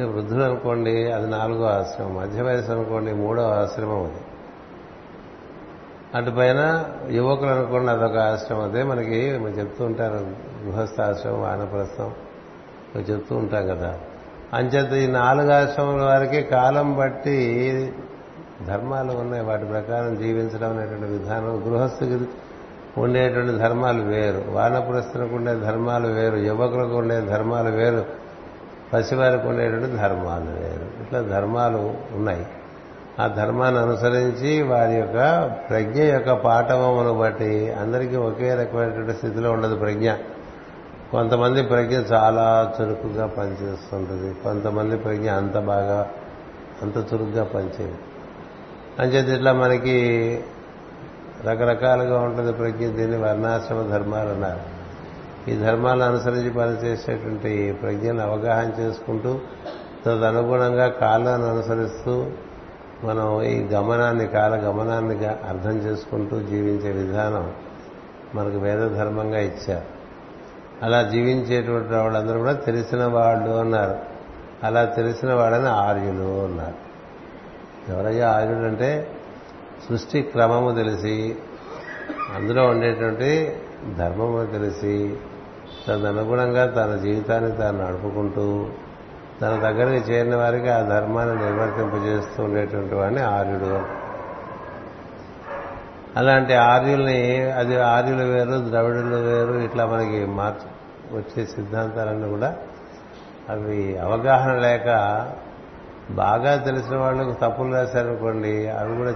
వృద్ధులు 0.00 0.42
అనుకోండి 0.42 1.12
అది 1.12 1.30
నాలుగో 1.30 1.64
ఆశ్రమం. 1.64 2.14
మధ్య 2.14 2.42
వయసు 2.42 2.72
అనుకోండి 2.72 3.12
మూడో 3.12 3.42
ఆశ్రమం 3.42 4.04
అది. 4.04 4.20
అటుపైన 6.14 6.84
యువకులు 7.10 7.50
అనుకోండి 7.50 7.92
అదొక 7.92 8.16
ఆశ్రమం. 8.16 8.62
అదే 8.62 8.82
మనకి 8.82 9.24
చెప్తూ 9.24 9.84
ఉంటారు 9.84 10.26
గృహస్థాశ్రమం 10.66 11.42
వానప్రస్థం 11.42 12.12
చెప్తూ 13.00 13.36
ఉంటాం 13.36 13.66
కదా. 13.66 13.98
అంచేత 14.54 14.92
ఈ 14.92 15.12
నాలుగు 15.12 15.52
ఆశ్రమం 15.52 16.06
వారికి 16.06 16.42
కాలం 16.42 16.96
బట్టి 16.96 17.92
ధర్మాలు 18.66 19.12
ఉన్నాయి. 19.12 19.44
వాటి 19.44 19.64
ప్రకారం 19.64 20.16
జీవించడం 20.16 20.76
అనేటువంటి 20.76 21.04
విధానం 21.04 21.62
గృహస్థుకి 21.66 22.18
ఉండేటువంటి 23.00 23.52
ధర్మాలు 23.52 24.02
వేరు. 24.02 24.44
వానపురస్తులకు 24.48 25.34
ఉండే 25.34 25.54
ధర్మాలు 25.54 26.06
వేరు. 26.06 26.36
యువకులకు 26.36 26.96
ఉండే 26.96 27.20
ధర్మాలు 27.20 27.70
వేరు. 27.70 28.21
పసివారికి 28.92 29.46
ఉండేటువంటి 29.46 29.96
ధర్మాలు 29.96 30.50
వేరు. 30.50 31.02
ఇట్లా 31.02 31.20
ధర్మాలు 31.20 31.94
ఉన్నాయి. 32.12 32.46
ఆ 33.20 33.26
ధర్మాన్ని 33.26 33.80
అనుసరించి 33.80 34.62
వారి 34.62 34.94
యొక్క 34.94 35.46
ప్రజ్ఞ 35.70 36.02
యొక్క 36.02 36.32
పాఠవమును 36.32 37.14
బట్టి 37.14 37.72
అందరికీ 37.72 38.16
ఒకే 38.16 38.54
రకమైనటువంటి 38.54 39.12
స్థితిలో 39.12 39.52
ఉండదు 39.52 39.76
ప్రజ్ఞ. 39.76 40.12
కొంతమంది 41.12 41.62
ప్రజ్ఞ 41.62 41.96
చాలా 42.12 42.74
చురుకుగా 42.80 43.26
పనిచేస్తుంటుంది. 43.26 44.34
కొంతమంది 44.34 44.96
ప్రజ్ఞ 44.96 45.30
అంత 45.30 45.58
బాగా 45.58 46.10
అంత 46.82 46.96
చురుగ్గా 46.96 47.44
పనిచేయదు. 47.44 47.94
అంచేది 48.98 49.34
ఇట్లా 49.34 49.52
మనకి 49.52 50.40
రకరకాలుగా 51.44 52.20
ఉంటుంది 52.20 52.52
ప్రజ్ఞ 52.52 52.86
దీన్ని 52.86 53.16
వర్ణాశ్రమ 53.16 53.82
ధర్మాలు 53.82 54.28
అన్నారు. 54.28 54.71
ఈ 55.48 55.56
ధర్మాలను 55.56 56.04
అనుసరించి 56.04 56.50
పనిచేసేటువంటి 56.50 57.78
ప్రజ్ఞను 57.82 58.20
అవగాహన 58.20 58.72
చేసుకుంటూ 58.80 59.40
తదనుగుణంగా 60.06 60.88
కాలాన్ని 60.88 61.48
అనుసరిస్తూ 61.48 62.26
మనం 63.04 63.42
ఈ 63.42 63.62
గమనాన్ని 63.62 64.26
కాల 64.26 64.54
గమనాన్ని 64.54 65.26
అర్థం 65.26 65.78
చేసుకుంటూ 65.78 66.40
జీవించే 66.40 66.90
విధానం 66.92 67.52
మనకు 68.34 68.58
వేద 68.58 68.78
ధర్మంగా 68.78 69.38
ఇచ్చారు. 69.38 69.84
అలా 70.82 71.02
జీవించేటువంటి 71.02 71.94
వాళ్ళందరూ 71.94 72.38
కూడా 72.38 72.52
తెలిసిన 72.52 73.04
వాళ్ళు 73.04 73.50
అన్నారు. 73.50 73.98
అలా 74.62 74.84
తెలిసిన 74.84 75.34
వాళ్ళని 75.34 75.68
ఆర్యులు 75.68 76.44
అన్నారు. 76.44 76.92
ఎవరయ్యా 77.92 78.30
ఆర్యుడు 78.30 78.64
అంటే 78.64 79.10
సృష్టి 79.88 80.22
క్రమము 80.22 80.74
తెలిసి 80.74 81.36
అందులో 82.34 82.66
ఉండేటువంటి 82.66 83.56
ధర్మము 83.98 84.46
తెలిసి 84.46 85.16
తదనుగుణంగా 85.88 86.66
తన 86.66 86.96
జీవితాన్ని 86.96 87.52
తాను 87.52 87.86
నడుపుకుంటూ 87.86 88.66
తన 89.40 89.48
దగ్గరికి 89.48 90.12
చేరిన 90.12 90.36
వారికి 90.36 90.68
ఆ 90.68 90.80
ధర్మాన్ని 90.82 91.36
నిర్వర్తింపజేస్తూ 91.44 92.42
ఉండేటువంటి 92.44 92.94
వాడిని 92.94 93.20
ఆర్యుడు 93.20 93.80
అలాంటి 96.16 96.54
ఆర్యుల్ని 96.54 97.20
అది 97.50 97.76
ఆర్యులు 97.80 98.22
వేరు 98.22 98.70
ద్రవిడులు 98.70 99.16
వేరు 99.16 99.58
ఇట్లా 99.58 99.86
మనకి 99.86 100.26
మార్చు 100.26 100.68
వచ్చే 101.16 101.44
సిద్ధాంతాలన్నీ 101.46 102.28
కూడా 102.28 102.54
అవి 103.50 103.98
అవగాహన 103.98 104.52
లేక 104.58 104.88
బాగా 106.10 106.56
తెలిసిన 106.56 106.96
వాళ్ళకు 106.96 107.32
తప్పులు 107.32 107.74
రాశారనుకోండి 107.74 108.68
అవి 108.68 108.96
కూడా 108.96 109.14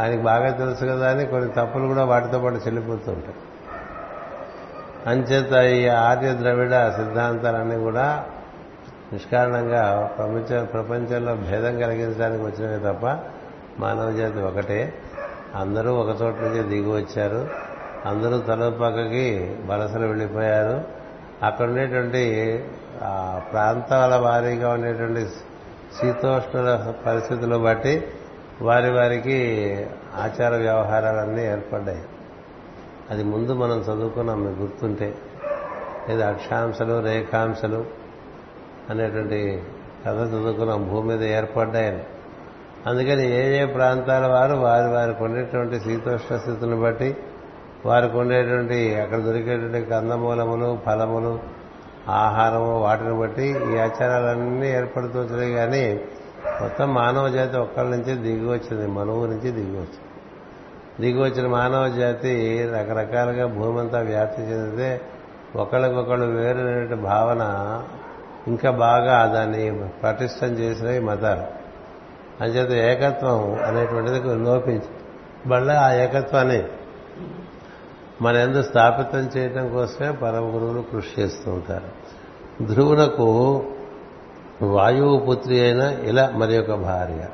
ఆయనకి 0.00 0.22
బాగా 0.22 0.50
తెలుసు 0.50 0.84
కదా 0.84 1.10
అని 1.10 1.26
కొన్ని 1.26 1.52
తప్పులు 1.52 1.86
కూడా 1.86 2.04
వాటితో 2.04 2.38
పాటు 2.38 2.54
చెల్లిపోతూ 2.54 3.12
ఉంటాయి. 3.12 3.35
అంచేత 5.06 5.52
ఈ 5.52 5.88
ఆర్య 5.88 6.32
ద్రవిడ 6.32 6.88
సిద్ధాంతాలన్నీ 6.88 7.76
కూడా 7.76 8.24
నిష్కారణంగా 9.12 10.10
ప్రపంచ 10.18 10.64
ప్రపంచంలో 10.64 11.34
భేదం 11.34 11.78
కలిగించడానికి 11.78 12.42
వచ్చినవి 12.42 12.78
తప్ప 12.80 13.06
మానవ 13.78 14.12
జాతి 14.12 14.38
ఒకటే. 14.38 14.94
అందరూ 15.54 15.94
ఒక 15.94 16.22
చోట 16.22 16.34
నుంచి 16.34 16.62
దిగి 16.62 16.90
వచ్చారు. 16.90 17.48
అందరూ 18.06 18.38
తల 18.38 18.68
పక్కకి 18.68 19.56
వలసలు 19.66 20.06
వెళ్ళిపోయారు. 20.06 20.84
అక్కడ 21.42 21.66
ఉండేటువంటి 21.66 22.22
ప్రాంతాల 23.52 24.14
వారీగా 24.16 24.68
ఉండేటువంటి 24.70 25.26
శీతోష్ణ 26.00 26.92
పరిస్థితులు 27.06 27.56
బట్టి 27.56 28.06
వారి 28.62 28.90
వారికి 28.90 29.38
ఆచార 30.16 30.56
వ్యవహారాలన్నీ 30.56 31.42
ఏర్పడ్డాయి. 31.46 32.02
అది 33.10 33.24
ముందు 33.24 33.52
మనం 33.52 33.78
చదువుకున్నాం 33.78 34.44
మీకు 34.44 34.60
గుర్తుంటే. 34.60 35.14
లేదా 36.08 36.28
అక్షాంశలు 36.28 37.02
రేఖాంశలు 37.02 37.84
అనేటువంటి 38.90 39.62
కథ 40.06 40.14
చదువుకున్నాం 40.14 40.88
భూమి 40.88 41.08
మీద 41.08 41.22
ఏర్పడ్డాయని. 41.22 42.04
అందుకని 42.86 43.30
ఏ 43.30 43.62
ఏ 43.62 43.66
ప్రాంతాల 43.66 44.26
వారు 44.26 44.54
వారి 44.54 44.92
వారికి 44.92 45.24
ఉండేటువంటి 45.24 45.80
శీతోష్ణ 45.80 46.36
స్థితిని 46.36 46.80
బట్టి 46.80 47.16
వారికి 47.86 48.16
ఉండేటువంటి 48.16 48.94
అక్కడ 48.94 49.18
దొరికేటువంటి 49.18 49.90
కందమూలములు 49.90 50.78
ఫలములు 50.86 51.40
ఆహారము 52.08 52.80
వాటిని 52.80 53.18
బట్టి 53.18 53.48
ఈ 53.48 53.78
ఆచారాలన్నీ 53.78 54.70
ఏర్పడుతున్నాయి 54.70 55.52
కానీ 55.52 56.00
మొత్తం 56.62 56.94
మానవ 56.94 57.28
జాతి 57.28 57.56
ఒక్కళ్ళ 57.56 57.90
నుంచి 57.90 58.14
దిగి 58.14 58.48
వచ్చింది 58.48 58.86
మనువు 58.86 59.26
నుంచి 59.26 59.50
దిగి 59.50 59.76
వచ్చింది. 59.76 60.05
దిగి 61.00 61.20
వచ్చిన 61.20 61.46
మానవ 61.46 61.88
జాతి 61.88 62.62
రకరకాలుగా 62.74 63.46
భూమి 63.46 63.80
అంతా 63.80 64.00
వ్యాప్తి 64.00 64.42
చెందితే 64.42 65.00
ఒకళ్ళకొకళ్ళు 65.56 66.26
వేరైనటువంటి 66.26 66.94
భావన 66.94 67.42
ఇంకా 68.46 68.70
బాగా 68.70 69.26
దాన్ని 69.26 69.80
పటిష్టం 70.04 70.46
చేసినవి 70.46 71.00
మతాలు. 71.00 71.66
అంచేత 72.44 72.70
ఏకత్వం 72.70 73.64
అనేటువంటిది 73.64 74.44
లోపించి 74.44 74.88
మళ్ళీ 75.46 75.74
ఆ 75.74 75.92
ఏకత్వాన్ని 75.92 76.64
మన 78.22 78.36
ఎందు 78.36 78.62
స్థాపితం 78.62 79.18
చేయటం 79.18 79.72
కోసమే 79.72 80.10
పరమ 80.10 80.44
గురువులు 80.54 80.84
కృషి 80.92 81.20
చేస్తూ 81.20 81.50
ఉంటారు. 81.50 81.88
ధ్రువునకు 82.66 83.62
వాయువు 84.62 85.18
పుత్రి 85.18 85.60
అయిన 85.60 85.80
ఇలా 85.80 86.32
మరి 86.34 86.54
యొక్క 86.54 86.74
భార్య 86.74 87.26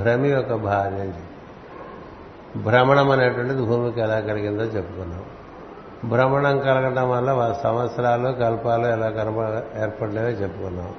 భ్రమి 0.00 0.28
యొక్క 0.28 0.54
భార్య 0.54 1.00
అని 1.00 1.12
భ్రమణం 2.56 3.10
అనేటువంటిది 3.10 3.62
భూమికి 3.62 4.00
ఎలా 4.00 4.20
కలిగిందో 4.20 4.62
చెప్పుకున్నాం. 4.62 5.24
భ్రమణం 6.10 6.58
కలగడం 6.58 7.10
వల్ల 7.10 7.56
సంవత్సరాలు 7.62 8.32
కల్పాలు 8.32 8.86
ఎలా 8.86 9.10
కనబ 9.10 9.40
ఏర్పడలేవో 9.82 10.28
చెప్పుకున్నాం. 10.28 10.94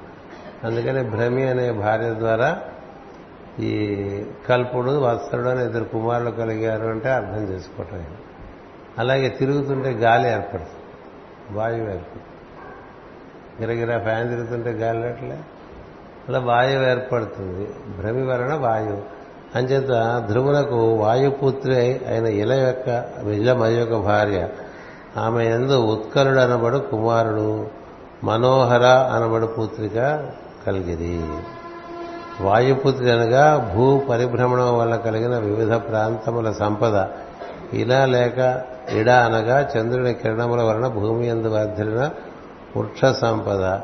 అందుకని 0.64 1.02
భ్రమి 1.02 1.48
అనే 1.48 1.72
భార్య 1.72 2.14
ద్వారా 2.14 2.58
ఈ 3.60 3.96
కల్పుడు 4.48 4.90
వత్సరుడు 4.90 5.48
అని 5.48 5.64
ఇద్దరు 5.64 5.84
కుమారులు 5.84 6.30
కలిగారు 6.30 6.86
అంటే 6.86 7.10
అర్థం 7.10 7.42
చేసుకోవటం 7.48 8.04
అలాగే 8.98 9.28
తిరుగుతుంటే 9.28 9.90
గాలి 9.90 10.28
ఏర్పడుతుంది. 10.28 10.84
వాయువు 11.58 11.88
ఏర్పడుతుంది. 11.88 12.24
గిరగిరా 13.60 13.98
ఫ్యాన్ 13.98 14.28
తిరుగుతుంటే 14.28 14.70
గాలి 14.70 15.08
అట్లే 15.08 15.38
అలా 16.28 16.38
వాయువు 16.38 16.84
ఏర్పడుతుంది. 16.84 17.68
భ్రమి 17.96 18.26
వలన 18.26 18.54
వాయువు. 18.54 19.13
అంచేత 19.54 20.24
ధ్రువులకు 20.28 20.94
వాయుపుత్రి 20.94 22.00
అయిన 22.08 22.26
ఇల 22.26 22.52
యొక్క 22.52 23.04
ఇల 23.26 23.52
మరి 23.52 23.74
యొక్క 23.74 23.96
భార్య. 23.96 24.48
ఆమె 25.16 25.44
ఎందు 25.44 25.72
ఉత్కలుడు 25.72 26.38
అనబడు 26.38 26.78
కుమారుడు 26.78 27.66
మనోహర 28.24 28.84
అనబడు 28.86 29.46
పుత్రిక 29.46 30.28
కలిగిది 30.66 31.24
వాయుపుత్రి 32.40 33.12
అనగా 33.12 33.72
భూ 33.76 33.98
పరిభ్రమణం 34.10 34.78
వల్ల 34.78 34.96
కలిగిన 34.96 35.38
వివిధ 35.38 35.74
ప్రాంతముల 35.74 36.52
సంపద. 36.52 37.06
ఇలా 37.72 38.04
లేక 38.04 38.62
ఇడ 38.92 39.08
అనగా 39.08 39.68
చంద్రుని 39.76 40.14
కిరణముల 40.14 40.62
వలన 40.62 40.88
భూమి 40.88 41.28
ఎందు 41.28 41.48
వర్ధిలిన 41.48 42.10
వృక్ష 42.76 43.04
సంపద. 43.04 43.78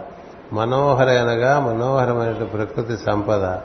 మనోహర 0.53 1.09
అనగా 1.09 1.61
మనోహరమైన 1.61 2.33
ప్రకృతి 2.33 2.97
సంపద. 3.07 3.59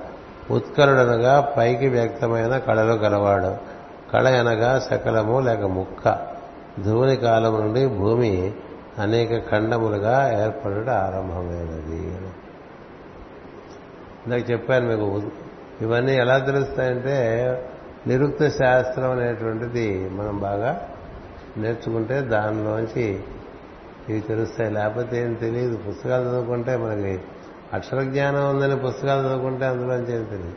ఉత్కరుడనగా 0.51 1.53
పైకి 1.57 1.87
వ్యక్తమైన 1.87 2.57
కళలు 2.57 2.93
గలవాడు. 2.93 3.75
కళ 4.11 4.27
అనగా 4.27 4.79
సకలము 4.79 5.39
లేక 5.39 5.59
ముక్క. 5.59 6.27
ధూని 6.85 7.15
కాలం 7.15 7.61
నుండి 7.61 7.87
భూమి 7.87 8.53
అనేక 8.99 9.49
ఖండములుగా 9.49 10.45
ఏర్పడట 10.45 10.89
ఆరంభమైనది. 10.89 12.17
ఇందాక 14.25 14.51
చెప్పాను 14.51 14.87
మీకు 14.87 15.21
ఇవన్నీ 15.81 16.15
ఎలా 16.15 16.37
తెలుస్తాయంటే 16.37 17.15
నిరుక్త 18.07 18.49
శాస్త్రం 18.49 19.11
అనేటువంటిది 19.11 20.09
మనం 20.09 20.39
బాగా 20.39 20.89
నేర్చుకుంటే 21.57 22.21
దానిలోంచి 22.21 23.19
ఇవి 24.09 24.19
తెలుస్తాయి. 24.19 24.71
లేకపోతే 24.71 25.21
ఏం 25.21 25.33
తెలియదు. 25.33 25.77
పుస్తకాలు 25.77 26.29
చదువుకుంటే 26.29 26.75
మనకి 26.75 27.21
అక్షర 27.73 28.03
జ్ఞానం 28.03 28.49
ఉందని 28.49 28.75
పుస్తకాలు 28.75 29.27
చదువుకుంటే 29.27 29.65
అందులో 29.65 29.97
తెలియదు 29.97 30.53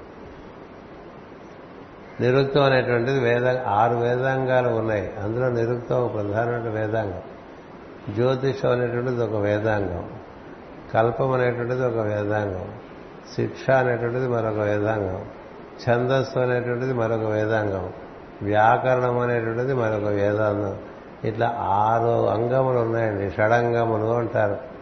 నిరుక్తం 2.21 2.63
అనేటువంటిది 2.63 3.21
వేద 3.21 3.59
ఆరు 3.59 3.97
వేదాంగాలు 3.97 4.69
ఉన్నాయి. 4.69 5.13
అందులో 5.25 5.49
నిరుక్తం 5.49 5.97
ఒక 5.97 6.15
ప్రధానమైన 6.15 6.69
వేదాంగం. 6.69 7.23
జ్యోతిషం 8.15 8.71
అనేటువంటిది 8.71 9.23
ఒక 9.23 9.35
వేదాంగం. 9.35 10.11
కల్పం 10.95 11.33
అనేటువంటిది 11.33 11.87
ఒక 11.87 11.97
వేదాంగం. 11.97 12.65
శిక్ష 13.37 13.71
అనేటువంటిది 13.71 14.29
మరొక 14.29 14.59
వేదాంగం. 14.59 15.25
ఛందస్సు 15.89 16.39
అనేటువంటిది 16.39 16.93
మరొక 16.93 17.21
వేదాంగం. 17.21 17.93
వ్యాకరణం 18.43 19.19
అనేటువంటిది 19.19 19.75
మరొక 19.75 20.05
వేదాంగం. 20.05 20.77
ఇట్లా 21.25 21.57
ఆరు 21.61 22.29
అంగములు 22.29 22.79
ఉన్నాయండి. 22.79 23.31
షడంగములు 23.31 24.15
అంటారు. 24.15 24.78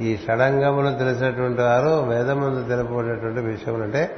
ఈ 0.00 0.16
షడంగమును 0.16 0.98
తెలిసినటువంటి 0.98 1.62
వారు 1.62 1.88
వేదమందు 1.88 2.68
తెలుపబడేటువంటి 2.68 3.40
విషయం 3.40 3.82
అంటే 3.82 4.10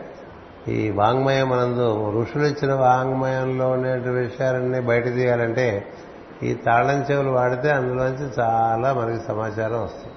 ఈ 0.68 0.91
వాంగ్మయం 0.91 1.49
మనందు 1.49 2.11
ఋషులు 2.20 2.47
ఇచ్చిన 2.47 2.74
వాంగ్మయంలో 2.74 3.70
ఉండే 3.70 4.11
విషయాలన్నీ 4.11 4.80
బయట 4.80 5.05
తీయాలంటే 5.05 5.87
ఈ 6.43 6.55
తాళం 6.55 7.05
చెవులు 7.11 7.30
వాడితే 7.30 7.70
అందులోంచి 7.70 8.30
చాలా 8.41 8.93
మనకి 8.93 9.24
సమాచారం 9.28 9.85
వస్తుంది. 9.85 10.14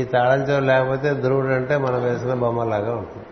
ఈ 0.00 0.04
తాళం 0.04 0.42
చెవులు 0.42 0.64
లేకపోతే 0.64 1.14
ధ్రువుడు 1.14 1.46
అంటే 1.46 1.76
మనం 1.76 2.04
వేసిన 2.04 2.34
బొమ్మలాగా 2.34 2.96
ఉంటుంది. 2.96 3.26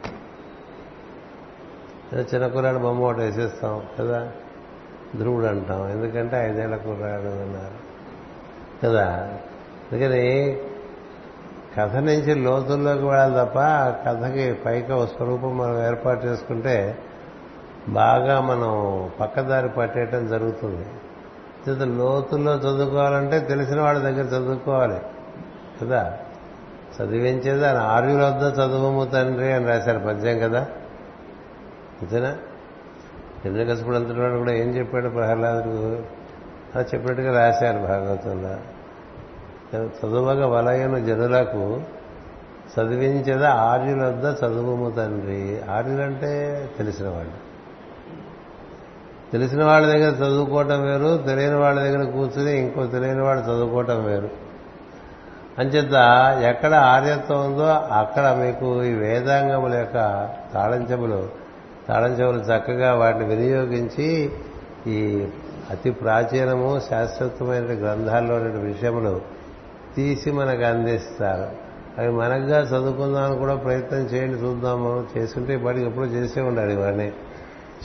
చిన్న 2.34 2.47
కుర్రాడు 2.47 2.78
బొమ్మ 2.78 3.05
ఒకటి 3.05 3.20
వేసేస్తాం 3.20 3.82
కదా 4.01 4.28
ధ్రువుడు 5.16 5.47
అంటాం. 5.47 5.88
ఎందుకంటే 5.88 6.36
ఐదేళ్ళ 6.36 6.76
కుర్రాడు 6.76 7.43
అన్నారు 7.43 7.93
కదా. 8.86 9.28
అందుకని 9.93 10.57
కథ 11.78 11.96
నుంచి 11.96 12.34
లోతుల్లోకి 12.34 13.04
వెళ్ళాలి 13.04 13.46
తప్ప 13.46 13.58
ఆ 13.58 13.90
కథకి 13.90 14.52
పైకి 14.52 14.92
ఒక 14.92 15.08
స్వరూపం 15.08 15.58
మనం 15.58 15.86
ఏర్పాటు 15.86 16.26
చేసుకుంటే 16.26 16.98
బాగా 17.88 18.40
మనం 18.40 19.10
పక్కదారి 19.20 19.68
పట్టేయటం 19.68 20.26
జరుగుతుంది. 20.26 20.86
లోతుల్లో 21.84 22.54
చదువుకోవాలంటే 22.54 23.40
తెలిసిన 23.40 23.80
వాళ్ళ 23.80 24.00
దగ్గర 24.00 24.24
చదువుకోవాలి. 24.24 25.00
కదా? 25.82 26.18
చదివించేది 27.02 27.66
ఆయన 27.66 27.76
ఆర్యుల 27.76 28.24
వద్ద 28.24 28.58
చదువుము 28.58 29.04
తండ్రి 29.04 29.52
అని 29.52 29.66
రాశారు 29.66 29.98
పద్యం 29.98 30.38
కదా? 30.38 30.66
అంతేనా? 32.02 32.36
హిరణ్యకశపుడు 33.44 33.96
అంతటి 33.96 34.20
వాడు 34.20 34.36
కూడా 34.36 34.52
ఏం 34.52 34.68
చెప్పాడు 34.68 35.08
ప్రహ్లాదుడు? 35.08 36.02
అలా 36.74 36.82
చెప్పినట్టుగా 36.82 37.46
రాశారు 37.46 37.78
భాగవతంలో. 37.78 38.82
చదువగ 39.76 40.44
వలయను 40.44 41.06
జనులకు 41.06 41.80
చదివించద 42.78 43.44
ఆర్యుల 43.44 44.06
వద్ద 44.06 44.24
చదువుము 44.24 44.90
తండ్రి. 44.90 45.60
ఆర్యులంటే 45.70 46.64
తెలిసిన 46.78 47.08
వాళ్ళు. 47.08 47.52
తెలిసిన 49.32 49.64
వాళ్ళ 49.64 49.86
దగ్గర 49.86 50.14
చదువుకోవటం 50.14 50.82
వేరు 50.82 51.22
తెలియని 51.26 51.56
వాళ్ళ 51.56 51.80
దగ్గర 51.80 52.10
కూర్చుని 52.10 52.58
ఇంకో 52.58 52.86
తెలియని 52.86 53.20
వాడు 53.20 53.40
చదువుకోవటం 53.40 54.04
వేరు. 54.04 54.28
అంచేత 55.58 55.92
ఎక్కడ 56.42 56.74
ఆర్యత్వం 56.74 57.52
ఉందో 57.52 57.66
అక్కడ 57.92 58.36
మీకు 58.40 58.84
ఈ 58.84 58.92
వేదాంగముల 58.92 59.74
యొక్క 59.74 60.28
తాళంచెములు 60.54 61.28
తాళంచెములు 61.88 62.38
చక్కగా 62.38 62.94
వాటిని 62.94 63.24
వినియోగించి 63.24 64.30
ఈ 64.86 65.26
అతి 65.70 65.90
ప్రాచీనము 65.90 66.80
శాశ్వతమైన 66.90 67.64
గ్రంథాల్లోని 67.64 68.48
విషయములు 68.48 69.41
తీసి 69.97 70.30
మనకు 70.30 70.62
అందిస్తారు. 70.62 71.72
అవి 72.01 72.11
మనకుగా 72.11 72.61
చదువుకుందామని 72.61 73.38
కూడా 73.38 73.57
ప్రయత్నం 73.57 73.99
చేయండి 73.99 74.38
చూద్దాము. 74.38 75.07
చేస్తుంటే 75.18 75.55
ఇప్పటికి 75.55 75.84
ఎప్పుడూ 75.84 76.07
చేసే 76.07 76.40
ఉండాలి 76.40 76.72
ఇవన్నీ. 76.72 77.12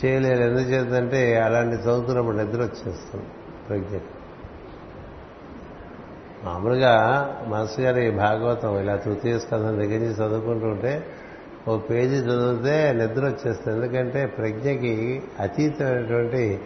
చేయలేరు 0.06 0.44
ఎందుచేతంటే 0.44 1.38
అలాంటి 1.38 1.76
చదువుతున్నప్పుడు 1.76 2.38
నిద్ర 2.38 2.60
వచ్చేస్తుంది 2.62 3.26
ప్రజ్ఞ. 3.70 3.98
మామూలుగా 6.44 6.96
మనసు 7.48 7.82
గారి 7.82 8.12
భాగవతం 8.12 8.80
ఇలా 8.80 8.96
తృతీయ 8.96 9.40
స్కంధం 9.40 9.78
దగ్గర 9.78 10.00
నుంచి 10.00 10.14
చదువుకుంటూ 10.14 10.68
ఉంటే 10.68 11.04
ఓ 11.68 11.78
పేజీ 11.78 12.16
చదివితే 12.16 12.94
నిద్ర 12.94 13.26
వచ్చేస్తుంది. 13.26 13.78
ఎందుకంటే 13.78 14.26
ప్రజ్ఞకి 14.26 15.24
అతీతమైనటువంటి 15.40 16.60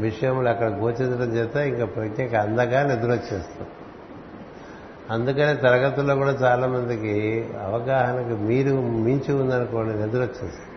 విషయములు 0.00 0.48
అక్కడ 0.48 0.68
గోచించడం 0.68 1.36
చేత 1.36 1.56
ఇంకా 1.56 1.84
ప్రజ్ఞకి 1.84 2.36
అందగా 2.36 2.94
నిద్ర 2.94 3.08
వచ్చేస్తుంది. 3.08 3.70
అందుకనే 5.10 5.54
తరగతుల్లో 5.54 6.14
కూడా 6.14 6.30
చాలా 6.30 6.66
మందికి 6.66 7.46
అవగాహనకు 7.64 8.42
మీరు 8.42 8.74
మించి 8.80 9.34
ఉందనుకోండి 9.34 9.92
నిద్ర 9.94 10.18
వచ్చేస్తుంది 10.18 10.72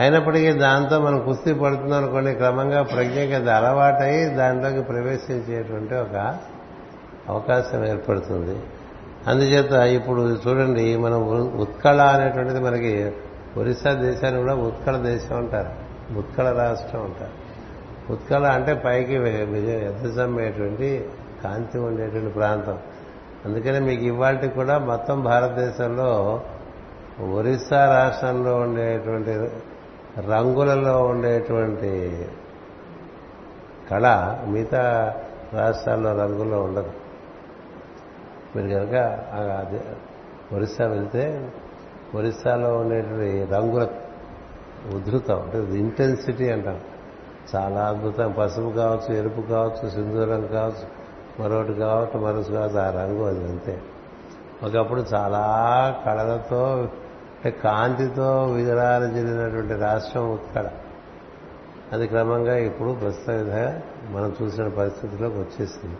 అయినప్పటికీ 0.00 0.52
దాంతో 0.52 1.00
మనం 1.00 1.24
కుస్తీ 1.24 1.52
పడుతున్నాం 1.52 2.02
అనుకోండి 2.02 2.34
క్రమంగా 2.34 2.82
ప్రజ్ఞకి 2.82 3.34
అది 3.34 3.50
అలవాటై 3.50 4.24
దాంట్లోకి 4.24 4.82
ప్రవేశించేటువంటి 4.82 5.94
ఒక 5.94 6.38
అవకాశం 7.28 7.84
ఏర్పడుతుంది. 7.84 8.56
అందుచేత 9.26 9.72
ఇప్పుడు 9.72 10.38
చూడండి 10.46 10.96
మనం 10.96 11.20
ఉత్కళ 11.58 12.00
అనేటువంటిది 12.00 12.60
మనకి 12.60 13.12
ఒరిస్సా 13.56 13.92
దేశాన్ని 13.92 14.40
కూడా 14.40 14.54
ఉత్కళ 14.54 14.96
దేశం 14.96 15.36
అంటారు. 15.36 15.72
ఉత్కళ 16.18 16.52
రాష్ట్రం 16.52 17.02
అంటారు. 17.02 17.34
ఉత్కళ 18.12 18.46
అంటే 18.46 18.74
పైకి 18.74 19.14
ఎద్దసమ్మేటువంటి 19.14 21.08
కాంతి 21.44 21.78
ఉండేటువంటి 21.78 22.28
ప్రాంతం. 22.28 22.78
అందుకని 23.44 23.80
మీకు 23.80 24.02
ఇవాళకి 24.02 24.48
కూడా 24.48 24.78
మొత్తం 24.78 25.24
భారతదేశంలో 25.24 26.42
ఒరిస్సా 27.34 28.02
రాష్ట్రంలో 28.02 28.56
ఉండేటువంటి 28.56 29.30
రంగులలో 30.30 31.04
ఉండేటువంటి 31.04 32.26
కళ 33.90 34.36
మిగతా 34.46 35.14
రాష్ట్రాల్లో 35.52 36.12
రంగుల్లో 36.12 36.62
ఉండదు. 36.62 36.92
మీరు 38.56 38.68
కనుక 38.68 38.94
ఒరిస్సా 40.52 40.86
వెళ్తే 40.86 41.50
ఒరిస్సాలో 42.14 42.76
ఉండేటువంటి 42.76 43.44
రంగుల 43.54 43.88
ఉధృతం 44.94 45.40
అంటే 45.40 45.58
ఇంటెన్సిటీ 45.58 46.50
అంటాం 46.50 46.80
చాలా 47.56 47.80
అద్భుతం. 47.80 48.34
పసుపు 48.38 48.70
కావచ్చు 48.70 49.14
ఎరుపు 49.14 49.40
కావచ్చు 49.40 49.88
సింధూరం 49.88 50.46
కావచ్చు 50.46 50.97
మరొకటి 51.40 51.74
కావచ్చు 51.74 52.20
మనసు 52.24 52.52
కావచ్చు 52.52 52.78
ఆ 52.78 52.90
రంగు 52.90 53.26
అది 53.26 53.44
అంతే. 53.44 53.80
ఒకప్పుడు 54.64 55.04
చాలా 55.14 55.42
కళలతో 56.06 56.88
అంటే 57.44 57.50
కాంతితో 57.50 58.44
విరాజిల్లినటువంటి 58.44 59.74
రాష్ట్రం 59.74 60.32
ఉత్కళ 60.32 60.66
అది 61.92 62.06
క్రమంగా 62.06 62.56
ఇప్పుడు 62.56 62.92
ప్రస్తుత 62.92 63.30
విధంగా 63.30 63.80
మనం 64.10 64.36
చూసిన 64.42 64.68
పరిస్థితిలోకి 64.68 65.38
వచ్చేసింది. 65.38 65.96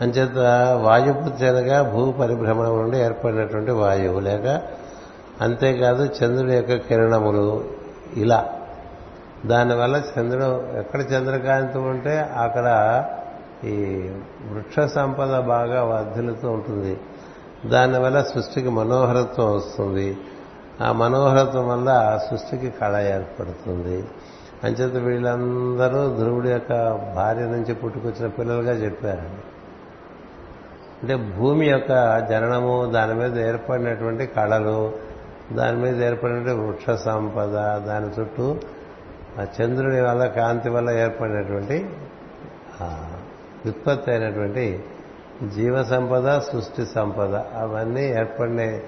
అంచేత 0.00 0.38
వాయుపుత్రనగా 0.82 1.82
భూ 1.82 2.12
పరిభ్రమణం 2.12 2.82
నుండి 2.82 2.98
ఏర్పడినటువంటి 2.98 3.70
వాయువు. 3.70 4.20
లేక 4.20 4.62
అంతేకాదు 5.40 6.02
చంద్రుడి 6.02 6.54
యొక్క 6.54 6.74
కిరణములు 6.74 7.64
ఇలా. 8.16 8.50
దానివల్ల 9.46 10.02
చంద్రుడు 10.18 10.78
ఎక్కడ 10.78 11.00
చంద్రకాంతి 11.00 11.78
ఉంటే 11.78 12.18
అక్కడ 12.18 12.66
ఈ 13.64 14.08
వృక్ష 14.52 14.80
సంపద 14.80 15.40
బాగా 15.40 15.84
వర్ధిల్లుతూ 15.84 16.50
ఉంటుంది. 16.50 17.00
దానివల్ల 17.66 18.22
సృష్టికి 18.22 18.68
మనోహరత్వం 18.68 19.56
వస్తుంది. 19.56 20.18
ఆ 20.80 20.92
మనోహరత్వం 20.92 21.68
వల్ల 21.68 22.20
సృష్టికి 22.30 22.70
కళ 22.70 22.96
ఏర్పడుతుంది. 22.96 24.04
అంచేత 24.64 25.04
వీళ్ళందరూ 25.04 26.16
ధ్రువుడి 26.16 26.50
యొక్క 26.50 26.70
భార్య 27.14 27.40
నుంచి 27.40 27.74
పుట్టుకొచ్చిన 27.74 28.28
పిల్లలుగా 28.28 28.72
చెప్పారు. 28.72 29.52
అంటే 31.02 31.16
భూమి 31.16 31.66
యొక్క 31.66 32.18
జననము 32.30 32.90
దాని 32.94 33.14
మీద 33.14 33.38
ఏర్పడినటువంటి 33.38 34.26
కళలు 34.26 34.92
దాని 35.52 35.76
మీద 35.76 36.02
ఏర్పడినటువంటి 36.02 36.60
వృక్ష 36.60 36.90
సంపద 36.90 37.52
దాని 37.78 38.20
చుట్టూ 38.20 38.56
ఆ 39.38 39.46
చంద్రుని 39.62 40.00
వల్ల 40.00 40.26
కాంతి 40.26 40.70
వల్ల 40.70 40.90
ఏర్పడినటువంటి 40.90 41.90
ఉత్పత్తి 43.68 44.10
అయినటువంటి 44.10 44.84
జీవ 45.54 45.82
సంపద 45.82 46.38
సృష్టి 46.38 46.86
సంపద 46.86 47.34
అవన్నీ 47.34 48.08
ఏర్పడిన 48.08 48.78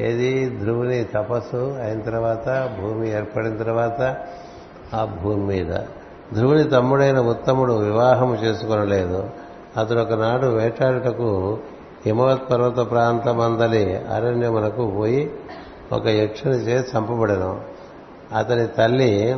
ఏది? 0.00 0.48
ధ్రువుని 0.48 1.04
తపస్సు 1.04 1.56
అయిన 1.56 2.00
తర్వాత 2.00 2.76
భూమి 2.80 3.10
ఏర్పడిన 3.10 3.56
తర్వాత 3.56 4.16
ఆ 4.94 5.04
భూమి 5.04 5.44
మీద. 5.44 5.74
ధ్రువుని 6.34 6.64
తమ్ముడైన 6.64 7.20
ఉత్తముడు 7.20 7.72
వివాహము 7.72 8.34
చేసుకొనలేదు. 8.34 9.30
అతడు 9.76 9.98
ఒకనాడు 9.98 10.46
వేటాడుటకు 10.46 11.58
హిమవత్ 12.06 12.50
పర్వత 12.50 12.90
ప్రాంతమందలి 12.90 13.96
అరణ్యమునకు 13.96 14.90
పోయి 14.90 15.30
ఒక 15.92 16.06
యక్షుని 16.06 16.54
చేసి 16.54 16.96
చంపబడను. 16.96 17.60
అతని 18.36 18.66
తల్లి 18.66 19.36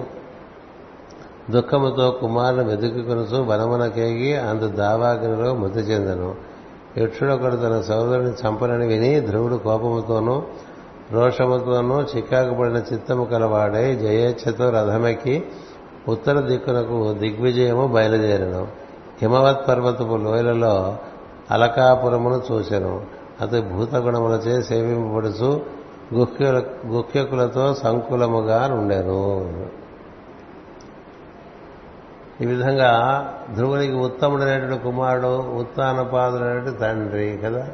దుఃఖముతో 1.51 2.11
కుమారుని 2.11 2.65
వెతుకుకొనుచు 2.65 3.43
బలమునకేగి 3.43 4.37
అందు 4.37 4.69
దావాగ్నిలో 4.69 5.55
మృతి 5.55 5.81
చెందను. 5.81 6.35
యక్షుడొకడు 6.99 7.57
తన 7.57 7.81
సోదరుని 7.81 8.31
చంపనని 8.31 8.87
విని 8.87 9.21
ధ్రువుడు 9.21 9.57
కోపముతోనూ 9.57 10.43
రోషముతోనూ 11.13 12.03
చిక్కాకుపడిన 12.03 12.77
చిత్తము 12.77 13.25
కలవాడై 13.25 13.95
జయేచ్ఛతో 13.95 14.71
రథమెక్కి 14.71 15.45
ఉత్తర 16.09 16.41
దిక్కునకు 16.41 17.13
దిగ్విజయము 17.13 17.87
బయలుదేరను. 17.87 18.67
హిమవత్ 19.23 19.69
పర్వతపు 19.69 20.17
లోయలలో 20.17 20.97
అలకాపురమును 21.51 22.43
చూశాను 22.53 23.01
అతని 23.41 23.61
భూతగుణములచే 23.61 24.63
సేవింపబడుచు 24.63 25.61
గుహ్యుల 26.15 26.63
గుహ్యకులతో 26.87 27.75
సంకులముగా 27.75 28.67
నుండెను. 28.67 29.51
ఈ 32.43 32.47
విధంగా 32.47 33.25
ధ్రువునికి 33.55 33.93
ఉత్తముడైనటువంటి 33.93 34.83
కుమారుడు 34.85 35.39
ఉత్తానపాదుడైనటువంటి 35.39 36.79
తండ్రి 36.79 37.41
కదా? 37.45 37.69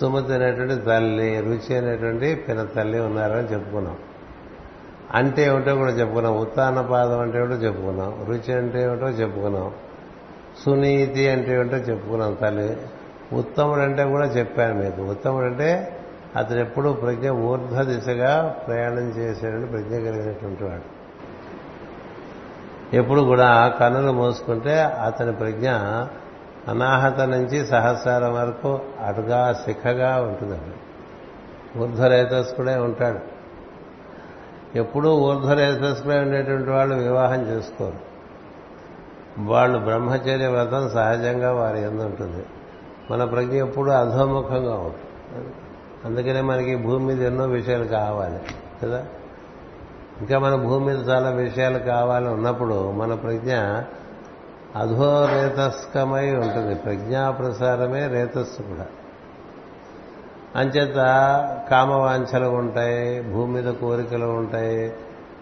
సుమతి 0.00 0.34
అనేటువంటి 0.34 0.76
తల్లి 0.76 1.40
రుచి 1.40 1.76
అనేటువంటి 1.76 2.34
పిన 2.34 2.64
తల్లి 2.64 3.00
ఉన్నారని 3.00 3.48
చెప్పుకున్నాం. 3.48 3.96
అంటే 5.14 5.42
ఏమిటో 5.42 5.74
కూడా 5.74 5.90
చెప్పుకున్నాం. 5.90 6.38
ఉత్తానపాదం 6.38 7.20
అంటే 7.20 7.38
ఏమిటో 7.38 7.54
చెప్పుకున్నాం. 7.54 8.24
రుచి 8.28 8.54
అంటే 8.54 8.82
ఏమిటో 8.82 9.08
చెప్పుకున్నాం. 9.08 9.72
సునీతి 10.64 11.28
అంటే 11.28 11.54
ఏమిటో 11.54 11.76
చెప్పుకున్నాం 11.76 12.34
తల్లి. 12.34 12.76
ఉత్తముడు 13.32 13.80
అంటే 13.80 14.04
కూడా 14.04 14.26
చెప్పాను 14.26 14.74
మీకు. 14.74 15.02
ఉత్తముడు 15.02 15.44
అంటే 15.44 15.96
అతను 16.36 16.60
ఎప్పుడూ 16.60 16.92
ప్రజ్ఞ 16.92 17.30
ఊర్ధ్వ 17.30 17.82
దిశగా 17.82 18.56
ప్రయాణం 18.66 19.08
చేసేటువంటి 19.10 19.66
ప్రజ్ఞ 19.66 19.94
కలిగినటువంటి 19.94 20.64
వాడు. 20.64 20.95
ఎప్పుడు 22.92 23.20
కూడా 23.20 23.68
కన్నులు 23.68 24.12
మూసుకుంటే 24.12 24.82
అతని 24.82 25.32
ప్రజ్ఞ 25.32 25.70
అనాహత 26.68 27.20
నుంచి 27.20 27.66
సహస్రాల 27.66 28.26
వరకు 28.26 28.80
అటుగా 29.04 29.62
శిఖగా 29.64 30.22
ఉంటుందండి. 30.22 30.76
ఊర్ధ్వరేతస్కుడే 31.78 32.76
ఉంటాడు. 32.76 33.18
ఎప్పుడూ 34.78 35.14
ఊర్ధ్వరేతస్కుడే 35.14 36.18
ఉండేటువంటి 36.18 36.70
వాళ్ళు 36.70 36.94
వివాహం 36.94 37.42
చేసుకోరు. 37.42 38.06
వాళ్ళు 39.38 39.78
బ్రహ్మచర్య 39.78 40.46
వ్రతం 40.46 40.90
సహజంగా 40.90 41.52
వారి 41.52 41.82
ఎందు 41.82 42.02
ఉంటుంది 42.02 42.46
మన 43.10 43.24
ప్రజ్ఞ 43.24 43.52
ఎప్పుడూ 43.52 43.90
అధోముఖంగా 43.90 44.74
ఉంటుంది. 44.74 45.52
అందుకనే 46.04 46.40
మనకి 46.40 46.76
భూమి 46.76 47.06
మీద 47.06 47.26
ఎన్నో 47.26 47.44
విషయాలు 47.44 47.84
కావాలి 47.84 48.38
కదా? 48.82 49.06
ఇంకా 50.20 50.38
మన 50.38 50.54
భూమి 50.54 50.86
మీద 50.86 51.08
చాలా 51.08 51.30
విషయాలు 51.30 51.78
కావాలి 51.78 52.28
ఉన్నప్పుడు 52.28 52.90
మన 52.90 53.14
ప్రజ్ఞ 53.14 53.56
అధోరేతస్కమై 54.76 56.34
ఉంటుంది. 56.34 56.74
ప్రజ్ఞా 56.74 57.30
ప్రసారమే 57.30 58.06
రేతస్సు 58.06 58.62
కూడా. 58.62 58.86
అంచేత 60.56 60.96
కామవాంఛలు 61.70 62.46
ఉంటాయి 62.46 63.22
భూమి 63.22 63.62
మీద 63.62 63.74
కోరికలు 63.74 64.26
ఉంటాయి 64.26 64.92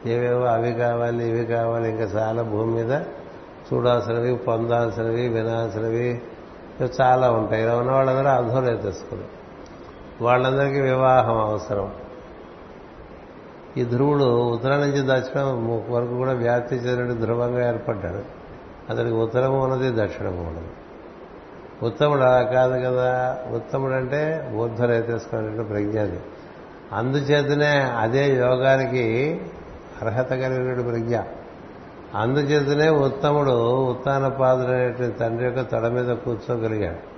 ఏవేవో 0.07 0.45
అవి 0.45 0.73
కావాలి 0.73 1.29
ఇవి 1.29 1.47
కావాలి 1.47 1.91
ఇంకా 1.91 2.05
చాలా 2.05 2.43
భూమి 2.43 2.75
మీద 2.75 3.01
చూడాల్సినవి 3.73 4.37
పొందాల్సినవి 4.37 5.29
వినాల్సినవి 5.29 6.23
చాలా 7.01 7.31
ఉంటాయి. 7.31 7.63
ఇలా 7.63 7.77
ఉన్న 7.77 7.93
వాళ్ళందరూ 7.93 8.29
అధోరేతస్కులు. 8.29 9.25
వాళ్ళందరికీ 10.25 10.81
వివాహం 10.81 11.39
అవసరం. 11.39 11.93
ఈ 13.79 13.85
ధ్రువుడు 13.85 14.25
ఉత్తరం 14.25 14.81
నుంచి 14.81 15.19
దక్షిణం 15.19 15.83
వరకు 15.91 16.17
కూడా 16.17 16.33
వ్యాప్తి 16.33 16.77
చెందిన 16.77 17.25
ధ్రువంగా 17.25 17.69
ఏర్పడ్డాడు. 17.69 18.45
అతనికి 18.93 19.17
ఉత్తరము 19.17 19.65
ఉన్నది 19.65 20.05
దక్షిణము 20.05 20.41
ఉన్నది. 20.49 20.69
ఉత్తముడు 21.83 22.21
అలా 22.21 22.43
కాదు 22.43 22.85
కదా? 22.85 23.39
ఉత్తముడు 23.53 23.93
అంటే 23.93 24.51
ఊర్ధ్వరేతేసుకున్నటువంటి 24.55 25.69
ప్రజ్ఞది 25.69 26.21
అందుచేతనే 26.93 27.81
అదే 27.81 28.35
యోగానికి 28.37 29.41
అర్హత 30.03 30.29
కలిగినట్టు 30.29 30.83
ప్రజ్ఞ. 30.83 31.19
అందుచేతనే 32.15 32.91
ఉత్తముడు 32.91 33.87
ఉత్తాన 33.91 34.29
పాదుడైనటువంటి 34.29 35.19
తండ్రి 35.19 35.45
యొక్క 35.47 35.61
తొడ 35.61 35.87
మీద 35.87 36.17
కూర్చోగలిగాడు. 36.17 37.15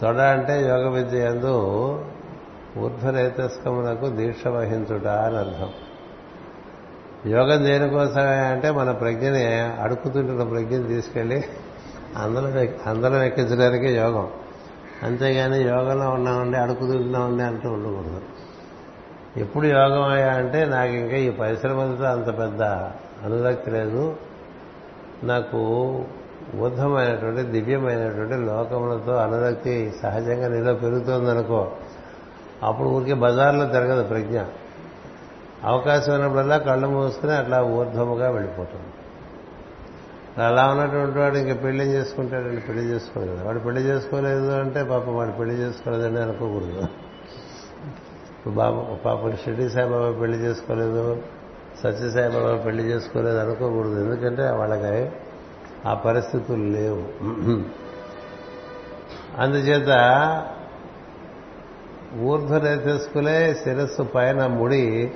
తొడ 0.00 0.16
అంటే 0.16 0.68
యోగ 0.68 0.88
విద్య 0.88 1.18
ఎందు 1.18 1.98
ఊర్ధ్వరేతస్కమునకు 2.78 4.08
దీక్ష 4.08 4.46
వహించుట 4.46 5.06
అని 5.06 5.36
అర్థం. 5.36 5.70
యోగం 7.30 7.64
దేనికోసమే 7.64 8.38
అంటే 8.38 8.70
మన 8.70 8.90
ప్రజ్ఞని 8.90 9.44
అడుకుతుంటున్న 9.60 10.42
ప్రజ్ఞని 10.42 10.88
తీసుకెళ్ళి 10.88 11.44
అందరం 12.16 12.68
అందరం 12.86 13.22
ఎక్కించడానికి 13.22 13.86
యోగం. 13.86 14.28
అంతేగాని 15.02 15.62
యోగంలో 15.62 16.10
ఉన్నామండి 16.10 16.56
అడుకుతుంటున్నామండి 16.56 17.42
అంటూ 17.42 17.68
ఉండకూడదు. 17.70 18.20
ఎప్పుడు 19.36 19.66
యోగం 19.66 20.02
అయ్యా 20.02 20.28
అంటే 20.28 20.64
నాకు 20.64 20.92
ఇంకా 20.92 21.16
ఈ 21.16 21.30
పరిశ్రమలతో 21.30 22.04
అంత 22.04 22.38
పెద్ద 22.38 22.62
అనురక్తి 23.24 23.70
లేదు. 23.70 24.16
నాకు 25.22 25.58
ఊర్ధమైనటువంటి 26.56 27.42
దివ్యమైనటువంటి 27.42 28.34
లోకములతో 28.34 29.12
అనురక్తి 29.16 29.92
సహజంగా 30.02 30.48
నీలో 30.48 30.74
పెరుగుతోందనుకో 30.74 31.72
అప్పుడు 32.62 32.88
ఊరికే 32.88 33.14
బజార్లో 33.14 33.66
తిరగదు 33.66 34.02
ప్రజ్ఞ. 34.02 34.38
అవకాశం 35.64 36.14
ఉన్నప్పుడల్లా 36.14 36.58
కళ్ళు 36.58 36.88
మూసుకుని 36.88 37.32
అట్లా 37.32 37.62
ఊర్ధ్వముగా 37.62 38.30
వెళ్ళిపోతుంది 38.30 38.90
అలా 40.42 40.68
ఉన్నటువంటి 40.68 41.18
వాడు 41.18 41.36
ఇంకా 41.36 41.54
పెళ్ళి 41.54 41.84
చేసుకుంటాడండి 41.84 42.60
పెళ్ళి 42.60 42.82
చేసుకోలేదు. 42.82 43.44
వాడు 43.44 43.58
పెళ్ళి 43.58 43.80
చేసుకోలేదు 43.80 44.50
అంటే 44.52 44.82
పాపం 44.82 45.16
వాడు 45.16 45.30
పెళ్ళి 45.30 45.54
చేసుకోలేదని 45.54 46.20
అనుకోకూడదు. 46.20 46.82
ఇప్పుడు 48.30 48.54
బాబు 48.54 48.96
పాపం 49.04 49.36
షిర్డి 49.44 49.70
సాయిబాబా 49.70 50.10
పెళ్ళి 50.20 50.38
చేసుకోలేదు 50.38 51.22
సత్యసాయిబాబా 51.82 52.52
పెళ్ళి 52.56 52.82
చేసుకోలేదు 52.82 53.38
అనుకోకూడదు. 53.38 54.00
ఎందుకంటే 54.04 54.50
వాళ్ళకి 54.50 55.10
ఆ 55.88 55.94
పరిస్థితులు 55.94 56.64
లేవు. 56.64 57.02
అందుచేత 59.38 59.90
ఊర్ధ్వరేతస్కులే 62.18 63.54
శిరస్సు 63.54 64.02
పైన 64.02 64.46
ముడి. 64.46 65.12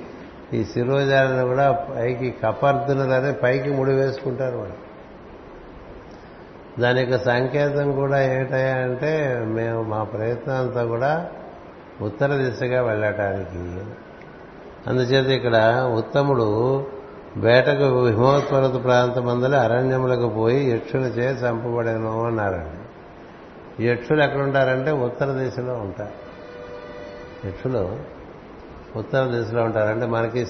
ఈ 0.53 0.63
శిరోజాలను 0.63 1.47
కూడా 1.47 1.71
పైకి 1.71 2.35
కపర్దునలనే 2.43 3.31
పైకి 3.31 3.69
ముడి 3.69 3.93
వేసుకుంటారు 3.93 4.57
వాళ్ళు. 4.57 4.85
దాని 6.81 7.01
యొక్క 7.01 7.25
సంకేతం 7.25 7.91
కూడా 7.91 8.21
ఏమిటయా 8.21 8.75
అంటే 8.75 9.41
మేము 9.45 9.83
మా 9.83 10.03
ప్రయత్నం 10.03 10.55
అంతా 10.55 10.85
కూడా 10.85 11.27
ఉత్తర 12.01 12.35
దిశగా 12.35 12.83
వెళ్ళటానికి. 12.83 13.85
అందుచేత 14.87 15.25
ఇక్కడ 15.25 15.85
ఉత్తముడు 15.97 16.85
వేటకు 17.37 18.05
హిమోత్పర్వత 18.07 18.83
ప్రాంతమందలి 18.83 19.57
అరణ్యములకు 19.57 20.29
పోయి 20.29 20.71
యక్షుల 20.71 20.99
చే 20.99 21.49
చంపబడేను 21.49 22.25
అన్నారండి. 22.25 22.81
యక్షులు 23.85 24.21
ఎక్కడుంటారంటే 24.21 24.91
ఉత్తర 24.91 25.25
దిశలో 25.25 25.73
ఉంటారు. 25.73 26.24
యక్షులు 27.47 27.99
ఉత్తర 28.95 29.25
దిశలో 29.25 29.63
ఉంటారంటే 29.63 30.05
మనకి 30.05 30.45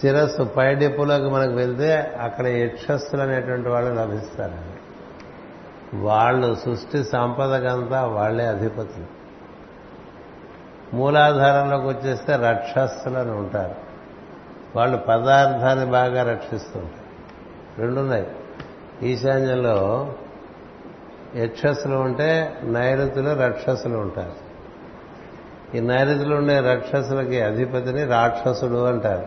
శిరస్సు 0.00 0.42
పైడిప్పులోకి 0.42 1.30
మనకు 1.30 1.52
వెళ్తే 1.52 1.96
అక్కడ 2.20 2.46
యక్షస్థులు 2.46 3.22
అనేటువంటి 3.22 3.68
వాళ్ళు 3.68 3.94
లభిస్తారండి 3.94 4.78
వాళ్ళు 5.96 6.54
సృష్టి 6.54 7.04
సంపదకంతా 7.04 8.04
వాళ్ళే 8.04 8.46
అధిపతులు. 8.46 9.22
మూలాధారంలోకి 10.96 11.86
వచ్చేస్తే 11.86 12.36
రక్షస్సులని 12.36 13.30
ఉంటారు. 13.30 13.74
వాళ్ళు 14.76 14.96
పదార్థాన్ని 14.96 15.86
బాగా 15.86 16.32
రక్షిస్తుంటారు. 16.32 17.02
రెండున్నాయి. 17.80 18.26
ఈశాన్యంలో 19.02 20.12
యక్షస్సులు 21.36 21.96
ఉంటే 21.96 22.60
నైరుతులు 22.64 23.34
రక్షసులు 23.34 23.98
ఉంటారు. 23.98 24.51
ఈ 25.74 25.80
నైరుతిలో 25.80 26.36
ఉండే 26.36 26.60
రాక్షసులకి 26.60 27.40
అధిపతిని 27.40 28.04
రాక్షసుడు 28.04 28.84
అంటారు. 28.84 29.26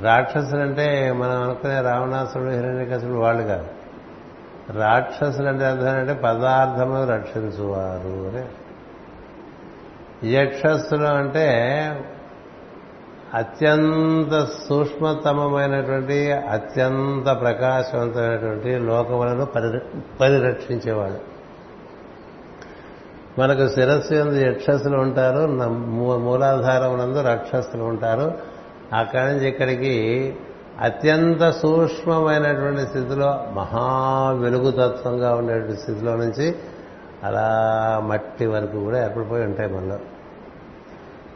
రాక్షసులు 0.00 0.60
అంటే 0.60 1.12
మనం 1.12 1.42
అనుకునే 1.42 1.80
రావణాసుడు 1.80 2.50
హిరణ్యకసుడు 2.50 3.12
వాళ్ళు 3.12 3.42
కాదు. 3.42 3.66
రాక్షసులు 4.78 5.48
అంటే 5.48 5.64
అర్థం 5.64 5.98
అంటే 5.98 6.14
పదార్థములు 6.14 7.10
రక్షించువారు 7.10 8.08
అని. 8.08 8.44
యక్షస్సులు 10.30 11.06
అంటే 11.06 11.48
అత్యంత 13.34 14.46
సూక్ష్మతమమైనటువంటి 14.68 16.32
అత్యంత 16.32 17.40
ప్రకాశవంతమైనటువంటి 17.40 18.78
లోకములను 18.78 19.46
పరి 19.46 19.80
పరిరక్షించేవాడు 20.20 21.37
మనకు 23.38 23.68
శిరస్సు 23.68 24.14
ఎందు 24.14 24.38
యక్షస్సులు 24.46 24.96
ఉంటారు 24.96 25.42
మూలాధారం 26.26 26.98
నందు 26.98 27.20
రక్షస్సులు 27.22 27.82
ఉంటారు. 27.82 28.32
అక్కడి 28.92 29.22
నుంచి 29.22 29.48
ఇక్కడికి 29.48 29.94
అత్యంత 30.80 31.50
సూక్ష్మమైనటువంటి 31.50 32.82
స్థితిలో 32.88 33.44
మహా 33.52 33.86
వెలుగుతత్వంగా 34.40 35.34
ఉండేటువంటి 35.34 35.80
స్థితిలో 35.80 36.16
నుంచి 36.16 36.54
అలా 37.24 37.48
మట్టి 38.04 38.46
వరకు 38.46 38.78
కూడా 38.84 39.04
ఏర్పడిపోయి 39.04 39.44
ఉంటాయి 39.44 39.72
మనలో. 39.72 39.98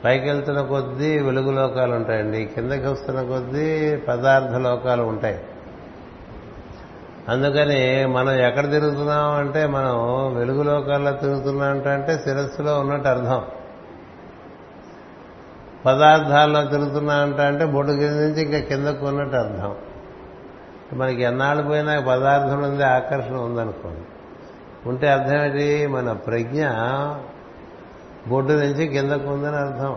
పైకి 0.04 0.26
వెళ్తున్న 0.28 0.60
కొద్దీ 0.60 1.18
వెలుగు 1.18 1.50
లోకాలు 1.50 1.92
ఉంటాయండి 1.94 2.44
కిందకి 2.44 2.86
వస్తున్న 2.86 3.22
కొద్దీ 3.22 3.96
పదార్థ 4.08 4.54
లోకాలు 4.56 5.02
ఉంటాయి. 5.02 5.38
అందుకని 7.28 8.06
మనం 8.06 8.30
ఎక్కడ 8.30 8.70
తిరుగుతున్నాం 8.70 9.34
అంటే 9.34 9.66
మనం 9.66 9.94
వెలుగు 10.34 10.62
లోకాల్లో 10.62 11.10
తిరుగుతున్నాం 11.10 11.90
అంటే 11.90 12.20
శిరస్సులో 12.24 12.80
ఉన్నట్టు 12.80 13.08
అర్థం. 13.08 13.42
పదార్థాల్లో 15.86 16.64
తిరుగుతున్నా 16.64 17.14
అంటే 17.46 17.64
బొడ్డు 17.64 17.92
కింద 17.92 18.10
నుంచి 18.10 18.42
ఇంకా 18.42 18.58
కిందకు 18.58 19.06
ఉన్నట్టు 19.06 19.36
అర్థం. 19.36 19.74
మనకి 20.92 21.22
ఎన్నాళ్ళు 21.22 21.62
పోయినా 21.62 22.00
పదార్థం 22.00 22.62
ఉంది 22.62 22.84
ఆకర్షణ 22.84 23.36
ఉందనుకోండి. 23.36 24.00
ఉంటే 24.88 25.08
అర్థం 25.08 25.44
ఏంటి? 25.44 25.86
మన 25.86 26.12
ప్రజ్ఞ 26.12 26.66
బొడ్డు 28.28 28.52
నుంచి 28.52 28.86
కిందకు 28.86 29.28
ఉందని 29.28 29.56
అర్థం. 29.56 29.96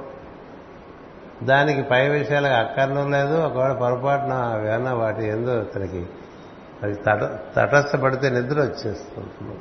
దానికి 1.43 1.81
పై 1.81 2.09
విషయాలకు 2.09 2.53
అక్కర్నం 2.53 3.11
లేదు. 3.11 3.41
ఒకవేళ 3.41 3.71
పొరపాటున 3.71 4.63
ఏమన్నా 4.67 4.93
వాటి 4.93 5.27
ఏందో 5.27 5.51
అతనికి 5.51 6.05
అది 6.85 6.95
తట 6.95 7.39
తటస్థపడితే 7.55 8.29
నిద్ర 8.29 8.61
వచ్చేస్తుంది. 8.61 9.59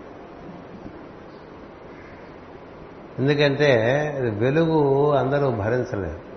ఎందుకంటే 3.18 3.70
వెలుగు 4.38 5.10
అందరూ 5.12 5.50
భరించలేరు 5.50 6.34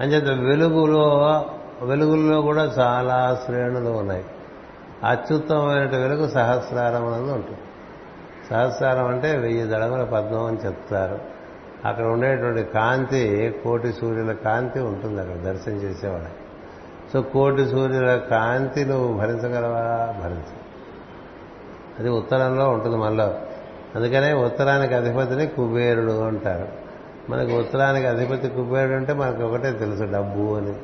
అంచేత 0.00 0.40
వెలుగులో 0.40 1.04
వెలుగుల్లో 1.82 2.40
కూడా 2.42 2.62
చాలా 2.62 3.42
శ్రేణులు 3.46 3.90
ఉన్నాయి. 3.90 4.24
అత్యుత్తమమైన 5.04 5.96
వెలుగు 5.96 6.28
సహస్రారం 6.28 7.06
అనేది 7.06 7.32
ఉంటుంది. 7.32 7.58
సహస్రారం 8.50 9.06
అంటే 9.06 9.36
వెయ్యి 9.36 9.66
దళముల 9.66 10.04
పద్మం 10.04 10.44
అని 10.44 10.56
చెప్తారు. 10.66 11.18
అక్కడ 11.84 12.04
ఉండేటువంటి 12.04 12.62
కాంతి 12.62 13.54
కోటి 13.64 13.92
సూర్యుల 13.92 14.32
కాంతి 14.32 14.80
ఉంటుంది 14.80 15.20
అక్కడ 15.20 15.36
దర్శనం 15.36 15.76
చేసేవాడు. 15.76 16.39
సో 17.12 17.22
కోటి 17.22 17.68
సూర్యుల 17.68 18.16
కాంతి 18.16 18.84
నువ్వు 18.84 19.18
భరించగలవా? 19.18 20.20
భరించ. 20.22 20.60
అది 21.98 22.10
ఉత్తరంలో 22.10 22.70
ఉంటుంది 22.70 22.96
మనలో 22.96 23.40
అందుకనే 23.94 24.32
ఉత్తరానికి 24.32 24.94
అధిపతిని 24.94 25.46
కుబేరుడు 25.46 26.24
అంటారు. 26.24 26.68
మనకు 27.30 27.52
ఉత్తరానికి 27.52 28.06
అధిపతి 28.06 28.48
కుబేరుడు 28.48 28.94
అంటే 28.94 29.12
మనకు 29.12 29.42
ఒకటే 29.42 29.72
తెలుసు 29.72 30.04
డబ్బు 30.04 30.54
అని. 30.54 30.74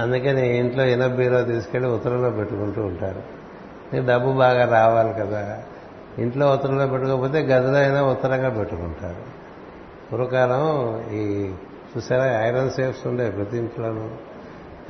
అందుకని 0.00 0.56
ఇంట్లో 0.56 0.84
ఇనబీరో 0.84 1.42
తీసుకెళ్ళి 1.42 1.90
ఉత్తరంలో 1.90 2.30
పెట్టుకుంటూ 2.30 2.82
ఉంటారు. 2.82 3.22
నీకు 3.92 4.06
డబ్బు 4.08 4.32
బాగా 4.32 4.72
రావాలి 4.72 5.12
కదా. 5.12 5.62
ఇంట్లో 6.18 6.52
ఉత్తరంలో 6.52 6.86
పెట్టుకోకపోతే 6.86 7.38
గదిలో 7.38 7.78
అయినా 7.78 8.04
ఉత్తరంగా 8.04 8.48
పెట్టుకుంటారు. 8.48 9.36
పూర్వకాలం 10.12 11.02
ఈ 11.12 11.52
చూసారా? 11.96 12.46
ఐరన్ 12.46 12.70
సేఫ్స్ 12.70 13.06
ఉండే 13.06 13.30
ప్రతి 13.30 13.58
ఇంట్లోనూ. 13.58 14.10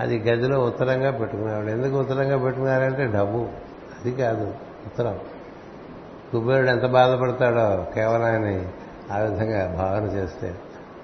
అది 0.01 0.19
గదిలో 0.19 0.61
ఉత్తరంగా 0.61 1.11
పెట్టుకునేవాడు 1.11 1.67
ఎందుకు 1.67 2.01
ఉత్తరంగా 2.01 2.39
పెట్టుకున్నారంటే 2.39 3.07
డబ్బు. 3.07 3.39
అది 4.01 4.13
కాదు 4.13 4.47
ఉత్తరం. 4.87 5.19
కుబేరుడు 6.33 6.71
ఎంత 6.71 6.87
బాధపడతాడో 6.87 7.87
కేవలం 7.95 8.25
ఆయన 8.25 8.67
ఆ 9.13 9.19
విధంగా 9.19 9.75
భావన 9.75 10.03
చేస్తే. 10.05 10.55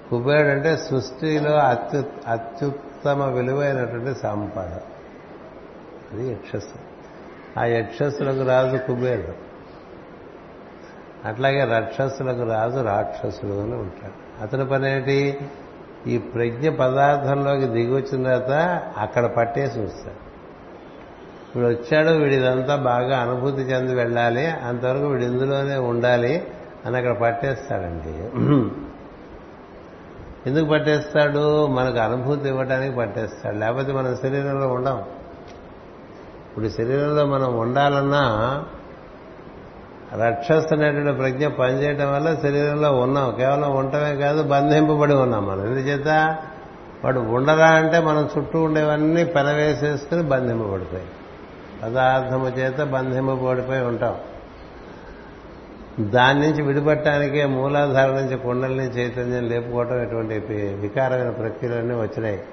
కుబేరుడు 0.09 0.47
అంటే 0.47 0.77
సృష్టిలో 0.77 1.51
అత్యు 1.51 2.03
అత్యుత్తమ 2.27 3.23
విలువైనటువంటి 3.23 4.19
సంపద 4.19 4.71
అది 6.13 6.31
యక్షస్సు. 6.31 6.79
ఆ 7.59 7.65
యక్షస్సులకు 7.65 8.47
రాజు 8.47 8.77
కుబేరుడు. 8.77 9.53
అట్లాగే 11.27 11.63
రాక్షసులకు 11.63 12.43
రాజు 12.43 12.79
రాక్షసులు 12.79 13.53
అని 13.53 13.75
ఉంటాడు. 13.75 14.43
అతని 14.43 14.65
పని 14.65 14.91
ఏంటి 14.91 15.39
ఈ 16.07 16.17
ప్రజ్ఞ 16.17 16.69
పదార్థంలోకి 16.69 17.65
దిగి 17.65 17.93
వచ్చిన 17.93 18.23
తర్వాత 18.23 18.81
అక్కడ 18.97 19.25
పట్టేసి 19.25 19.79
వస్తాడు 19.79 20.23
వీడు 21.55 21.67
వచ్చాడు 21.67 22.09
వీడిదంతా 22.09 22.53
ఇదంతా 22.53 22.75
బాగా 22.75 23.17
అనుభూతి 23.19 23.61
చెంది 23.61 23.95
వెళ్ళాలి 23.95 24.47
అంతవరకు 24.47 25.07
వీడు 25.07 25.23
ఇందులోనే 25.23 25.75
ఉండాలి 25.75 26.47
అని 26.85 26.97
అక్కడ 26.97 27.11
పట్టేస్తాడండి. 27.11 28.13
ఎందుకు 30.49 30.65
పట్టేస్తాడు? 30.65 31.67
మనకు 31.67 31.97
అనుభూతి 31.97 32.47
ఇవ్వడానికి 32.47 32.95
పట్టేస్తాడు. 32.97 33.57
లేకపోతే 33.57 33.91
మనం 33.91 34.15
శరీరంలో 34.15 34.67
ఉండం. 34.67 34.97
ఇప్పుడు 36.49 36.69
శరీరంలో 36.69 37.25
మనం 37.25 37.59
ఉండాలన్నా 37.59 38.23
రక్షస్ 40.21 40.73
అనేటువంటి 40.73 41.11
ప్రజ్ఞ 41.11 41.47
పనిచేయటం 41.47 42.13
వల్ల 42.13 42.35
శరీరంలో 42.35 42.91
ఉన్నాం. 42.91 43.35
కేవలం 43.35 43.75
ఉండటమే 43.75 44.15
కాదు 44.15 44.43
బంధింపబడి 44.43 45.13
ఉన్నాం 45.13 45.47
మనం. 45.47 45.65
ఎందుచేత? 45.65 46.37
వాడు 47.03 47.19
ఉండరా 47.19 47.69
అంటే 47.69 47.99
మనం 47.99 48.29
చుట్టూ 48.37 48.63
ఉండేవన్నీ 48.63 49.23
పెనవేసేసుకుని 49.23 50.23
బంధింపబడిపోయి. 50.23 51.03
పదార్థము 51.83 52.47
చేత 52.47 52.83
బంధింపబడిపోయి 52.83 53.81
ఉంటాం. 53.81 54.15
దాని 55.99 56.39
నుంచి 56.39 56.61
విడిపట్టడానికే 56.61 57.45
మూలాధార 57.45 58.07
నుంచి 58.07 58.37
కుండల్ని 58.37 58.83
చైతన్యం 58.83 59.47
లేపుకోవటం 59.49 60.01
ఇటువంటి 60.01 60.39
వికారమైన 60.79 61.29
ప్రక్రియలన్నీ 61.29 61.95
వచ్చినాయి. 61.95 62.43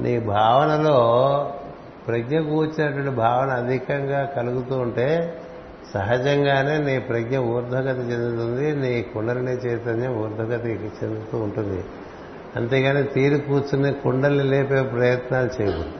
నీ 0.00 0.18
భావనలో 0.18 1.50
ప్రజ్ఞ 2.08 2.40
కూర్చున్నటువంటి 2.40 3.10
భావన 3.10 3.50
అధికంగా 3.50 4.24
కలుగుతూ 4.24 4.76
ఉంటే 4.78 5.38
సహజంగానే 5.94 6.78
నీ 6.78 6.98
ప్రజ్ఞ 6.98 7.38
ఊర్ధ్వగతి 7.38 8.00
చెందుతుంది 8.00 8.76
నీ 8.76 9.02
కుండలిని 9.02 9.52
చైతన్యం 9.52 10.12
ఊర్ధగతికి 10.12 10.90
చెందుతూ 11.00 11.38
ఉంటుంది. 11.38 11.84
అంతేగాని 12.56 13.02
తీరు 13.02 13.36
కూర్చుని 13.36 13.92
కుండల్ని 13.92 14.44
లేపే 14.44 14.82
ప్రయత్నాలు 14.82 15.62
చేయకూడదు. 15.62 15.98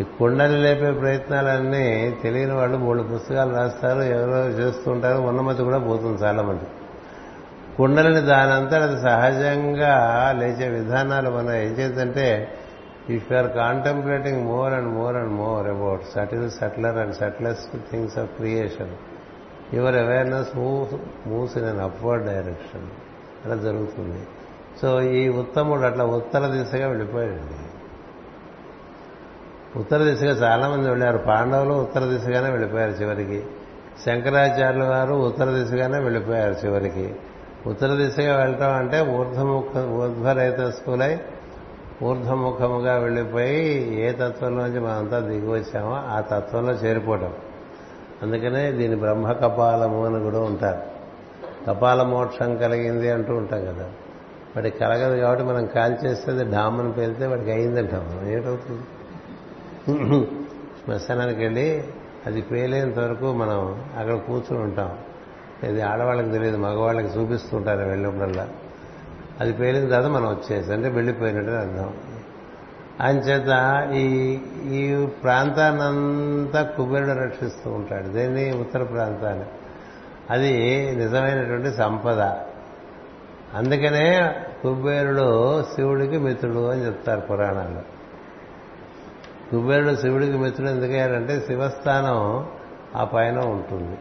ఈ 0.00 0.04
కుండల్ని 0.18 0.62
లేపే 0.62 0.90
ప్రయత్నాలన్నీ 0.90 2.16
తెలియని 2.22 2.52
వాళ్ళు 2.52 2.78
మూడు 2.78 3.02
పుస్తకాలు 3.02 3.54
రాస్తారు 3.56 4.00
ఎవరో 4.00 4.40
చేస్తూ 4.48 4.90
ఉంటారు 4.90 5.18
ఉన్నమతి 5.20 5.62
కూడా 5.62 5.78
పోతుంది 5.78 6.22
చాలా 6.22 6.42
మంది 6.42 6.66
కుండలిని 7.76 8.20
దానంతా 8.20 8.82
అది 8.82 9.02
సహజంగా 9.02 9.94
లేచే 10.38 10.68
విధానాలు 10.68 11.30
మనం 11.30 11.52
ఏం 11.52 11.72
చేద్దంటే 11.72 12.26
if 13.10 13.32
you 13.32 13.38
are 13.38 13.50
contemplating 13.50 14.44
more 14.44 14.72
and 14.72 14.88
more 14.88 15.16
and 15.16 15.32
more 15.32 15.66
about 15.66 16.02
subtle 16.14 16.50
subtler 16.50 16.96
and 16.98 17.14
subtlest 17.14 17.90
things 17.90 18.18
of 18.18 18.30
creation 18.30 18.92
your 19.74 19.94
awareness 19.94 20.56
move 20.56 20.98
moves 21.28 21.58
in 21.58 21.66
an 21.66 21.80
upward 21.80 22.26
direction 22.26 22.86
అలా 23.44 23.56
జరుగుతుంది. 23.62 24.26
సో 24.82 25.00
ఈ 25.00 25.28
ఉత్తముడు 25.28 25.80
అట్లా 25.80 26.04
ఉత్తర 26.04 26.46
దిశగా 26.46 26.88
వెళ్ళిపోయాడండి. 26.88 27.68
ఉత్తర 29.78 29.98
దిశగా 29.98 30.30
చాలా 30.30 30.68
మంది 30.68 30.88
వెళ్ళారు. 30.88 31.18
పాండవులు 31.18 31.74
ఉత్తర 31.74 32.04
దిశగానే 32.04 32.50
వెళ్ళిపోయారు 32.50 32.90
చివరికి. 32.90 33.46
శంకరాచార్యుల 34.06 34.84
వారు 34.84 35.14
ఉత్తర 35.14 35.44
దిశగానే 35.44 35.98
వెళ్ళిపోయారు 35.98 36.66
చివరికి. 36.66 37.16
ఉత్తర 37.66 37.94
దిశగా 37.94 38.36
వెళ్ళటం 38.36 38.72
అంటే 38.72 39.00
ఊర్ధ్వముఖ 39.00 39.76
ఊర్ధ్వరైత 39.76 40.60
స్కూలై 40.60 41.20
ఊర్ధముఖముగా 42.02 42.96
వెళ్ళిపోయి 42.98 44.00
ఏ 44.00 44.12
తత్వంలోంచి 44.12 44.80
మనంతా 44.80 45.18
దిగి 45.18 45.48
వచ్చామో 45.48 45.92
ఆ 45.92 46.20
తత్వంలో 46.20 46.72
చేరిపోవటం. 46.72 47.32
అందుకనే 48.22 48.72
దీని 48.72 48.96
బ్రహ్మ 48.96 49.32
కపాలము 49.32 50.06
అని 50.06 50.24
కూడా 50.24 50.38
ఉంటారు. 50.38 50.82
కపాల 51.66 52.02
మోక్షం 52.02 52.56
కలిగింది 52.56 53.10
అంటూ 53.10 53.34
ఉంటాం 53.34 53.64
కదా. 53.64 53.90
వాడికి 54.56 54.78
కలగదు 54.78 55.16
కాబట్టి 55.16 55.44
మనం 55.44 55.66
కాల్చేస్తే 55.66 56.44
డామని 56.44 56.92
పేలితే 56.92 57.26
వాడికి 57.26 57.50
అయిందంటాం 57.50 58.00
మనం 58.00 58.28
ఏటవుతుంది 58.28 58.82
శ్మశానానికి 60.84 61.40
వెళ్ళి 61.40 61.84
అది 62.26 62.42
పేలేంత 62.42 62.98
వరకు 62.98 63.32
మనం 63.32 63.84
అక్కడ 63.98 64.14
కూర్చుని 64.14 64.62
ఉంటాం. 64.62 64.98
ఇది 65.68 65.80
ఆడవాళ్ళకి 65.80 66.30
తెలియదు 66.30 66.56
మగవాళ్ళకి 66.56 67.18
చూపిస్తుంటారు 67.18 67.78
వెళ్ళినప్పుడల్లా. 67.78 68.48
అది 69.40 69.52
పేలిన 69.52 69.88
తర్వాత 69.88 70.10
మనం 70.10 70.26
వచ్చేసి 70.26 70.72
అంటే 70.72 70.88
వెళ్ళిపోయినట్టు 70.88 71.50
అర్థం. 71.50 71.94
అంచేత 73.00 73.88
ఈ 73.92 74.38
ఈ 74.72 75.06
ప్రాంతాన్నంతా 75.06 76.62
కుబేరుడు 76.62 77.10
రక్షిస్తూ 77.10 77.70
ఉంటాడు. 77.70 78.08
దేన్ని? 78.08 78.52
ఉత్తర 78.56 78.82
ప్రాంతాన్ని. 78.82 79.44
అది 80.30 80.52
నిజమైనటువంటి 80.96 81.76
సంపద. 81.76 82.20
అందుకనే 83.54 84.34
కుబేరుడు 84.62 85.62
శివుడికి 85.62 86.18
మిత్రుడు 86.18 86.70
అని 86.70 86.86
చెప్తారు 86.86 87.20
పురాణాల్లో. 87.20 87.82
కుబేరుడు 89.50 89.96
శివుడికి 89.96 90.36
మిత్రుడు 90.38 90.70
ఎందుకయ్యారంటే 90.70 91.40
శివస్థానం 91.40 92.46
ఆ 92.96 93.04
పైన 93.04 93.38
ఉంటుంది. 93.38 93.98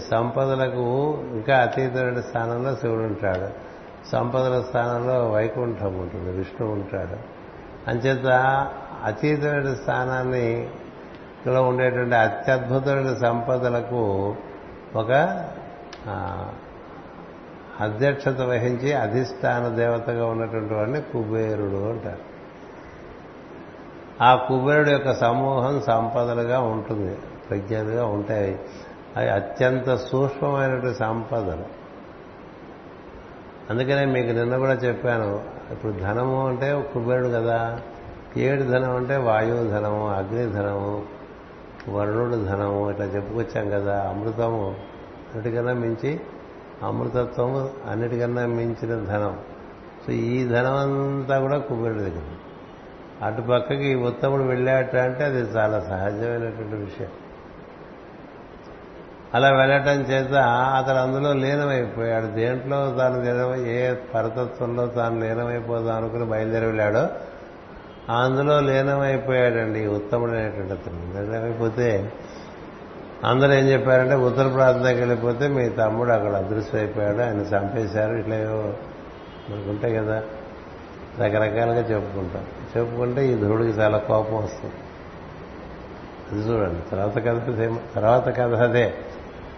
సంపదలకు 0.00 1.18
ఇంకా 1.20 1.56
అతీతమైన 1.56 2.20
స్థానంలో 2.20 2.74
శివుడు 2.74 3.00
ఉంటాడు. 3.00 3.73
సంపదల 4.12 4.62
స్థానంలో 4.62 5.30
వైకుంఠం 5.30 5.98
ఉంటుంది 5.98 6.30
విష్ణు 6.30 6.72
ఉంటాడు. 6.72 7.16
అంచేత 7.90 8.26
అతీతమైన 9.04 9.74
స్థానాన్ని 9.74 10.70
లో 11.46 11.62
ఉండేటువంటి 11.62 12.14
అత్యద్భుతమైన 12.14 13.14
సంపదలకు 13.14 14.34
ఒక 14.96 15.12
అధ్యక్షత 17.80 18.40
వహించి 18.40 18.92
అధిష్టాన 18.92 19.68
దేవతగా 19.68 20.26
ఉన్నటువంటి 20.26 20.74
వాడిని 20.74 21.00
కుబేరుడు 21.00 21.90
అంటారు. 21.90 22.34
ఆ 24.24 24.34
కుబేరుడు 24.34 24.90
యొక్క 24.90 25.14
సమూహం 25.14 25.80
సంపదలుగా 25.80 26.60
ఉంటుంది 26.60 27.18
ప్రజ్ఞలుగా 27.50 28.06
ఉంటాయి. 28.06 28.60
అవి 29.16 29.30
అత్యంత 29.30 29.94
సూక్ష్మమైనటువంటి 29.94 30.98
సంపదలు. 30.98 31.83
అందుకనే 33.70 34.04
మీకు 34.04 34.26
నిన్న 34.26 34.56
కూడా 34.56 34.72
చెప్పాను 34.72 35.42
ఇప్పుడు 35.72 35.92
ధనము 35.92 36.48
అంటే 36.48 36.90
కుబేరుడు 36.94 37.28
కదా. 37.28 37.80
ఏడు 38.36 38.62
ధనం 38.62 38.96
అంటే 38.96 39.16
వాయువు 39.16 39.68
ధనము 39.68 40.08
అగ్ని 40.08 40.52
ధనము 40.52 41.02
వరుణుడు 41.88 42.36
ధనము 42.36 42.90
ఇట్లా 42.90 43.06
చెప్పుకొచ్చాం 43.06 43.70
కదా 43.70 44.00
అమృతము. 44.08 44.76
అన్నిటికన్నా 45.34 45.72
మించి 45.72 46.20
అమృతత్వము 46.82 47.70
అన్నిటికన్నా 47.90 48.46
మించిన 48.46 49.04
ధనం. 49.04 49.38
సో 50.06 50.12
ఈ 50.12 50.44
ధనం 50.44 50.76
అంతా 50.76 51.38
కూడా 51.38 51.58
కుబేరుడి 51.58 52.00
దగ్గర. 52.00 52.22
అటు 53.22 53.42
పక్కకి 53.42 53.94
ఉత్తముడు 53.94 54.42
వెళ్ళాట 54.42 54.96
అంటే 54.96 55.24
అది 55.24 55.40
చాలా 55.40 55.80
సహజమైనటువంటి 55.80 56.74
విషయం. 56.74 57.08
అలా 59.34 59.50
వెళ్ళటం 59.50 60.00
చేత 60.00 60.34
అతను 60.76 60.98
అందులో 60.98 61.32
లీనమైపోయాడు. 61.32 62.26
దేంట్లో 62.26 62.94
తాను 62.98 63.56
ఏ 63.56 63.94
పరతత్వంలో 63.94 64.86
తాను 64.86 65.20
లీనమైపోదాం 65.20 65.96
అనుకుని 65.96 66.24
బయలుదేరి 66.24 66.66
వెళ్ళాడో 66.66 67.08
అందులో 68.20 68.60
లీనమైపోయాడండి 68.60 69.86
ఉత్తముడైనటువంటి 69.86 70.72
అతను. 70.72 71.30
లీనమైపోతే 71.30 72.12
అందరూ 73.24 73.52
ఏం 73.52 73.64
చెప్పారంటే 73.64 74.14
ఉత్తర 74.14 74.48
ప్రాంతానికి 74.48 75.00
వెళ్ళిపోతే 75.00 75.48
మీ 75.48 75.68
తమ్ముడు 75.68 76.10
అక్కడ 76.10 76.32
అదృశ్యమైపోయాడు 76.32 77.18
ఆయన 77.18 77.40
చంపేశారు 77.40 78.14
ఇట్లా 78.14 78.36
మనకు 79.50 79.70
ఉంటాయి 79.70 79.94
కదా 79.94 80.22
రకరకాలుగా 81.18 81.80
చెప్పుకుంటాం 81.80 82.44
చెప్పుకుంటే 82.76 83.26
ఈ 83.26 83.34
ధ్రువుడికి 83.34 83.70
చాలా 83.70 83.98
కోపం 83.98 84.36
వస్తుంది. 84.36 84.74
అది 86.32 86.40
చూడండి 86.40 86.90
తర్వాత 86.90 87.18
కథ 87.18 87.70
తర్వాత 87.94 88.28
కథ 88.28 88.54
అదే. 88.54 88.94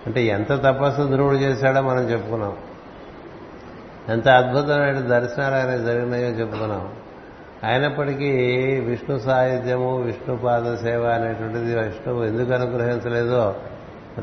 అంటే 0.06 0.24
ఎంత 0.24 0.52
తపస్సు 0.52 1.02
ధ్రువుడు 1.02 1.36
చేశాడో 1.36 1.80
మనం 1.80 2.02
చెప్పుకున్నాం. 2.02 2.56
ఎంత 4.08 4.28
అద్భుతమైన 4.28 5.00
దర్శనాలు 5.00 5.54
ఆయన 5.54 5.76
జరిగినాయో 5.76 6.26
చెప్పుకున్నాం. 6.26 6.92
అయినప్పటికీ 7.64 8.30
విష్ణు 8.80 9.18
సాహిత్యము 9.18 10.02
విష్ణుపాద 10.02 10.74
సేవ 10.74 11.04
అనేటువంటిది 11.04 11.78
విష్ణువు 11.78 12.24
ఎందుకు 12.24 12.52
అనుగ్రహించలేదో 12.52 13.54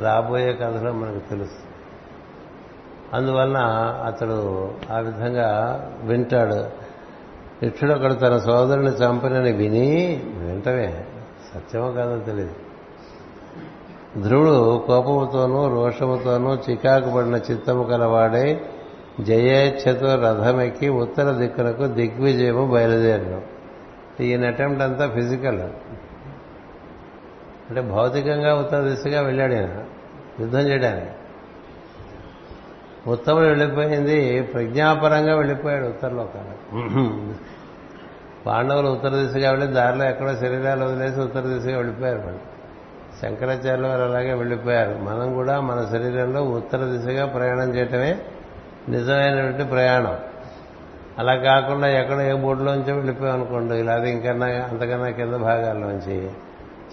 రాబోయే 0.01 0.53
కథలో 0.53 0.91
మనకు 0.91 1.29
తెలుసు. 1.29 1.73
అందువలన 3.13 3.57
అతడు 4.05 4.71
ఆ 4.91 4.99
విధంగా 4.99 5.81
వింటాడు. 6.03 6.84
ఇక్షుడు 7.65 7.93
ఒకడు 7.93 8.13
తన 8.13 8.38
సోదరుని 8.38 8.89
చంపనని 8.89 9.51
విని 9.51 10.21
వింటమే 10.25 11.05
సత్యమో 11.53 11.91
కాదో 11.91 12.19
తెలియదు 12.19 12.62
ధ్రువుడు 14.22 14.84
కోపముతోనూ 14.88 15.68
రోషముతోనూ 15.68 16.55
చికాకు 16.55 17.09
పడిన 17.16 17.36
చిత్తము 17.36 17.84
కలవాడై 17.84 18.61
జయేచ్ఛతో 19.20 20.16
రథమెక్కి 20.16 20.89
ఉత్తర 20.89 21.32
దిక్కునకు 21.32 21.88
దిగ్విజయము 21.88 22.72
బయలుదేరడం. 22.72 23.41
ఈయన 24.20 24.47
అటెంప్ట్ 24.47 24.84
అంతా 24.84 25.09
ఫిజికల్ 25.09 25.61
అంటే 27.70 27.82
భౌతికంగా 27.82 28.55
ఉత్తర 28.55 28.82
దిశగా 28.82 29.22
వెళ్ళాడు 29.22 29.53
ఆయన 29.53 29.84
యుద్ధం 30.39 30.59
చేయడానికి. 30.59 31.11
ఉత్తముడు 33.09 33.45
వెళ్ళిపోయింది 33.45 34.41
ప్రజ్ఞాపరంగా 34.41 35.36
వెళ్ళిపోయాడు 35.36 35.86
ఉత్తరలోకాలకు 35.86 36.84
పాండవులు 38.45 38.88
ఉత్తర 38.88 39.09
దిశగా 39.09 39.51
వెళ్ళి 39.51 39.68
దారిలో 39.68 40.05
ఎక్కడో 40.05 40.36
శరీరాలు 40.36 40.86
వదిలేసి 40.86 41.20
ఉత్తర 41.20 41.39
దిశగా 41.39 41.78
వెళ్ళిపోయారు 41.78 42.20
వాళ్ళు 42.20 42.53
శంకరాచార్యులు 43.24 43.88
వారు 43.88 44.01
అలాగే 44.01 44.34
వెళ్ళిపోయారు. 44.34 44.99
మనం 45.01 45.34
కూడా 45.34 45.59
మన 45.59 45.88
శరీరంలో 45.91 46.43
ఉత్తర 46.43 46.78
దిశగా 46.78 47.26
ప్రయాణం 47.26 47.76
చేయటమే 47.76 48.19
నిజమైనటువంటి 48.89 49.63
ప్రయాణం. 49.63 50.17
అలా 51.19 51.36
కాకుండా 51.36 51.88
ఎక్కడ 51.88 52.19
ఏ 52.19 52.34
బోర్డులోంచో 52.34 52.93
వెళ్ళిపోయాం 52.93 53.36
అనుకోండి 53.36 53.76
ఇలా 53.76 53.95
ఇంకన్నా 53.97 54.47
అంతకన్నా 54.47 55.09
కింద 55.09 55.34
భాగాల్లోంచి 55.34 56.30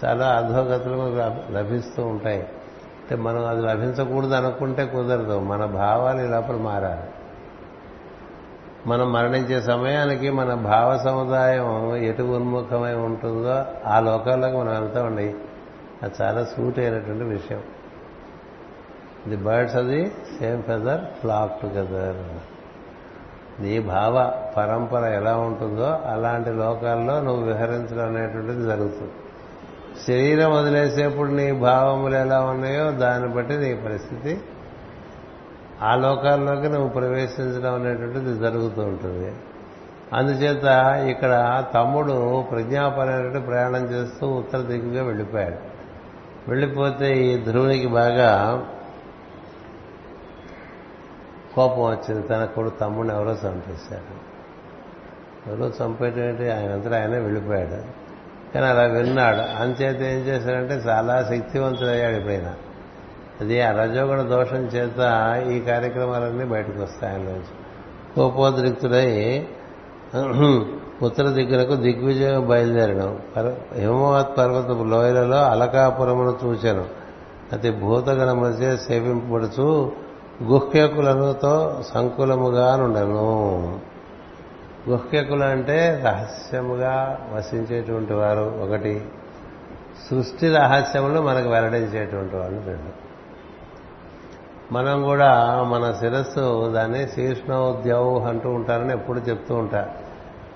చాలా 0.05 0.25
అధోగతులు 0.25 1.53
లభిస్తూ 1.53 2.05
ఉంటాయి. 2.05 2.39
అంటే 2.39 3.15
మనం 3.15 3.47
అది 3.47 3.61
లభించకూడదు 3.61 4.33
అనుకుంటే 4.33 4.85
కుదరదు. 4.85 5.39
మన 5.39 5.65
భావాలు 5.65 6.21
ఈ 6.21 6.27
లోపల 6.27 6.55
మారాలి. 6.55 7.09
మనం 8.87 9.11
మరణించే 9.11 9.61
సమయానికి 9.61 10.31
మన 10.31 10.53
భావ 10.53 10.97
సముదాయం 10.97 11.95
ఎటు 11.95 12.21
ఉన్ముఖమై 12.21 12.93
ఉంటుందో 12.93 13.63
ఆ 13.85 13.99
లోకాల్లోకి 13.99 14.57
మనం 14.57 14.81
వెళ్తామండి. 14.81 15.35
అది 16.03 16.13
చాలా 16.21 16.43
సూట్ 16.43 16.79
అయినటువంటి 16.79 17.23
విషయం. 17.23 17.61
ది 19.27 19.35
బర్డ్స్ 19.35 19.75
అది 19.75 19.99
సేమ్ 20.09 20.63
ఫెదర్ 20.63 21.01
ఫ్లాక్ 21.19 21.61
టుగెదర్. 21.61 22.21
నీ 23.61 23.79
భావ 23.79 24.15
పరంపర 24.57 25.03
ఎలా 25.03 25.37
ఉంటుందో 25.37 25.89
అలాంటి 26.05 26.51
లోకాల్లో 26.53 27.21
నువ్వు 27.21 27.43
విహరించడం 27.43 28.05
అనేటువంటిది 28.05 28.63
జరుగుతుంది. 28.65 29.13
శరీరం 30.07 30.51
వదిలేసేప్పుడు 30.51 31.31
నీ 31.31 31.51
భావములు 31.51 32.15
ఎలా 32.15 32.41
ఉన్నాయో 32.41 32.91
దాన్ని 32.91 33.29
బట్టి 33.29 33.57
నీ 33.57 33.73
పరిస్థితి 33.73 34.41
ఆ 35.81 35.95
లోకాల్లోకి 35.95 36.69
నువ్వు 36.69 36.87
ప్రవేశించడం 36.87 37.73
అనేటువంటిది 37.73 38.33
జరుగుతూ 38.39 38.81
ఉంటుంది. 38.81 39.31
అందుచేత 40.13 40.65
ఇక్కడ 41.09 41.63
తమ్ముడు 41.73 42.45
ప్రజ్ఞాపరమైనటువంటి 42.51 43.39
ప్రయాణం 43.39 43.83
చేస్తూ 43.85 44.27
ఉత్తర 44.27 44.59
దిక్కుగా 44.59 45.03
వెళ్ళిపోయాడు. 45.03 45.70
వెళ్ళిపోతే 46.47 47.17
ఈ 47.17 47.37
ధ్రువునికి 47.37 47.87
బాగా 47.87 48.65
కోపం 51.55 51.83
వచ్చింది. 51.83 52.27
తన 52.27 52.45
కొడుకు 52.45 52.77
తమ్ముడిని 52.77 53.13
ఎవరో 53.13 53.31
చంపేశాడు. 53.31 54.31
ఎవరో 55.49 55.85
చంపేటంటే 55.85 56.51
ఆయన 56.51 56.71
అంతా 56.71 57.01
ఆయనే 57.01 57.19
వెళ్ళిపోయాడు. 57.19 58.01
కానీ 58.53 58.65
అలా 58.65 58.83
విన్నాడు 58.83 59.37
అంచేత 59.37 60.01
ఏం 60.01 60.19
చేశాడంటే 60.27 60.73
చాలా 60.73 61.23
శక్తివంతుడయ్యాడు 61.29 62.15
ఎప్పుడైనా 62.15 62.53
అది 63.41 63.61
ఆ 63.61 63.71
రజోగుణ 63.71 64.21
దోషం 64.21 64.57
చేత 64.57 64.99
ఈ 65.51 65.59
కార్యక్రమాలన్నీ 65.59 66.45
బయటకు 66.45 66.83
వస్తాయి 66.83 67.13
ఆయనలోంచి 67.13 67.55
కోపోద్రిక్తుడై 68.15 69.47
ఉత్తర 71.03 71.27
దిక్కునకు 71.29 71.75
దిగ్విజయం 71.75 72.47
బయలుదేరడం. 72.47 73.19
హిమవత్ 73.73 74.37
పర్వత 74.37 74.87
లోయలలో 74.87 75.37
అలకాపురమును 75.37 76.37
చూచాను. 76.45 76.85
అతి 77.53 77.71
భూతగణ 77.71 78.31
మధ్య 78.31 78.77
సేవింపబడుచు 78.77 79.91
గుహ్యకులతో 80.43 81.83
సంకులముగా 81.93 82.75
నుండను 82.75 83.79
గుహ్యకులు 84.89 85.43
అంటే 85.43 86.01
రహస్యముగా 86.05 87.19
వసించేటువంటి 87.35 88.13
వారు 88.13 88.59
ఒకటి. 88.63 89.05
సృష్టి 90.09 90.49
రహస్యములు 90.49 91.21
మనకు 91.21 91.49
వెల్లడించేటువంటి 91.49 92.35
వాళ్ళు 92.35 92.67
రెండు. 92.67 93.11
మనం 94.73 95.03
కూడా 95.03 95.63
మన 95.63 95.91
శిరస్సు 95.99 96.71
దాన్ని 96.71 97.07
శీర్ష్ణోద్యౌ 97.07 98.19
అంటూ 98.19 98.49
ఉంటారని 98.49 98.93
ఎప్పుడు 98.93 99.19
చెప్తూ 99.19 99.55
ఉంటారు 99.55 100.10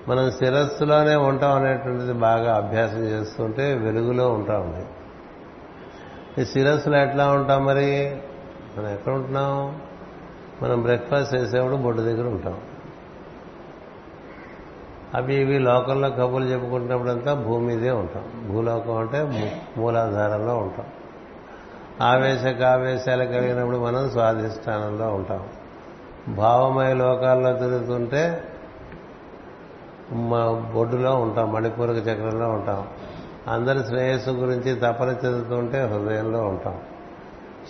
మనం 0.08 0.30
శిరస్సులోనే 0.30 1.16
ఉంటాం 1.16 1.52
అనేటువంటిది 1.52 2.12
బాగా 2.12 2.56
అభ్యాసం 2.56 2.98
చేస్తుంటే 2.98 3.74
వెలుగులో 3.74 4.32
ఉంటామండి 4.32 4.86
ఈ 6.42 6.44
శిరస్సులో 6.44 6.98
ఎట్లా 6.98 7.30
ఉంటాం 7.30 7.64
మరి? 7.64 8.16
మనం 8.78 8.88
ఎక్కడ 8.88 9.12
ఉంటున్నాం? 9.12 9.80
మనం 10.62 10.82
బ్రేక్ఫాస్ట్ 10.82 11.34
చేసేప్పుడు 11.34 11.76
బొడ్డు 11.76 12.02
దగ్గర 12.02 12.28
ఉంటాం. 12.28 12.60
అవి 15.14 15.34
ఇవి 15.34 15.58
లోకల్లో 15.58 16.10
కబుర్లు 16.10 16.48
చెప్పుకుంటున్నప్పుడంతా 16.48 17.34
భూమి 17.34 17.74
ఇదే 17.74 17.90
ఉంటాం. 17.90 18.48
భూలోకం 18.52 18.96
అంటే 18.96 19.22
మూలాధారంలో 19.76 20.56
ఉంటాం. 20.56 20.86
ఆవేశక 22.00 22.62
ఆవేశాలు 22.62 23.24
కలిగినప్పుడు 23.24 23.76
మనం 23.76 24.10
స్వాధిష్టానంలో 24.10 25.14
ఉంటాం. 25.14 25.48
భావమయ 26.34 26.94
లోకాల్లో 26.94 27.52
తిరుగుతుంటే 27.52 28.44
మా 30.12 30.70
బొడ్డులో 30.74 31.16
ఉంటాం 31.16 31.52
మణిపూరక 31.52 31.96
చక్రంలో 31.96 32.48
ఉంటాం. 32.48 32.88
అందరి 33.48 33.78
శ్రేయస్సు 33.86 34.30
గురించి 34.30 34.74
తపన 34.74 35.08
చెందుతుంటే 35.08 35.82
హృదయంలో 35.82 36.38
ఉంటాం. 36.40 36.78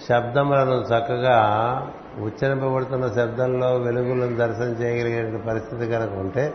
శబ్దములను 0.09 0.73
చక్కగా 0.73 1.39
ఉచ్చరింపబడుతున్న 2.19 3.07
శబ్దంలో 3.07 3.77
వెలుగులను 3.77 4.37
దర్శనం 4.37 4.69
చేయగలిగే 4.69 5.37
పరిస్థితి 5.37 5.87
కనుక 5.87 6.13
ఉంటే 6.13 6.55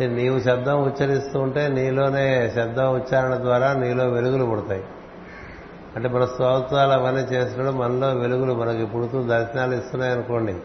నీవు 0.00 0.40
శబ్దం 0.40 0.82
ఉచ్చరిస్తూ 0.82 1.40
ఉంటే 1.40 1.68
నీలోనే 1.68 2.52
శబ్దం 2.56 2.94
ఉచ్చారణ 2.94 3.36
ద్వారా 3.36 3.72
నీలో 3.72 4.04
వెలుగులు 4.04 4.44
పుడతాయి. 4.44 4.84
అంటే 5.96 6.08
మన 6.08 6.24
స్తోత్రాలు 6.24 6.92
అవన్నీ 6.92 7.20
చేసినప్పుడు 7.20 7.76
మనలో 7.76 8.08
వెలుగులు 8.08 8.54
మనకి 8.54 8.84
పుడుతూ 8.84 9.22
దర్శనాలు 9.22 9.74
ఇస్తున్నాయి 9.74 10.12
అనుకోండి 10.12 10.56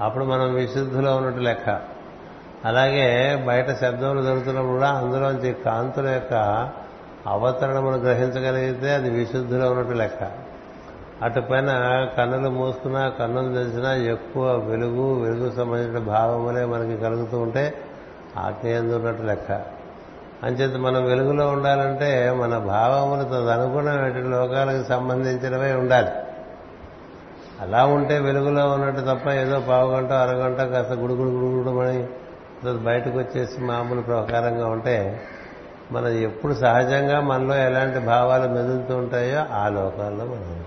అప్పుడు 0.00 0.24
మనం 0.24 0.54
విశుద్ధిలో 0.54 1.16
ఉన్నట్టు 1.16 1.40
లెక్క. 1.40 1.91
అలాగే 2.64 3.36
బయట 3.46 3.70
శబ్దములు 3.80 4.22
జరుగుతున్నప్పుడు 4.22 4.72
కూడా 4.72 4.88
అందులోంచి 4.88 5.52
కాంతుల 5.52 6.08
యొక్క 6.08 6.34
అవతరణమును 7.26 7.96
గ్రహించగలిగితే 7.96 8.94
అది 8.94 9.10
విశుద్ధిలో 9.10 9.70
ఉన్నట్టు 9.70 9.92
లెక్క. 9.92 10.30
అటుపైన 11.22 11.70
కన్నులు 12.18 12.50
మూసుకున్నా 12.50 13.08
కన్నులు 13.08 13.54
తెలిసినా 13.54 13.94
ఎక్కువ 13.94 14.56
వెలుగు 14.56 15.22
వెలుగు 15.22 15.50
సంబంధించిన 15.56 15.98
భావములే 15.98 16.64
మనకి 16.64 16.96
కలుగుతూ 16.96 17.38
ఉంటే 17.38 17.74
ఆజ్ఞయందు 18.38 18.94
ఉన్నట్టు 18.94 19.22
లెక్క. 19.22 19.52
అంచేత 20.42 20.76
మనం 20.76 21.04
వెలుగులో 21.04 21.48
ఉండాలంటే 21.48 22.30
మన 22.30 22.58
భావములు 22.58 23.24
తదనుగుణమైన 23.24 24.28
లోకాలకు 24.30 24.84
సంబంధించినవే 24.88 25.72
ఉండాలి. 25.72 26.10
అలా 27.60 27.84
ఉంటే 27.86 28.18
వెలుగులో 28.18 28.70
ఉన్నట్టు 28.70 29.00
తప్ప 29.00 29.28
ఏదో 29.28 29.60
పావు 29.60 29.92
గంట 29.92 30.12
అరగంట 30.12 30.56
కాస్త 30.56 30.92
గుడుగుడు 30.92 31.28
గుడుగుడుమని 31.28 32.06
బయటకు 32.70 33.18
వచ్చేసి 33.18 33.60
మామూలు 33.60 34.00
ప్రకారంగా 34.00 34.66
ఉంటే 34.66 35.20
మనం 35.92 36.08
ఎప్పుడు 36.08 36.54
సహజంగా 36.54 37.20
మనలో 37.20 37.54
ఎలాంటి 37.54 37.98
భావాలు 37.98 38.48
మెదులుతూ 38.48 38.96
ఉంటాయో 38.96 39.54
ఆ 39.54 39.68
లోకాల్లో 39.68 40.24
మనం 40.24 40.64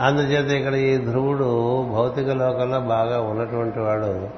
అందుచేత 0.00 0.50
ఇక్కడ 0.50 0.74
ఈ 0.74 0.96
ధ్రువుడు 0.96 1.82
భౌతిక 1.82 2.28
లోకంలో 2.28 2.80
బాగా 2.80 3.20
ఉన్నటువంటి 3.20 3.78
వాడు. 3.78 4.28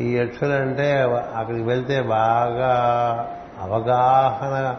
ఈ 0.00 0.16
యక్షులంటే 0.16 0.92
అక్కడికి 1.36 1.64
వెళ్తే 1.64 2.02
బాగా 2.02 2.72
అవగాహన 3.60 4.76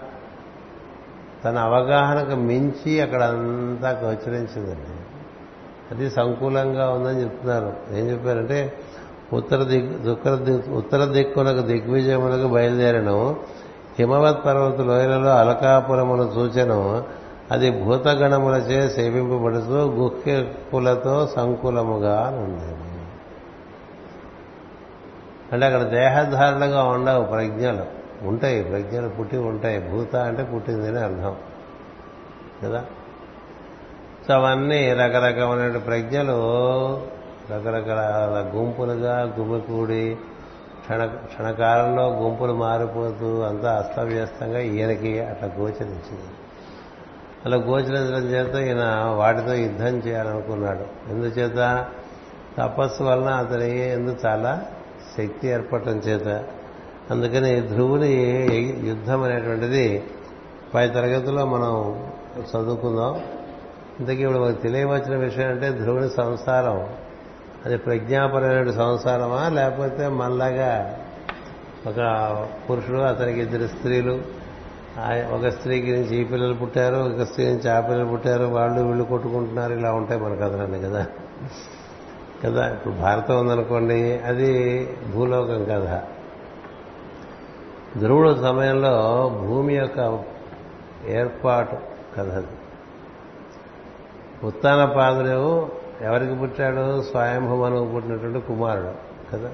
తన 1.45 1.57
అవగాహనకు 1.57 2.35
మించి 2.35 3.01
అక్కడ 3.01 3.23
అంతా 3.23 3.89
గోచరించిందండి. 3.89 4.99
అది 5.91 6.09
సంకూలంగా 6.09 6.89
ఉందని 6.89 7.23
చెప్తున్నారు. 7.23 7.73
ఏం 7.91 8.09
చెప్పారంటే 8.09 8.73
ఉత్తర 9.33 9.63
దిక్ 9.63 10.07
ఉత్తర 10.07 10.59
ఉత్తర 10.71 11.05
దిక్కునకు 11.05 11.61
దిగ్విజయములకు 11.61 12.47
బయలుదేరను. 12.47 13.35
హిమవత్ 13.99 14.45
పర్వత 14.45 14.81
లోయలలో 14.81 15.29
అలకాపురమును 15.29 16.31
సూచనం 16.33 17.03
అది 17.51 17.83
భూతగణములచే 17.83 18.89
సేవింపబడుతూ 18.89 19.73
గుహ్యకులతో 19.73 21.27
సంకులముగా 21.27 22.39
ఉండేది 22.43 22.75
అంటే 25.51 25.65
అక్కడ 25.65 25.81
దేహధారణగా 25.81 26.83
ఉండవు 26.83 27.23
ప్రజ్ఞలు. 27.23 27.99
ఉంటాయి 28.27 28.63
ప్రజ్ఞలు 28.63 29.09
పుట్టి 29.09 29.37
ఉంటాయి. 29.37 29.79
భూత 29.79 30.15
అంటే 30.15 30.43
పుట్టిందని 30.43 30.99
అర్థం. 30.99 31.35
కదా? 32.63 32.85
సో 34.27 34.33
అవన్నీ 34.33 34.93
రకరకమైన 34.93 35.77
ప్రజ్ఞలు 35.77 36.39
రకరకాల 37.51 38.59
గుంపులుగా 38.59 39.35
గుమికూడి 39.39 40.17
క్షణ 40.79 41.05
క్షణకాలంలో 41.05 42.23
గుంపులు 42.23 42.53
మారిపోతూ 42.53 43.41
అంతా 43.41 43.77
అస్తవ్యస్తంగా 43.77 44.59
ఈయనకి 44.59 45.19
అట్లా 45.19 45.49
గోచరించింది. 45.59 46.29
అలా 47.45 47.57
గోచరించడం 47.57 48.23
చేత 48.23 48.67
ఈయన 48.67 49.13
వాటితో 49.15 49.53
యుద్ధం 49.53 49.97
చేయాలనుకున్నాడు. 49.97 51.11
ఎందుచేత? 51.11 51.85
తపస్సు 52.57 53.03
వలన 53.03 53.27
అతని 53.27 53.91
ఎందు 53.91 54.17
చాలా 54.25 54.65
శక్తి 55.17 55.47
ఏర్పడటం 55.47 55.91
చేత. 55.91 56.43
అందుకని 57.11 57.61
ధ్రువుని 57.61 58.13
యుద్ధం 58.85 59.23
అనేటువంటిది 59.23 60.03
పై 60.73 60.87
తరగతిలో 60.87 61.45
మనం 61.45 62.03
చదువుకుందాం. 62.41 63.21
ఇంతకీ 63.99 64.23
ఇప్పుడు 64.23 64.39
మనకు 64.39 64.61
తెలియవచ్చిన 64.61 65.15
విషయం 65.17 65.49
అంటే 65.49 65.69
ధ్రువుని 65.69 66.09
సంసారం. 66.09 66.87
అది 67.65 67.77
ప్రజ్ఞాపరమైన 67.77 68.71
సంసారమా 68.71 69.49
లేకపోతే 69.49 70.07
మనలాగా 70.07 70.99
ఒక 71.87 71.99
పురుషుడు 72.69 72.97
అతనికి 72.97 73.39
ఇద్దరు 73.39 73.67
స్త్రీలు 73.67 74.21
ఒక 75.31 75.47
స్త్రీకి 75.49 75.91
నుంచి 75.91 76.15
ఈ 76.15 76.23
పిల్లలు 76.23 76.53
పుట్టారు 76.53 76.95
ఒక 76.95 77.23
స్త్రీ 77.23 77.45
నుంచి 77.45 77.69
ఆ 77.69 77.79
పిల్లలు 77.79 78.05
పుట్టారు 78.05 78.43
వాళ్ళు 78.43 78.81
వీళ్ళు 78.81 79.03
కొట్టుకుంటున్నారు 79.03 79.73
ఇలా 79.73 79.93
ఉంటాయి 79.93 80.21
మన 80.21 80.33
కథలన్నీ 80.33 80.79
కదా. 80.79 81.05
కదా 82.45 82.73
ఇప్పుడు 82.73 82.93
భారతం 82.93 83.39
ఉందనుకోండి 83.39 84.19
అది 84.19 84.51
భూలోకం 85.13 85.63
కథ. 85.63 86.01
ధ్రువుడు 87.99 88.35
సమయంలో 88.41 88.93
భూమి 89.47 89.73
యొక్క 89.75 90.23
ఏర్పాటు 91.07 91.77
కథ 92.17 92.29
అది. 92.29 92.47
ఉత్తాన 94.43 94.85
పాదుడు 94.85 95.78
ఎవరికి 96.05 96.35
పుట్టాడు 96.35 97.01
స్వయంభూమనువు 97.01 97.93
పుట్టినటువంటి 97.93 98.47
కుమారుడు 98.47 98.91
కదా? 99.31 99.49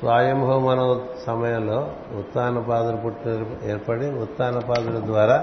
స్వయంభూమను 0.00 0.86
సమయంలో 1.26 1.78
ఉత్తానపాదుడు 2.18 2.96
పుట్టిన 2.96 3.34
ఏర్పడి 3.64 4.06
ఉత్తానపాదుల 4.22 5.06
ద్వారా 5.06 5.38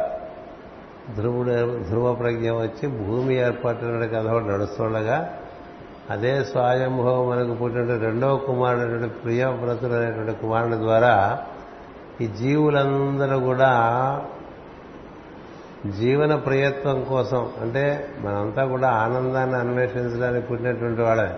ధ్రువుడు 1.16 1.54
ధ్రువ 1.90 2.14
ప్రజ్ఞ 2.14 2.52
వచ్చి 2.52 2.88
భూమి 3.00 3.34
ఏర్పడిన 3.38 4.06
కథ 4.06 4.28
ఒకటి 4.28 4.48
నడుస్తుండగా 4.48 5.18
అదే 6.10 6.44
స్వయంభవ 6.44 7.30
మనకు 7.30 7.54
పుట్టిన 7.54 7.98
రెండవ 7.98 8.38
కుమారుడు 8.38 9.08
ప్రియవ్రతుడు 9.24 9.94
అనేటువంటి 9.94 10.42
కుమారుని 10.42 10.78
ద్వారా 10.78 11.14
ఈ 12.22 12.28
జీవులందరూ 12.28 13.40
కూడా 13.40 13.72
జీవన 15.92 16.36
ప్రయత్నం 16.36 17.04
కోసం 17.04 17.50
అంటే 17.62 18.10
మనంతా 18.20 18.66
కూడా 18.66 18.90
ఆనందాన్ని 18.90 19.56
అన్వేషించడానికి 19.56 20.48
పుట్టినటువంటి 20.48 21.02
వాడే 21.02 21.30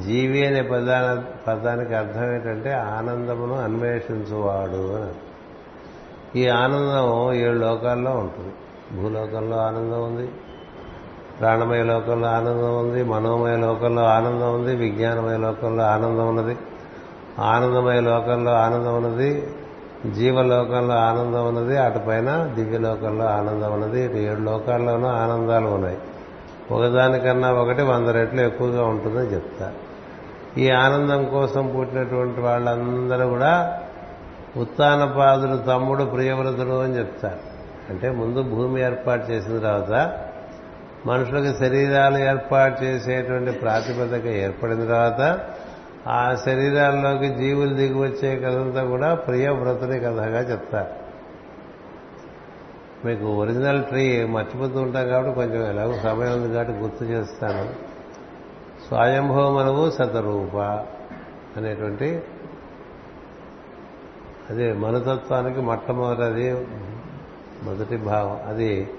జీవి 0.00 0.46
అనే 0.46 0.62
పదాన 0.62 1.22
పదానికి 1.46 1.94
అర్థం 1.94 2.34
ఏంటంటే 2.34 2.72
ఆనందమును 2.72 3.62
అన్వేషించువాడు 3.62 4.96
అని 4.96 5.12
ఈ 6.40 6.48
ఆనందం 6.48 7.32
ఏడు 7.32 7.58
లోకాల్లో 7.58 8.10
ఉంటుంది. 8.10 8.52
భూలోకంలో 9.00 9.56
ఆనందం 9.56 10.04
ఉంది 10.04 10.28
ప్రాణమయ 11.40 11.82
లోకంలో 11.82 12.28
ఆనందం 12.28 12.78
ఉంది 12.78 13.02
మనోమయ 13.02 13.56
లోకంలో 13.56 14.04
ఆనందం 14.04 14.54
ఉంది 14.54 14.76
విజ్ఞానమయ 14.76 15.36
లోకంలో 15.36 15.84
ఆనందం 15.84 16.28
ఉన్నది. 16.28 16.58
ఆనందమయ 17.38 18.00
లోకంలో 18.00 18.52
ఆనందం 18.52 18.96
ఉన్నది 18.96 19.48
జీవలోకంలో 20.14 20.94
ఆనందం 20.94 21.48
ఉన్నది 21.48 21.76
అటుపైన 21.76 22.52
దివ్యలోకంలో 22.54 23.24
ఆనందం 23.24 23.72
ఉన్నది 23.72 24.04
ఇటు 24.04 24.16
ఏడు 24.16 24.40
లోకాల్లోనూ 24.40 25.08
ఆనందాలు 25.08 25.66
ఉన్నాయి. 25.66 25.98
ఒకదానికన్నా 26.70 27.52
ఒకటి 27.52 27.82
వంద 27.82 28.08
రెట్లు 28.08 28.40
ఎక్కువగా 28.40 28.84
ఉంటుందని 28.84 29.26
చెప్తా. 29.26 29.72
ఈ 30.58 30.70
ఆనందం 30.70 31.24
కోసం 31.24 31.74
పుట్టినటువంటి 31.78 32.40
వాళ్ళందరూ 32.40 33.28
కూడా 33.28 33.80
ఉత్తానపాదుడు 34.56 35.56
తమ్ముడు 35.56 36.04
ప్రియవ్రతుడు 36.04 36.82
అని 36.82 36.98
చెప్తారు 36.98 37.56
అంటే 37.90 38.10
ముందు 38.10 38.42
భూమి 38.42 38.80
ఏర్పాటు 38.80 39.30
చేసిన 39.30 39.58
తర్వాత 39.58 40.12
మనుషులకు 41.06 41.58
శరీరాలు 41.58 42.18
ఏర్పాటు 42.18 42.84
చేసేటువంటి 42.84 43.50
ప్రాతిపదిక 43.50 44.26
ఏర్పడిన 44.26 44.84
తర్వాత 44.84 45.40
ఆ 46.08 46.34
శరీరాల్లోకి 46.34 47.34
జీవులు 47.34 47.74
దిగి 47.74 47.94
వచ్చే 47.94 48.40
కథంతా 48.40 48.84
కూడా 48.84 49.14
ప్రియవ్రతుని 49.14 50.00
కథగా 50.00 50.40
చెప్తారు 50.40 51.06
మీకు 53.06 53.24
ఒరిజినల్ 53.24 53.84
ట్రీ 53.84 54.24
మర్చిపోతూ 54.24 54.80
ఉంటాం 54.80 55.08
కాబట్టి 55.08 55.34
కొంచెం 55.34 55.70
ఎలాగో 55.70 55.98
సమయం 55.98 56.32
ఉంది 56.32 56.54
కాబట్టి 56.54 56.74
గుర్తు 56.74 57.04
చేస్తాను. 57.04 57.72
స్వయంభవమనవు 58.88 59.90
సతరూప 59.90 60.56
అనేటువంటి 61.56 62.22
అదే 64.50 64.72
మనుతత్వానికి 64.72 65.60
మొట్టమొదటిది 65.60 66.66
మొదటి 67.62 67.96
భావం. 67.96 68.48
అది 68.48 68.90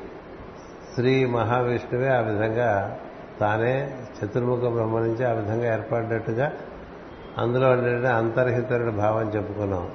శ్రీ 0.96 1.26
మహావిష్ణువే 1.26 2.08
ఆ 2.08 2.20
విధంగా 2.20 2.98
తానే 3.40 3.98
చతుర్ముఖ 4.18 4.60
బ్రహ్మ 4.60 5.00
నుంచి 5.00 5.26
ఆ 5.26 5.32
విధంగా 5.32 5.74
ఏర్పడినట్టుగా 5.74 6.52
అందులో 7.38 7.72
ఏంటంటే 7.72 8.08
అంతర్హితరుడు 8.08 8.92
భావం 8.92 9.32
చెప్పుకున్నాం. 9.36 9.90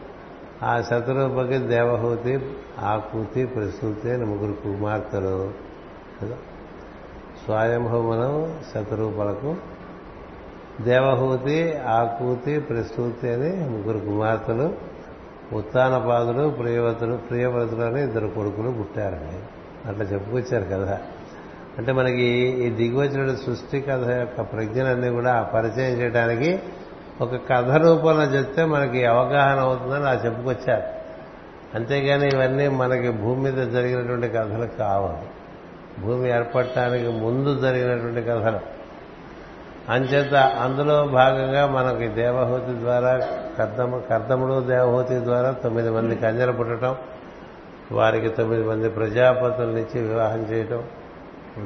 ఆ 0.63 0.81
శతరూపకి 0.81 1.59
దేవహూతి 1.59 2.41
ఆకూతి 2.81 3.47
ప్రసూతి 3.47 4.11
అని 4.11 4.25
ముగ్గురు 4.25 4.53
కుమార్తెలు. 4.53 5.51
స్వయంభూమనం 7.45 8.01
స్వయంభవనం 8.01 8.61
శతరూపలకు 8.75 9.57
దేవహూతి 10.81 11.77
ఆకూతి 11.77 12.61
ప్రసూతి 12.61 13.29
అని 13.29 13.69
ముగ్గురు 13.69 13.99
కుమార్తెలు. 13.99 14.75
ఉత్తానపాదులు 15.53 16.49
ప్రియవతులు 16.49 17.17
ప్రియవ్రతులు 17.17 17.83
అని 17.83 18.03
ఇద్దరు 18.03 18.27
కొడుకులు 18.29 18.71
పుట్టారండి. 18.71 19.39
అట్లా 19.89 20.05
చెప్పుకొచ్చారు 20.05 20.65
కదా. 20.65 21.01
అంటే 21.79 21.93
మనకి 21.93 22.23
ఈ 22.37 22.71
దిగువచ్చిన 22.71 23.35
సృష్టి 23.35 23.81
కథ 23.81 24.11
యొక్క 24.11 24.41
ప్రజ్ఞలన్నీ 24.41 25.09
కూడా 25.11 25.43
పరిచయం 25.43 26.01
చేయడానికి 26.01 26.61
ఒక 27.23 27.35
కథ 27.51 27.71
రూపంలో 27.71 28.25
చెప్తే 28.25 28.65
మనకి 28.65 29.05
అవగాహన 29.05 29.59
అవుతుందని 29.61 30.09
ఆ 30.09 30.13
చెప్పుకొచ్చారు. 30.13 30.83
అంతేగాని 31.75 32.29
ఇవన్నీ 32.29 32.69
మనకి 32.69 33.11
భూమి 33.11 33.51
మీద 33.51 33.73
జరిగినటువంటి 33.73 34.29
కథలు 34.29 34.67
కావాలి 34.67 35.27
భూమి 36.07 36.29
ఏర్పడటానికి 36.31 37.09
ముందు 37.09 37.61
జరిగినటువంటి 37.61 38.23
కథలు. 38.23 38.61
అంచేత 39.89 40.35
అందులో 40.35 41.07
భాగంగా 41.07 41.67
మనకి 41.67 42.09
దేవహూతి 42.09 42.81
ద్వారా 42.81 43.21
కర్దము 43.59 44.03
కర్దముడు 44.11 44.61
దేవహూతి 44.61 45.25
ద్వారా 45.25 45.51
తొమ్మిది 45.51 45.91
మంది 45.91 46.17
కంజర 46.17 46.51
పుట్టడం 46.51 46.97
వారికి 47.93 48.29
తొమ్మిది 48.29 48.65
మంది 48.65 48.89
ప్రజాపతులనిచ్చి 48.89 50.01
వివాహం 50.01 50.39
చేయటం 50.39 50.85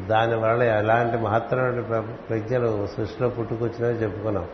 దానివల్ల 0.08 0.62
ఎలాంటి 0.62 1.16
మహత్తరమైన 1.16 2.00
ప్రజ్ఞలు 2.28 2.86
సృష్టిలో 2.96 3.28
పుట్టుకొచ్చినాయో 3.28 3.94
చెప్పుకున్నాం. 3.94 4.44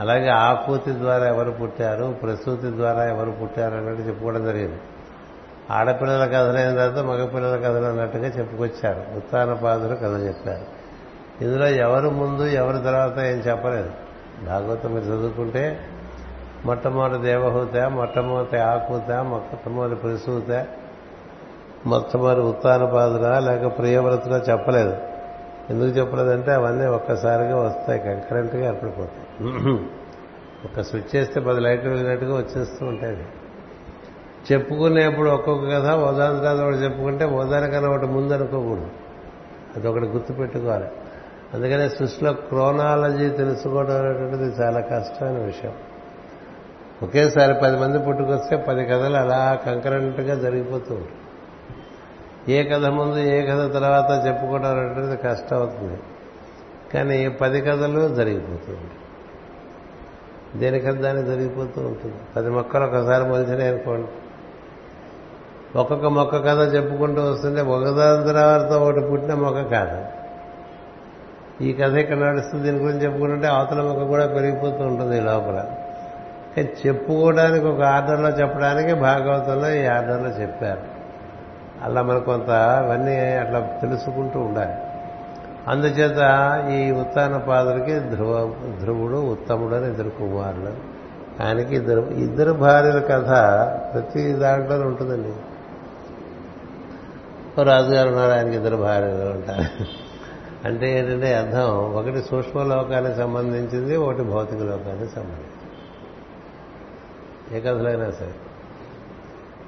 అలాగే 0.00 0.28
ఆకూతి 0.28 0.92
ద్వారా 0.92 1.28
ఎవరు 1.28 1.50
పుట్టారు 1.50 2.14
ప్రసూతి 2.22 2.70
ద్వారా 2.76 3.04
ఎవరు 3.04 3.30
పుట్టారు 3.30 3.74
అన్నట్టు 3.74 4.02
చెప్పుకోవడం 4.02 4.44
జరిగింది. 4.44 4.80
ఆడపిల్లల 5.70 6.24
కథలైన 6.24 6.76
తర్వాత 6.76 7.04
మగపిల్లల 7.04 7.56
కథలు 7.56 7.84
అన్నట్టుగా 7.84 8.28
చెప్పుకొచ్చారు. 8.28 9.16
ఉత్తానపాదులు 9.16 9.94
కథ 9.94 10.26
చెప్పారు. 10.26 10.86
ఇందులో 11.44 11.68
ఎవరు 11.68 12.08
ముందు 12.08 12.42
ఎవరి 12.42 12.84
తర్వాత 12.84 13.18
ఏం 13.18 13.38
చెప్పలేదు. 13.38 13.90
భాగవతం 14.46 14.90
మీరు 14.90 15.04
చదువుకుంటే 15.04 15.80
మొట్టమొదటి 16.64 17.22
దేవహూత 17.22 17.76
మొట్టమొదటి 17.76 18.58
ఆకూత 18.58 19.10
మొట్టమొదటి 19.10 19.94
ప్రసూత 19.94 20.66
మొట్టమొదటి 21.86 22.40
ఉత్తానపాదులా 22.40 23.38
లేక 23.38 23.78
ప్రియవ్రతులా 23.78 24.36
చెప్పలేదు. 24.36 24.96
ఎందుకు 25.70 25.98
చెప్పలేదంటే 25.98 26.52
అవన్నీ 26.52 26.86
ఒక్కసారిగా 26.86 27.56
వస్తాయి 27.56 27.98
కంకరెంట్గా 28.00 28.66
ఏర్పడిపోతాయి. 28.66 29.25
ఒక 30.64 30.80
స్విచ్ 30.80 31.16
చేస్తే 31.16 31.40
పది 31.40 31.60
లైట్లు 31.60 31.90
వెళ్ళినట్టుగా 31.90 32.36
వచ్చేస్తూ 32.36 32.86
ఉంటాయి. 32.86 33.26
చెప్పుకునేప్పుడు 34.52 35.30
ఒక్కొక్క 35.30 35.64
కథ 35.64 35.90
ఓదాని 35.94 36.40
కథ 36.40 36.60
ఒకటి 36.60 36.76
చెప్పుకుంటే 36.76 37.24
ఓదానికన్నా 37.24 37.90
ఒకటి 37.90 38.06
ముందు 38.06 38.32
అనుకోకూడదు. 38.32 38.90
అది 39.76 39.88
ఒకటి 39.88 40.04
గుర్తుపెట్టుకోవాలి. 40.04 40.84
అందుకనే 41.54 41.88
సృష్టిలో 41.88 42.32
క్రోనాలజీ 42.32 43.28
తెలుసుకోవడం 43.30 43.96
అనేటువంటిది 43.98 44.62
చాలా 44.62 44.80
కష్టమైన 44.80 45.38
విషయం. 45.38 45.72
ఒకేసారి 47.02 47.54
పది 47.62 47.76
మంది 47.76 47.98
పుట్టుకొస్తే 47.98 48.56
పది 48.56 48.84
కథలు 48.84 49.16
అలా 49.16 49.58
కంకరెంట్గా 49.66 50.34
జరిగిపోతూ 50.34 50.94
ఉంటాయి. 50.94 51.16
ఏ 52.54 52.68
కథ 52.68 52.84
ముందు 52.86 53.18
ఏ 53.18 53.46
కథ 53.46 53.72
తర్వాత 53.72 54.26
చెప్పుకోవడం 54.26 54.78
అనేటువంటిది 54.78 55.16
కష్టం 55.16 55.56
అవుతుంది. 55.56 56.00
కానీ 56.94 57.28
పది 57.28 57.60
కథలు 57.60 58.14
జరిగిపోతూ 58.14 58.72
ఉంటాయి. 58.72 59.00
దేనికంత 60.58 61.00
దాన్ని 61.00 61.22
దొరికిపోతూ 61.22 61.80
ఉంటుంది. 61.80 62.14
పది 62.36 62.50
మొక్కలు 62.50 62.84
ఒకసారి 62.84 63.24
మొలిచినాయి 63.24 63.70
అనుకోండి 63.70 64.08
ఒక్కొక్క 65.78 66.06
మొక్క 66.06 66.36
కథ 66.36 66.74
చెప్పుకుంటూ 66.74 67.22
వస్తుంటే 67.22 67.60
ఒకదాని 67.60 68.28
తర్వాత 68.28 68.72
ఒకటి 68.72 69.00
పుట్టిన 69.00 69.34
మొక్క 69.34 69.62
కాదు. 69.62 70.04
ఈ 71.64 71.72
కథ 71.72 71.94
ఇక్కడ 71.94 72.16
నడుస్తుంది 72.16 72.64
దీని 72.64 72.78
గురించి 72.78 73.04
చెప్పుకుంటుంటే 73.04 73.46
అవతల 73.46 73.82
మొక్క 73.82 74.04
కూడా 74.04 74.26
పెరిగిపోతూ 74.26 74.84
ఉంటుంది 74.84 75.16
ఈ 75.16 75.20
లోపల. 75.20 75.64
కానీ 76.56 76.68
చెప్పుకోవడానికి 76.86 77.66
ఒక 77.66 77.82
ఆర్డర్లో 77.82 78.28
చెప్పడానికి 78.28 78.94
భాగవతంలో 78.94 79.72
ఈ 79.72 79.86
ఆర్డర్లో 79.86 80.28
చెప్పారు. 80.28 80.80
అలా 81.82 82.02
మనకు 82.02 82.24
కొంత 82.24 82.50
అవన్నీ 82.50 83.16
అట్లా 83.16 83.60
తెలుసుకుంటూ 83.60 84.40
ఉండాలి. 84.40 84.74
అందుచేత 85.68 86.18
ఈ 86.70 86.90
ఉత్తాన 86.90 87.36
పాదులకి 87.36 87.98
ధ్రువ 88.00 88.54
ధ్రువుడు 88.80 89.16
ఉత్తముడు 89.16 89.74
అని 89.74 89.86
ఇద్దరు 89.86 90.08
కుమారులు. 90.08 90.96
ఆయనకి 91.46 91.76
ఇద్దరు 91.76 92.00
ఇద్దరు 92.00 92.52
భార్యల 92.52 92.98
కథ 92.98 93.28
ప్రతి 93.94 94.32
దాంట్లో 94.32 94.80
ఉంటుందండి. 94.80 95.32
ఓ 97.60 97.62
రాజుగారు 97.62 98.08
ఉన్నారు 98.08 98.32
ఆయనకి 98.32 98.56
ఇద్దరు 98.56 98.76
భార్యలు 98.76 99.30
ఉంటారు. 99.30 99.84
అంటే 100.64 100.98
ఏంటంటే 100.98 101.34
అర్థం 101.34 101.68
ఒకటి 101.94 102.22
సూక్ష్మ 102.22 102.62
లోకానికి 102.62 103.14
సంబంధించింది 103.14 103.96
ఒకటి 103.96 104.22
భౌతిక 104.22 104.58
లోకానికి 104.58 105.12
సంబంధించింది. 105.12 105.46
ఏ 107.56 107.60
కథలైనా 107.60 108.10
సరే. 108.10 108.34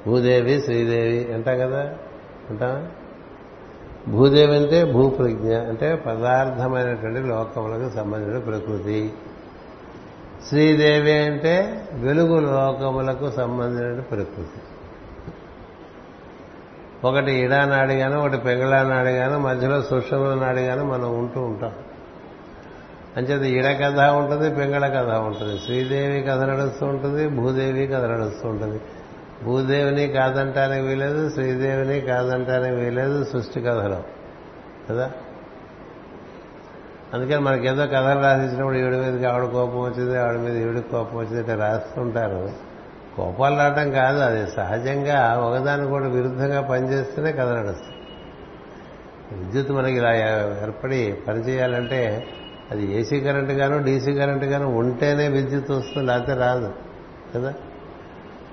భూదేవి 0.07 0.63
శ్రీదేవి 0.63 1.35
అంటాం 1.35 1.59
కదా? 1.59 1.81
అంటామా 2.51 2.87
భూదేవి 4.11 4.57
అంటే 4.57 4.85
భూప్రజ్ఞ 4.85 5.57
అంటే 5.57 5.95
పదార్థమైనటువంటి 5.95 7.29
లోకములకు 7.29 7.91
సంబంధించిన 7.95 8.39
ప్రకృతి. 8.39 9.13
శ్రీదేవి 10.49 11.13
అంటే 11.13 11.85
వెలుగు 11.93 12.41
లోకములకు 12.41 13.31
సంబంధించిన 13.31 14.01
ప్రకృతి. 14.01 14.61
ఒకటి 17.05 17.33
ఇడా 17.33 17.65
నాడిగాను 17.65 18.21
ఒకటి 18.21 18.37
పెంగళానాడు 18.37 19.09
గాను 19.09 19.39
మధ్యలో 19.39 19.83
సుషమ 19.83 20.35
నాడిగాను 20.35 20.85
మనం 20.85 21.19
ఉంటూ 21.19 21.41
ఉంటాం. 21.41 21.73
అంచేత 23.17 23.43
ఇడ 23.43 23.87
కథ 23.87 23.99
ఉంటుంది 24.01 24.55
పెంగళ 24.55 24.87
కథ 24.87 25.17
ఉంటుంది. 25.17 25.59
శ్రీదేవి 25.59 26.23
కథ 26.23 26.41
నడుస్తూ 26.43 26.87
ఉంటుంది 26.87 27.29
భూదేవి 27.29 27.87
కథ 27.87 28.05
నడుస్తూ 28.05 28.49
ఉంటుంది. 28.49 28.81
భూదేవిని 29.45 30.07
కాదంటానికి 30.07 30.87
వీలేదు 30.87 31.31
శ్రీదేవిని 31.31 32.01
కాదంటానికి 32.01 32.75
వీలేదు 32.75 33.25
సృష్టి 33.25 33.61
కథలో. 33.61 34.03
కదా? 34.91 35.11
అందుకని 37.15 37.39
మనకేదో 37.39 37.87
కథలు 37.87 38.23
రాసిచ్చినప్పుడు 38.23 38.77
ఈవిడ 38.77 38.95
మీదకి 38.95 39.25
ఆవిడ 39.25 39.51
కోపం 39.51 39.81
వచ్చింది 39.81 40.19
ఆవిడ 40.19 40.41
మీద 40.41 40.57
ఈవిడ 40.57 40.79
కోపం 40.79 41.19
వచ్చింది 41.19 41.39
అంటే 41.39 41.55
రాస్తుంటారు. 41.55 42.51
కోపాలు 43.17 43.57
రావటం 43.57 43.91
కాదు 43.91 44.19
అది 44.19 44.51
సహజంగా 44.51 45.39
ఒకదాని 45.39 45.87
కూడా 45.87 46.09
విరుద్ధంగా 46.09 46.61
పనిచేస్తేనే 46.61 47.33
కథ 47.33 47.49
నడుస్తుంది. 47.49 47.99
విద్యుత్ 49.45 49.71
మనకి 49.71 49.97
ఇలా 49.97 50.15
ఏర్పడి 50.63 51.17
పనిచేయాలంటే 51.29 52.27
అది 52.71 53.01
ఏసీ 53.01 53.21
కరెంట్ 53.21 53.51
గాను 53.51 53.85
డీసీ 53.85 54.15
కరెంట్ 54.15 54.45
గాను 54.45 54.77
ఉంటేనే 54.77 55.29
విద్యుత్ 55.29 55.71
వస్తుంది 55.71 56.07
లేకపోతే 56.07 56.35
రాదు. 56.35 56.73
కదా? 57.35 57.55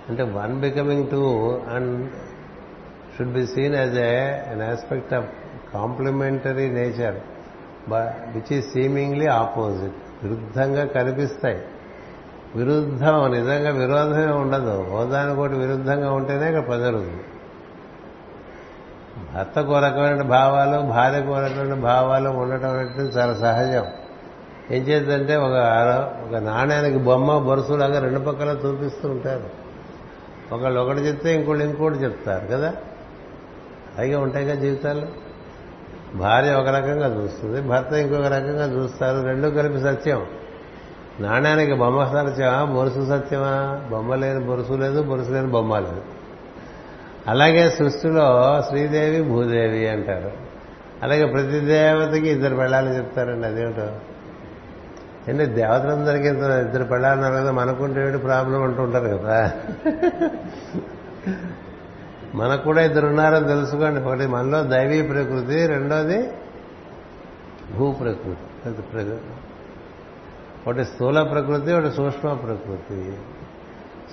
అంటే 0.09 0.23
one 0.23 0.59
becoming 0.59 1.07
two 1.09 1.23
and 1.73 2.09
should 3.17 3.33
be 3.33 3.47
seen 3.47 3.75
as 3.75 3.97
a 3.99 4.19
an 4.51 4.61
aspect 4.61 5.13
of 5.13 5.25
complementary 5.73 6.69
nature 6.69 7.15
which 7.89 8.53
ఈ 8.53 8.61
సీమింగ్లీ 8.61 9.27
ఆపోజిట్ 9.27 9.93
విరుద్ధంగా 10.23 10.85
కనిపిస్తాయి. 10.85 11.61
విరుద్ధం 12.55 13.31
నిజంగా 13.31 13.71
విరోధమే 13.71 14.25
ఉండదు. 14.25 14.87
హోదానికోటి 14.89 15.53
విరుద్ధంగా 15.53 16.11
ఉంటేనే 16.11 16.49
ఇక్కడ 16.49 16.67
ప్రజలుంది 16.67 17.23
భర్తకు 19.33 19.71
ఒక 19.71 19.83
రకమైన 19.83 20.21
భావాలు 20.21 20.77
భార్యకు 20.81 21.33
రకమైన 21.33 21.73
భావాలు 21.73 22.29
ఉండటం 22.29 22.69
అనేది 22.69 23.09
చాలా 23.09 23.33
సహజం. 23.33 23.85
ఏం 24.71 24.83
చేద్దంటే 24.83 25.35
ఒక 25.35 25.57
ఒక 26.27 26.35
నాణ్యానికి 26.35 26.97
బొమ్మ 26.97 27.37
బొరుసులాగా 27.37 27.99
రెండు 27.99 28.19
పక్కల 28.19 28.49
చూపిస్తూ 28.65 29.09
ఉంటారు. 29.09 29.64
ఒకళ్ళు 30.51 30.79
ఒకటి 30.79 30.99
చెప్తే 30.99 31.35
ఇంకోళ్ళు 31.35 31.63
ఇంకోటి 31.63 31.95
చెప్తారు 31.95 32.47
కదా. 32.47 32.73
అలాగే 33.97 34.15
ఉంటాయిగా 34.15 34.55
జీవితాలు. 34.55 35.25
భార్య 36.17 36.53
ఒక 36.53 36.67
రకంగా 36.67 37.23
చూస్తుంది 37.23 37.61
భర్త 37.61 37.93
ఇంకొక 37.93 38.25
రకంగా 38.25 38.83
చూస్తారు 38.83 39.25
రెండు 39.25 39.47
కలిపి 39.47 39.79
సత్యం. 39.79 40.25
నాణ్యానికి 41.19 41.73
బొమ్మ 41.73 42.03
సత్యమా 42.05 42.63
బొరుసు 42.63 43.05
సత్యమా? 43.09 43.87
బొమ్మ 43.91 44.15
లేని 44.15 44.45
బొరుసు 44.45 44.73
లేదు 44.73 45.01
బొరుసు 45.01 45.31
లేని 45.31 45.47
బొమ్మ 45.47 45.79
లేదు. 45.79 46.01
అలాగే 47.27 47.69
సృష్టిలో 47.69 48.61
శ్రీదేవి 48.69 49.21
భూదేవి 49.21 49.87
అంటారు. 49.87 50.31
అలాగే 51.03 51.25
ప్రతి 51.25 51.59
దేవతకి 51.59 52.29
ఇద్దరు 52.29 52.55
పెళ్ళాలని 52.55 52.97
చెప్తారండి 52.97 53.47
అదేమిటో? 53.47 53.87
అంటే 55.27 55.45
దేవతలందరికీ 55.45 56.27
ఇద్దరు 56.27 56.83
పెళ్ళన్నారు 56.83 57.33
కదా 57.33 57.51
మనకుంటే 57.51 58.17
ప్రాబ్లం 58.17 58.63
అంటుంటారు 58.63 59.07
కదా. 59.17 59.51
మనకు 62.35 62.63
కూడా 62.63 62.81
ఇద్దరు 62.81 63.07
ఉన్నారని 63.07 63.47
తెలుసుకోండి. 63.47 64.01
ఒకటి 64.01 64.27
మనలో 64.27 64.63
దైవీ 64.63 65.01
ప్రకృతి 65.01 65.67
రెండోది 65.67 66.31
భూ 67.77 67.91
ప్రకృతి 67.91 69.15
ఒకటి 70.67 70.85
స్థూల 70.85 71.23
ప్రకృతి 71.23 71.73
ఒకటి 71.73 71.95
సూక్ష్మ 71.95 72.33
ప్రకృతి. 72.33 73.17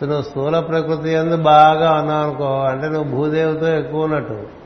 సో 0.01 0.07
నువ్వు 0.07 0.23
స్థూల 0.23 0.61
ప్రకృతి 0.61 1.11
ఎందు 1.11 1.37
బాగా 1.37 1.93
ఉన్నావు 1.93 2.23
అనుకో 2.23 2.61
అంటే 2.61 2.89
నువ్వు 2.89 3.17
భూదేవితో 3.17 3.69
ఎక్కువ 3.69 4.05
ఉన్నట్టు. 4.05 4.62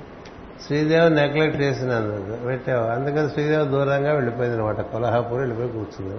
శ్రీదేవి 0.64 1.10
నెగ్లెక్ట్ 1.10 1.60
చేసినందుకు 1.60 2.44
పెట్టావు? 2.44 2.86
అందుకని 2.86 3.30
శ్రీదేవి 3.30 3.64
దూరంగా 3.64 4.12
వెళ్ళిపోయింది 4.12 4.58
అనమాట. 4.58 4.80
కొల్హాపూర్ 4.80 5.40
వెళ్ళిపోయి 5.40 5.68
కూర్చుంది. 5.68 6.16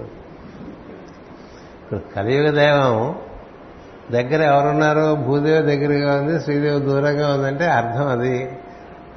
ఇప్పుడు 1.83 1.99
కలియుగ 2.15 2.49
దైవం 2.49 3.15
దగ్గర 4.11 4.41
ఎవరున్నారో 4.41 5.15
భూదేవి 5.15 5.75
దగ్గరగా 5.75 6.21
ఉంది 6.21 6.43
శ్రీదేవి 6.43 6.79
దూరంగా 6.79 7.33
ఉందంటే 7.33 7.65
అర్థం 7.65 8.07
అది. 8.07 8.43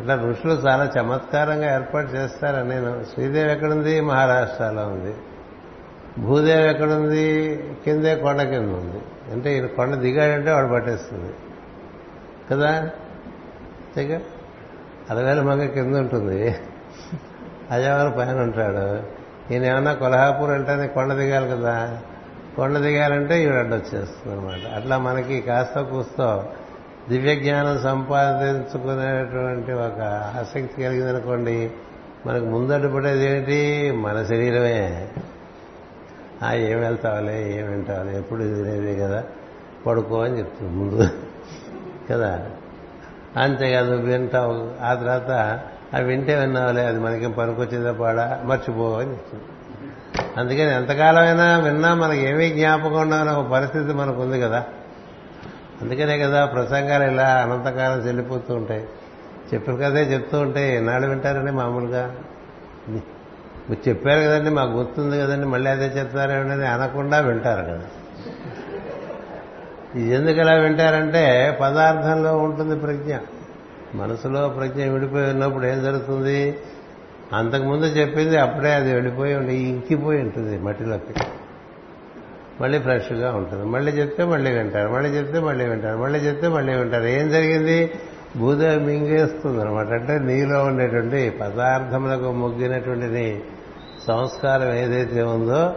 అట్లా 0.00 0.14
ఋషులు 0.14 0.52
చాలా 0.52 0.90
చమత్కారంగా 1.00 1.74
ఏర్పాటు 1.74 2.10
చేస్తారని 2.10 2.68
నేను 2.68 3.04
శ్రీదేవి 3.14 3.52
ఎక్కడుంది? 3.52 4.00
మహారాష్ట్రలో 4.00 4.88
ఉంది. 4.88 5.14
భూదేవి 6.18 6.68
ఎక్కడుంది? 6.70 7.56
కిందే 7.84 8.14
కొండ 8.14 8.42
కింద 8.42 8.68
ఉంది. 8.68 9.32
అంటే 9.32 9.54
ఈయన 9.54 9.66
కొండ 9.66 9.94
దిగాడంటే 9.94 10.52
వాడు 10.52 10.66
పట్టేస్తుంది. 10.66 11.34
కదా? 12.50 12.70
అంతేగా? 12.70 14.20
అలవేల 15.10 15.42
మంగ 15.42 15.66
కింద 15.66 15.96
ఉంటుంది. 15.96 16.54
అజావారు 17.70 18.10
పైన 18.10 18.40
ఉంటాడు. 18.40 19.02
ఈయన 19.52 19.64
ఏమన్నా 19.64 19.92
కొల్హాపూర్ 19.92 20.50
అంటే 20.50 20.86
కొండ 20.86 21.12
దిగాలి 21.12 21.48
కదా. 21.50 21.98
కొండ 22.56 22.78
దిగాలంటే 22.78 23.42
ఈవిడ 23.42 23.54
అడ్డొచ్చేస్తుంది 23.54 24.38
అనమాట 24.38 24.74
అట్లా 24.74 24.98
మనకి 24.98 25.40
కాస్త 25.40 25.80
కూస్తో 25.80 26.44
దివ్య 27.08 27.36
జ్ఞానం 27.36 27.78
సంపాదించుకునేటువంటి 27.78 29.72
ఒక 29.72 30.00
ఆసక్తి 30.40 30.82
కలిగిందనుకోండి 30.82 31.70
మనకు 32.26 32.44
ముందడ్డుపడేది 32.44 33.26
ఏంటి 33.26 33.90
మన 33.96 34.24
శరీరమే. 34.24 35.08
ఆ 36.42 36.52
ఏం 36.52 36.80
వెళ్తావులే 36.80 37.58
ఏం 37.58 37.70
వింటావులే 37.70 38.18
ఎప్పుడు 38.18 38.42
తినేది 38.42 38.96
కదా. 39.00 39.24
పడుకో 39.86 40.22
అని 40.22 40.38
చెప్తుంది 40.38 40.72
ముందు. 40.72 41.08
కదా? 42.10 42.50
అంతేకాదు 43.36 43.94
వింటావు 43.94 44.84
ఆ 44.84 44.94
తర్వాత 44.94 45.60
అవి 45.94 46.04
వింటే 46.04 46.34
విన్నావులే 46.34 46.86
అది 46.86 46.98
మనకి 46.98 47.28
పనికొచ్చేదా 47.28 47.92
పాడా 47.92 48.40
మర్చిపో 48.44 48.92
అని 48.98 49.10
చెప్తుంది. 49.10 49.44
అందుకని 50.36 50.74
ఎంతకాలమైనా 50.74 51.58
విన్నా 51.58 51.94
మనకి 51.94 52.20
ఏమీ 52.20 52.50
జ్ఞాపకం 52.50 53.00
ఉండాలనే 53.00 53.30
ఒక 53.30 53.46
పరిస్థితి 53.46 53.92
మనకు 53.92 54.22
ఉంది 54.22 54.40
కదా. 54.40 54.64
అందుకనే 55.82 56.18
కదా 56.18 56.44
ప్రసంగాలు 56.44 57.04
ఇలా 57.04 57.28
అనంతకాలం 57.28 57.98
చెల్లిపోతూ 57.98 58.54
ఉంటాయి. 58.54 58.84
చెప్పిన 59.54 59.74
కదే 59.74 60.02
చెప్తూ 60.02 60.40
ఉంటే 60.40 60.76
ఎన్నాళ్ళు 60.76 61.08
వింటారండి 61.08 61.50
మామూలుగా? 61.50 62.12
మీరు 62.88 63.88
చెప్పారు 63.88 64.20
కదండి 64.20 64.50
మాకు 64.50 64.70
గుర్తుంది 64.70 65.20
కదండి 65.20 65.46
మళ్ళీ 65.46 65.70
అదే 65.70 65.86
చెప్తారేమని 65.86 66.66
అనకుండా 66.66 67.18
వింటారు 67.18 67.62
కదా. 67.62 67.82
ఇది 69.94 70.14
ఎందుకు 70.14 70.40
ఇలా 70.40 70.52
వింటారంటే 70.52 71.58
పదార్థంలో 71.60 72.38
ఉంటుంది 72.38 72.76
ప్రజ్ఞ. 72.76 73.16
మనసులో 73.94 74.48
ప్రజ్ఞ 74.48 74.84
విడిపోయి 74.84 75.30
ఉన్నప్పుడు 75.30 75.66
ఏం 75.66 75.82
జరుగుతుంది? 75.82 76.58
అంతకుముందు 77.32 77.84
చెప్పింది 77.84 78.36
అప్పుడే 78.36 78.74
అది 78.74 78.94
వెళ్ళిపోయి 78.94 79.34
ఉండి 79.34 79.54
ఇంకిపోయి 79.54 80.20
ఉంటుంది 80.20 80.58
మట్టిలోకి. 80.58 81.14
మళ్ళీ 82.60 82.78
ఫ్రెష్గా 82.78 83.32
ఉంటుంది. 83.32 83.64
మళ్ళీ 83.64 83.92
చెప్తే 83.92 84.24
మళ్ళీ 84.24 84.50
వింటారు. 84.50 84.88
మళ్ళీ 84.92 85.10
చెప్తే 85.10 85.38
మళ్ళీ 85.38 85.64
వింటారు. 85.64 85.98
మళ్ళీ 85.98 86.18
చెప్తే 86.18 86.48
మళ్ళీ 86.48 86.74
వింటారు. 86.74 87.04
ఏం 87.04 87.30
జరిగింది? 87.30 87.90
భూదేవి 88.36 88.84
మింగేస్తుంది 88.84 89.60
అనమాట 89.60 89.86
అంటే 89.86 90.18
నీలో 90.18 90.64
ఉండేటువంటి 90.64 91.30
పదార్థములకు 91.30 92.32
మొగ్గినటువంటి 92.32 93.44
సంస్కారం 94.08 94.72
ఏదైతే 94.74 95.22
ఉందో 95.22 95.74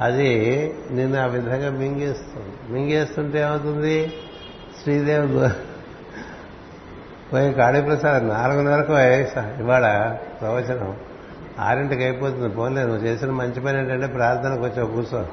అది 0.00 0.74
నిన్ను 0.90 1.22
ఆ 1.22 1.26
విధంగా 1.26 1.70
మింగేస్తుంది. 1.70 2.72
మింగేస్తుంటే 2.72 3.40
ఏమవుతుంది? 3.40 4.12
శ్రీదేవి 4.82 5.48
పోయి 7.32 7.52
కాళీప్రసాద్ 7.52 8.28
నాలుగున్నరకు 8.28 8.92
ఇవాళ 9.60 10.16
ప్రవచనం. 10.40 10.96
ఆరింటికి 11.58 12.04
అయిపోతుంది. 12.04 12.48
పోన్లే 12.48 12.82
నువ్వు 12.82 13.06
చేసిన 13.06 13.30
మంచి 13.30 13.60
పని 13.60 13.78
ఏంటంటే 13.78 14.06
ప్రార్థనకు 14.06 14.62
వచ్చావు 14.62 14.90
కూర్చో. 14.90 15.26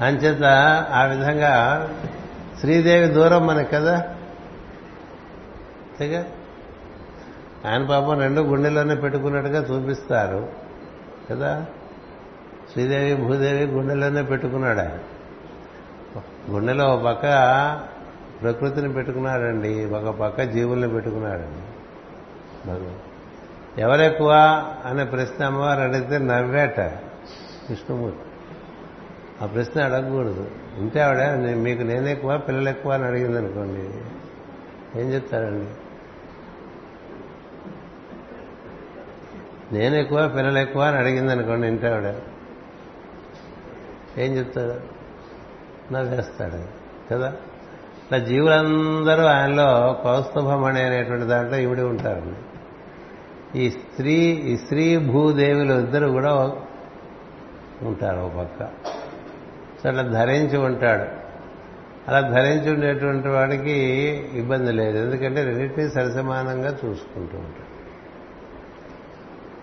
అంచేత 0.00 0.42
ఆ 0.90 1.04
విధంగా 1.04 1.88
శ్రీదేవి 2.60 3.06
దూరం 3.06 3.46
మనకి 3.46 3.70
కదా? 3.70 3.94
అంతేగా 3.94 6.24
ఆయన 7.66 7.84
పాపం 7.84 8.20
రెండు 8.20 8.40
గుండెల్లోనే 8.40 8.94
పెట్టుకున్నట్టుగా 8.94 9.60
చూపిస్తారు. 9.60 10.48
కదా? 11.30 11.66
శ్రీదేవి 12.72 13.22
భూదేవి 13.22 13.72
గుండెలోనే 13.72 14.22
పెట్టుకున్నాడు? 14.22 14.78
ఆయన 14.78 14.98
గుండెలో 16.50 16.84
ఒక 16.84 17.02
పక్క 17.02 17.24
ప్రకృతిని 18.42 18.92
పెట్టుకున్నాడండి 18.92 19.84
ఒక 19.84 20.14
పక్క 20.14 20.42
జీవుల్ని 20.42 20.88
పెట్టుకున్నాడండి. 20.88 21.62
ఎవరెక్కువ 23.80 24.62
అనే 24.86 25.04
ప్రశ్న 25.04 25.44
అమ్మవారు 25.44 25.80
అడిగితే 25.80 26.18
నవ్వేట 26.18 26.92
విష్ణుమూర్తి. 27.70 28.20
ఆ 29.42 29.46
ప్రశ్న 29.46 29.82
అడగకూడదు. 29.82 30.50
ఉంటే 30.78 31.00
ఆవిడ 31.00 31.56
మీకు 31.56 31.82
నేనెక్కువ 31.82 32.38
పిల్లలు 32.38 32.68
ఎక్కువ 32.68 32.92
అని 32.92 33.04
అడిగింది 33.04 33.38
అనుకోండి. 33.38 34.00
ఏం 35.00 35.12
చెప్తారండి? 35.12 35.66
నేను 39.74 39.94
ఎక్కువ 39.94 40.32
పిల్లలు 40.36 40.58
ఎక్కువ 40.58 40.82
అని 40.82 40.96
అడిగింది 40.96 41.32
అనుకోండి 41.32 41.66
ఇంటే 41.66 41.88
ఆవిడ. 41.88 42.14
ఏం 44.18 44.32
చెప్తాడు? 44.32 45.02
నవ్వేస్తాడు 45.92 46.82
కదా? 47.14 47.28
ఇట్లా 47.98 48.18
జీవులందరూ 48.18 49.22
ఆయనలో 49.22 50.00
కౌస్తుభమణి 50.04 50.82
అనేటువంటి 50.82 51.26
దాంట్లో 51.26 51.58
ఇవిడి 51.58 51.82
ఉంటారండి 51.82 52.36
ఈ 53.60 53.70
స్త్రీ 53.70 54.14
ఈ 54.24 54.56
స్త్రీ 54.56 54.96
భూదేవులు 54.96 55.72
ఇద్దరు 55.72 56.08
కూడా 56.08 56.52
ఉంటారు 57.82 58.20
ఒక 58.20 58.38
పక్క. 58.38 58.64
సో 59.82 59.88
అట్లా 59.88 60.02
ధరించి 60.02 60.58
ఉంటాడు. 60.58 61.22
అలా 62.08 62.28
ధరించి 62.28 62.74
ఉండేటువంటి 62.74 63.28
వాడికి 63.28 63.72
ఇబ్బంది 64.34 64.72
లేదు. 64.72 64.98
ఎందుకంటే 64.98 65.44
రెండింటినీ 65.44 65.90
సరిసమానంగా 65.90 66.68
చూసుకుంటూ 66.68 67.38
ఉంటాడు. 67.38 67.72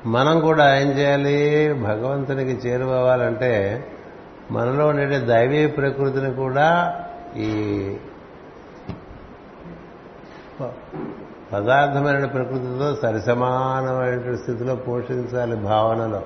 మనం 0.08 0.40
కూడా 0.40 0.80
ఏం 0.80 0.88
చేయాలి? 0.88 1.74
భగవంతునికి 1.74 2.68
చేరుకోవాలంటే 2.68 3.86
మనలో 4.52 4.88
ఉండే 4.88 5.20
దైవీ 5.20 5.68
ప్రకృతిని 5.68 6.34
కూడా 6.34 6.96
ఈ 7.38 7.50
పదార్థమైన 11.54 12.26
ప్రకృతితో 12.26 12.96
సరిసమానమైన 12.96 14.36
స్థితిలో 14.36 14.76
పోషించాలి 14.76 15.56
భావనలో. 15.56 16.22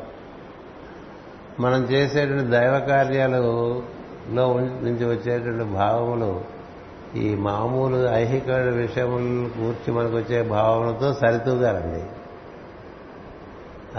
మనం 1.59 1.83
చేసేటువంటి 1.83 2.51
దైవ 2.51 2.79
కార్యాలలో 2.79 3.81
నుంచి 4.29 5.05
వచ్చేటువంటి 5.05 5.63
భావములు 5.63 6.41
ఈ 7.15 7.35
మామూలు 7.35 8.07
ఐహిక 8.07 8.49
విషయములు 8.51 9.49
కూర్చి 9.49 9.93
మనకు 9.93 10.15
వచ్చే 10.15 10.41
భావనతో 10.41 11.13
సరితూగాలండి. 11.13 12.03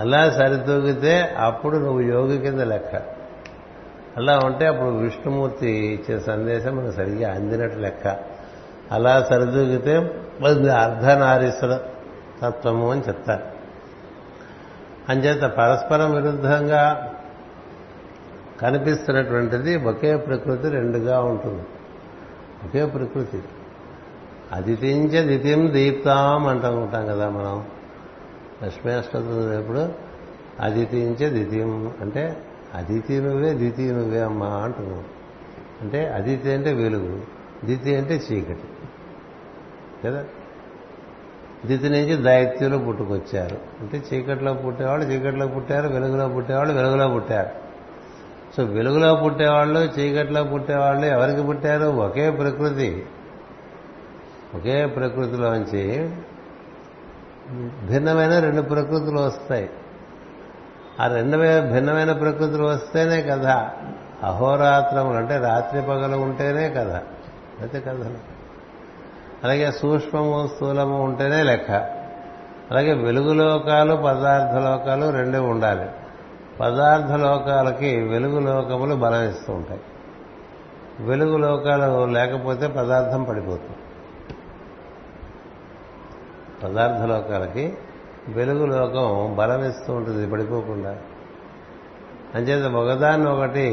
అలా 0.00 0.30
సరితూగితే 0.30 1.34
అప్పుడు 1.38 1.76
నువ్వు 1.76 2.00
యోగి 2.00 2.38
కింద 2.38 2.60
లెక్క. 2.60 3.13
అలా 4.16 4.38
ఉంటే 4.44 4.66
అప్పుడు 4.66 4.88
విష్ణుమూర్తి 4.88 5.70
ఇచ్చే 5.70 6.20
సందేశం 6.20 6.76
మనకు 6.76 6.90
సరిగ్గా 6.90 7.34
అందినట్టు 7.34 7.78
లెక్క. 7.78 8.16
అలా 8.90 9.26
సరిదూగితే 9.30 9.96
అర్ధనారీశ్వర 10.68 11.80
తత్వము 12.42 12.90
అని 12.90 13.00
చెప్తారు. 13.08 13.42
అంచేత 15.08 15.42
పరస్పరం 15.42 16.14
విరుద్ధంగా 16.14 17.12
కనిపిస్తున్నటువంటిది 18.60 19.76
ఒకే 19.76 20.16
ప్రకృతి 20.16 20.68
రెండుగా 20.68 21.20
ఉంటుంది. 21.20 21.62
ఒకే 22.64 22.86
ప్రకృతి. 22.86 23.42
అదితించ 24.52 25.26
దితిం 25.26 25.70
దీప్తాం 25.74 26.46
అంటూ 26.46 26.70
ఉంటాం 26.70 27.06
కదా 27.06 27.28
మనం. 27.28 27.64
లక్ష్మీ 28.64 28.92
అష్టోత్తరం 28.92 29.60
ఎప్పుడు 29.60 29.88
అదితించ 30.60 31.28
దితిం 31.28 31.92
అంటే 32.00 32.36
అదితి 32.74 33.20
నువ్వే 33.20 33.54
దితి 33.54 33.82
నువ్వే 33.82 34.20
అమ్మా 34.20 34.46
అంటున్నావు 34.46 35.02
అంటే 35.80 36.08
అదితి 36.08 36.52
అంటే 36.52 36.72
వెలుగు 36.72 37.22
దితి 37.64 37.96
అంటే 37.96 38.14
చీకటి. 38.14 38.64
కదా? 40.04 40.24
దితి 41.66 41.88
నుంచి 41.88 42.22
దైత్యులు 42.22 42.76
పుట్టుకొచ్చారు. 42.76 43.56
అంటే 43.80 44.02
చీకట్లో 44.12 44.54
పుట్టేవాళ్ళు 44.54 45.06
చీకట్లో 45.06 45.46
పుట్టారు 45.46 45.88
వెలుగులో 45.88 46.28
పుట్టేవాళ్ళు 46.28 46.74
వెలుగులో 46.74 47.08
పుట్టారు. 47.08 47.50
సో 48.56 48.64
వెలుగులో 48.64 49.14
పుట్టేవాళ్ళు 49.14 49.80
చీకట్లో 49.80 50.44
పుట్టేవాళ్ళు 50.44 51.06
ఎవరికి 51.06 51.42
పుట్టారు? 51.42 51.84
ఒకే 51.84 52.30
ప్రకృతి. 52.30 53.06
ఒకే 54.54 54.86
ప్రకృతిలోంచి 54.86 56.10
భిన్నమైన 57.86 58.38
రెండు 58.38 58.62
ప్రకృతులు 58.62 59.18
వస్తాయి. 59.18 59.70
ఆ 61.00 61.06
రెండు 61.06 61.36
భిన్నమైన 61.72 62.12
ప్రకృతులు 62.12 62.64
వస్తేనే 62.64 63.22
కథ. 63.22 63.46
అహోరాత్రములు 64.24 65.16
అంటే 65.16 65.36
రాత్రి 65.36 65.82
పగలు 65.82 66.16
ఉంటేనే 66.16 66.70
కథ. 66.70 66.92
అయితే 67.60 67.80
కథలు. 67.80 68.34
అలాగే 69.44 69.72
సూక్ష్మము 69.72 70.48
స్థూలము 70.54 71.02
ఉంటేనే 71.02 71.42
లెక్క. 71.42 71.70
అలాగే 72.70 72.92
వెలుగు 72.92 73.32
లోకాలు 73.32 73.94
పదార్థ 73.94 74.54
లోకాలు 74.56 75.10
రెండే 75.10 75.38
ఉండాలి. 75.38 75.86
పదార్థ 76.60 77.12
లోకాలకి 77.12 78.00
వెలుగు 78.00 78.40
లోకములు 78.40 78.94
బలం 78.94 79.28
ఇస్తూ 79.28 79.52
ఉంటాయి. 79.52 79.80
వెలుగు 81.00 81.36
లోకాలు 81.36 82.04
లేకపోతే 82.04 82.66
పదార్థం 82.66 83.22
పడిపోతుంది. 83.22 83.76
పదార్థ 86.64 87.02
లోకాలకి 87.02 87.78
వెలుగు 88.28 88.66
లోకం 88.66 89.34
బలం 89.38 89.64
ఇస్తూ 89.64 89.92
ఉంటుంది 89.92 90.30
పడిపోకుండా. 90.30 90.96
అంచేత 92.34 92.74
ఒకదాన్ని 92.74 93.30
ఒకటి 93.30 93.66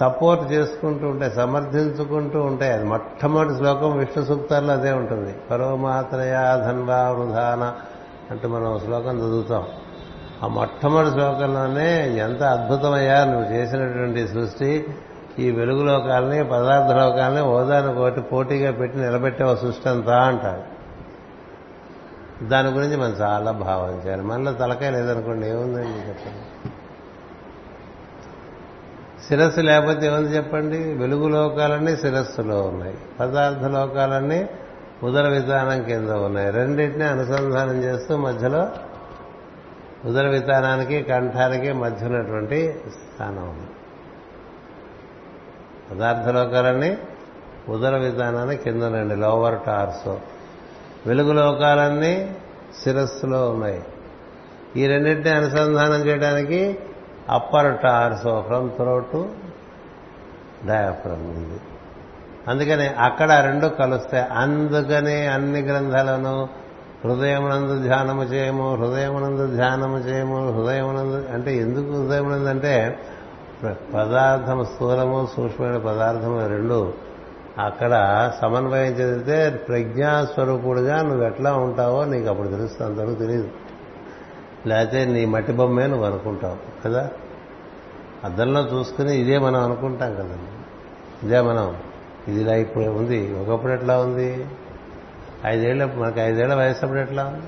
సపోర్ట్ 0.00 0.52
చేసుకుంటూ 0.52 1.08
ఉంటాయి 1.08 1.34
సమర్థించుకుంటూ 1.34 2.40
ఉంటాయి 2.40 2.72
అది 2.72 2.84
మొట్టమొదటి 2.84 3.56
శ్లోకం 3.56 3.98
విష్ణు 3.98 4.24
సూక్తాల్లో 4.24 4.72
అదే 4.72 4.92
ఉంటుంది. 4.92 5.34
పరోమాత్రయా 5.50 6.56
ధన్వా 6.56 7.10
వృధాన 7.10 7.74
అంటూ 8.30 8.48
మనం 8.48 8.80
శ్లోకం 8.84 9.18
చదువుతాం. 9.18 9.64
ఆ 10.42 10.46
మొట్టమొదటి 10.46 11.10
శ్లోకంలోనే 11.10 12.16
ఎంత 12.16 12.42
అద్భుతమయ్యా 12.42 13.24
నువ్వు 13.24 13.52
చేసినటువంటి 13.52 14.28
సృష్టి 14.28 14.86
ఈ 15.38 15.50
వెలుగు 15.50 15.84
లోకాలని 15.84 16.44
పదార్థ 16.44 16.92
లోకాలని 16.92 17.42
ఓదాను 17.42 17.94
ఒకటి 17.94 18.20
పోటీగా 18.20 18.70
పెట్టి 18.70 18.98
నిలబెట్టే 18.98 19.56
సృష్టి 19.56 19.88
అంతా 19.88 20.24
అంటారు. 20.24 20.75
దాని 22.42 22.68
గురించి 22.70 22.96
మనం 22.96 23.10
చాలా 23.10 23.50
భావం 23.50 24.02
చేయాలి. 24.06 24.22
మనలో 24.22 24.52
తలకాయ 24.52 24.90
లేదనుకోండి 24.90 25.46
ఏముందండి 25.46 26.08
చెప్పండి? 26.08 26.68
శిరస్సు 29.28 29.60
లేకపోతే 29.60 30.06
ఏముంది 30.06 30.36
చెప్పండి? 30.36 30.78
వెలుగు 30.78 31.28
లోకాలన్నీ 31.28 31.96
శిరస్సులో 31.96 32.62
ఉన్నాయి. 32.62 32.98
పదార్థ 33.20 33.64
లోకాలన్నీ 33.64 34.48
ఉదర 35.02 35.28
విధానం 35.28 35.82
కింద 35.82 36.10
ఉన్నాయి. 36.10 36.50
రెండింటినీ 36.50 37.04
అనుసంధానం 37.04 37.82
చేస్తూ 37.82 38.16
మధ్యలో 38.16 38.68
ఉదర 40.04 40.26
విధానానికి 40.26 41.02
కంఠానికి 41.02 41.72
మధ్య 41.72 42.06
ఉన్నటువంటి 42.06 42.80
స్థానం 42.88 43.48
ఉంది. 43.48 43.66
పదార్థ 45.90 46.28
లోకాలన్నీ 46.28 46.98
ఉదర 47.68 47.96
విధానాన్ని 47.96 48.56
కింద 48.56 48.82
ఉండండి 48.82 49.16
లోవర్ 49.16 49.58
టార్సో 49.66 50.20
వెలుగు 51.06 51.32
లోకాలన్నీ 51.32 52.36
శిరస్సులో 52.84 53.50
ఉన్నాయి. 53.50 53.84
ఈ 54.76 54.86
రెండింటిని 54.86 55.34
అనుసంధానం 55.36 56.00
చేయడానికి 56.06 56.78
upper 57.30 57.78
torso 57.82 58.44
from 58.46 58.70
throat 58.70 59.16
diaphragm 60.66 61.30
ఇది 61.32 61.60
అందుకని 62.48 62.86
అక్కడ 62.86 63.32
రెండు 63.32 63.66
కలుస్తాయి. 63.66 64.24
అందుకని 64.32 65.26
అన్ని 65.26 65.60
గ్రంథాలను 65.60 66.48
హృదయమునందు 67.04 67.82
ధ్యానము 67.82 68.22
చేయము 68.22 68.74
హృదయమునందు 68.74 69.46
ధ్యానము 69.46 69.98
చేయము 69.98 70.36
హృదయమునందు 70.52 71.28
అంటే 71.34 71.56
ఎందుకు 71.56 72.02
హృదయమునందు 72.02 72.48
అంటే 72.48 72.98
పదార్థం 73.94 74.64
స్థూలము 74.64 75.28
సూక్ష్మమైన 75.36 75.76
పదార్థము 75.76 76.48
రెండు 76.48 76.94
అక్కడ 77.58 78.32
సమన్వయం 78.40 78.92
చెందితే 78.92 79.50
ప్రజ్ఞాస్వరూపుడుగా 79.50 81.02
నువ్వు 81.02 81.24
ఎట్లా 81.24 81.54
ఉంటావో 81.54 82.04
నీకు 82.04 82.28
అప్పుడు 82.28 82.48
తెలుస్తుంది 82.48 82.92
అంతవరకు 82.92 83.18
తెలియదు 83.18 83.50
లేకపోతే 84.66 85.04
నీ 85.04 85.24
మట్టి 85.24 85.52
బొమ్మే 85.52 85.86
నువ్వు 85.86 86.06
అనుకుంటావు 86.06 86.56
కదా? 86.84 87.10
అద్దంలో 88.24 88.60
చూసుకుని 88.60 89.16
ఇదే 89.16 89.38
మనం 89.38 89.60
అనుకుంటాం 89.60 90.14
కదండి 90.14 90.56
ఇదే 91.26 91.40
మనం. 91.40 91.76
ఇది 92.28 92.40
ఇలా 92.40 92.54
ఇప్పుడు 92.54 92.84
ఉంది. 92.84 93.34
ఒకప్పుడు 93.34 93.72
ఎట్లా 93.72 93.98
ఉంది? 93.98 94.46
ఐదేళ్ళ 95.46 95.84
మనకి 95.84 96.20
ఐదేళ్ళ 96.20 96.54
వయసు 96.54 96.80
అప్పుడు 96.82 97.00
ఎట్లా 97.00 97.24
ఉంది? 97.24 97.46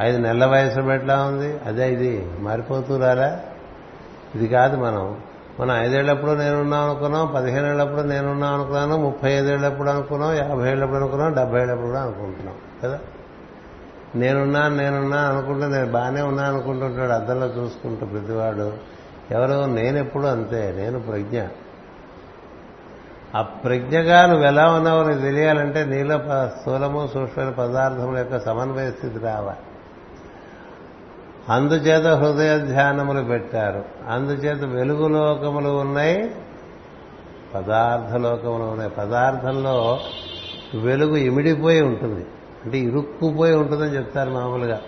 ఐదు 0.00 0.18
నెలల 0.18 0.46
వయసు 0.46 0.80
ఎట్లా 0.80 1.24
ఉంది? 1.24 1.60
అదే 1.66 1.92
ఇది. 1.92 2.30
మారిపోతురాలా 2.38 3.40
ఇది 4.34 4.48
కాదు 4.48 4.76
మనం. 4.76 5.16
మనం 5.60 5.76
ఐదేళ్ళప్పుడు 5.76 6.30
నేనున్నాం 6.30 6.90
అనుకున్నాం 6.90 7.32
పదిహేను 7.34 7.66
ఏళ్ళప్పుడు 7.66 8.00
నేనున్నాం 8.00 8.54
అనుకున్నాను 8.54 8.96
ముప్పై 8.96 9.32
ఐదేళ్ళప్పుడు 9.32 9.90
అనుకున్నాం 9.90 10.32
యాభై 10.32 10.70
ఏళ్ళప్పుడు 10.70 10.98
అనుకున్నాం 10.98 11.32
డెబ్బై 11.32 11.60
ఏళ్ళప్పుడు 11.60 11.86
కూడా 11.86 12.00
అనుకుంటున్నాం 12.00 12.54
కదా? 12.84 12.98
నేనున్నా 14.14 14.68
నేనున్నా 14.68 15.16
అనుకుంటూ 15.16 15.66
నేను 15.66 15.92
బాగానే 15.92 16.22
ఉన్నా 16.22 16.42
అనుకుంటుంటాడు 16.42 17.10
అద్దంలో 17.10 17.46
చూసుకుంటూ 17.46 18.06
ప్రతివాడు. 18.06 18.72
ఎవరో 19.30 19.66
నేనెప్పుడు 19.66 20.26
అంతే 20.26 20.74
నేను 20.76 21.00
ప్రజ్ఞ. 21.00 21.42
ఆ 23.34 23.42
ప్రజ్ఞగా 23.42 24.26
నువ్వు 24.26 24.44
ఎలా 24.44 24.72
ఉన్నావో 24.72 25.04
నీకు 25.04 25.20
తెలియాలంటే 25.20 25.84
నీలో 25.84 26.20
స్థూలము 26.60 27.08
సూక్ష్మ 27.14 27.50
పదార్థముల 27.50 28.18
యొక్క 28.18 28.38
సమన్వయ 28.38 28.90
స్థితి 28.90 29.18
రావాలి. 29.18 29.58
అందుచేత 31.48 32.06
హృదయ 32.06 32.58
ధ్యానములు 32.58 33.22
పెట్టారు. 33.22 33.84
అందుచేత 34.08 34.64
వెలుగు 34.64 35.08
లోకములు 35.08 35.68
ఉన్నాయి 35.68 36.34
పదార్థ 37.54 38.14
లోకములు 38.14 38.62
ఉన్నాయి. 38.62 38.90
పదార్థంలో 38.90 39.98
వెలుగు 40.74 41.16
ఇమిడిపోయి 41.16 41.82
ఉంటుంది. 41.82 42.26
అంటే 42.64 42.78
ఇరుక్కుపోయి 42.78 43.54
ఉంటుందని 43.54 43.96
చెప్తారు 43.96 44.30
మామూలుగా. 44.30 44.80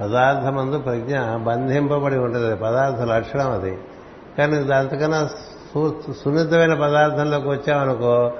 పదార్థమందు 0.00 0.78
ప్రజ్ఞ 0.78 1.18
బంధింపబడి 1.36 2.18
ఉంటుంది. 2.18 2.56
పదార్థ 2.56 3.00
లక్షణం 3.00 3.50
అది. 3.50 3.78
కానీ 4.38 4.56
దానికన్నా 4.56 5.28
సున్నితమైన 6.24 6.74
పదార్థంలోకి 6.74 7.48
వచ్చామనుకో 7.48 8.32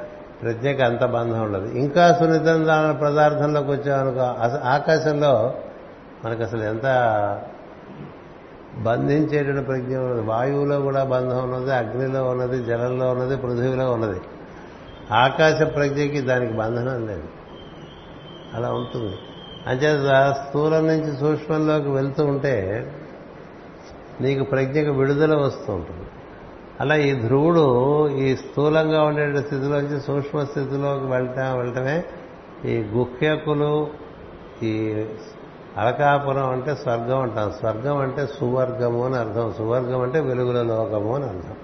ప్రజ్ఞకి 0.43 0.83
అంత 0.83 1.05
బంధం 1.05 1.43
ఉండదు. 1.43 1.75
ఇంకా 1.75 2.17
సున్నితమైన 2.19 2.91
పదార్థంలోకి 2.91 3.71
వచ్చామనుకో 3.71 4.21
ఆకాశంలో 4.69 5.55
మనకు 6.25 6.43
అసలు 6.43 6.63
ఎంత 6.63 6.85
బంధించేటువంటి 8.83 9.67
ప్రజ్ఞ 9.67 9.97
ఉన్నది? 9.97 10.21
వాయువులో 10.21 10.81
కూడా 10.81 11.05
బంధం 11.05 11.53
ఉన్నది 11.53 11.75
అగ్నిలో 11.75 12.25
ఉన్నది 12.25 12.65
జలంలో 12.65 13.11
ఉన్నది 13.11 13.37
పృథివీలో 13.37 13.93
ఉన్నది. 13.93 14.21
ఆకాశ 15.13 15.63
ప్రజ్ఞకి 15.63 16.21
దానికి 16.21 16.53
బంధనం 16.53 17.07
లేదు. 17.07 17.25
అలా 18.55 18.73
ఉంటుంది. 18.73 19.19
అంచేత 19.67 20.33
స్థూలం 20.33 20.87
నుంచి 20.87 21.17
సూక్ష్మంలోకి 21.21 21.89
వెళ్తూ 21.89 22.27
ఉంటే 22.27 22.87
నీకు 24.21 24.45
ప్రజ్ఞకు 24.45 24.91
విడుదల 24.91 25.37
వస్తూ 25.37 25.73
ఉంటుంది. 25.73 26.07
అలా 26.81 26.95
ఈ 26.95 27.21
ధ్రువుడు 27.21 28.09
ఈ 28.09 28.37
స్థూలంగా 28.37 29.03
ఉండే 29.03 29.43
స్థితిలోంచి 29.43 30.01
సూక్ష్మ 30.01 30.45
స్థితిలోకి 30.45 31.05
వెళ్ళటం 31.05 31.59
వెళ్ళటమే 31.59 32.05
ఈ 32.65 32.77
గుహ్యకులు 32.79 33.89
ఈ 34.63 35.05
అలకాపురం 35.79 36.51
అంటే 36.51 36.75
స్వర్గం 36.75 37.19
అంటాం. 37.23 37.53
స్వర్గం 37.53 37.97
అంటే 37.97 38.27
సువర్గము 38.27 39.05
అని 39.05 39.17
అర్థం. 39.17 39.55
సువర్గం 39.59 40.01
అంటే 40.01 40.21
వెలుగుల 40.21 40.63
లోకము 40.63 41.15
అని 41.15 41.25
అర్థం. 41.25 41.55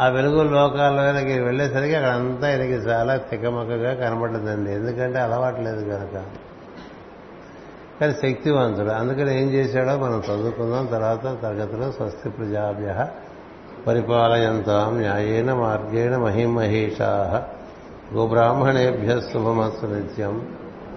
ఆ 0.00 0.08
వెలుగు 0.08 0.42
లోకాల్లో 0.42 1.02
ఆయనకి 1.02 1.40
వెళ్ళేసరికి 1.40 1.94
అక్కడ 1.94 2.10
అంతా 2.10 2.48
ఆయనకి 2.48 2.72
చాలా 2.72 3.16
తికమకగా 3.16 3.94
కనబడుతుందండి. 3.94 4.72
ఎందుకంటే 4.72 5.18
అలవాట్లేదు 5.18 5.84
కనుక. 5.84 6.22
కానీ 8.00 8.12
శక్తివంతుడు. 8.12 8.88
అందుకని 8.88 9.42
ఏం 9.42 9.50
చేశాడో 9.50 9.98
మనం 9.98 10.22
చదువుకుందాం. 10.30 10.86
తర్వాత 10.86 11.22
తరగతిలో 11.22 11.92
స్వస్తి 11.92 12.28
ప్రజాభ్య 12.28 13.06
పరిపాలయంతాం. 13.86 14.98
న్యాయేన 14.98 15.54
మార్గేణ 15.54 16.16
మహిమహేషా. 16.16 17.42
గోబ్రాహ్మణేభ్య 18.14 19.20
శుభమస్తు 19.20 19.86
నిత్యం. 19.86 20.59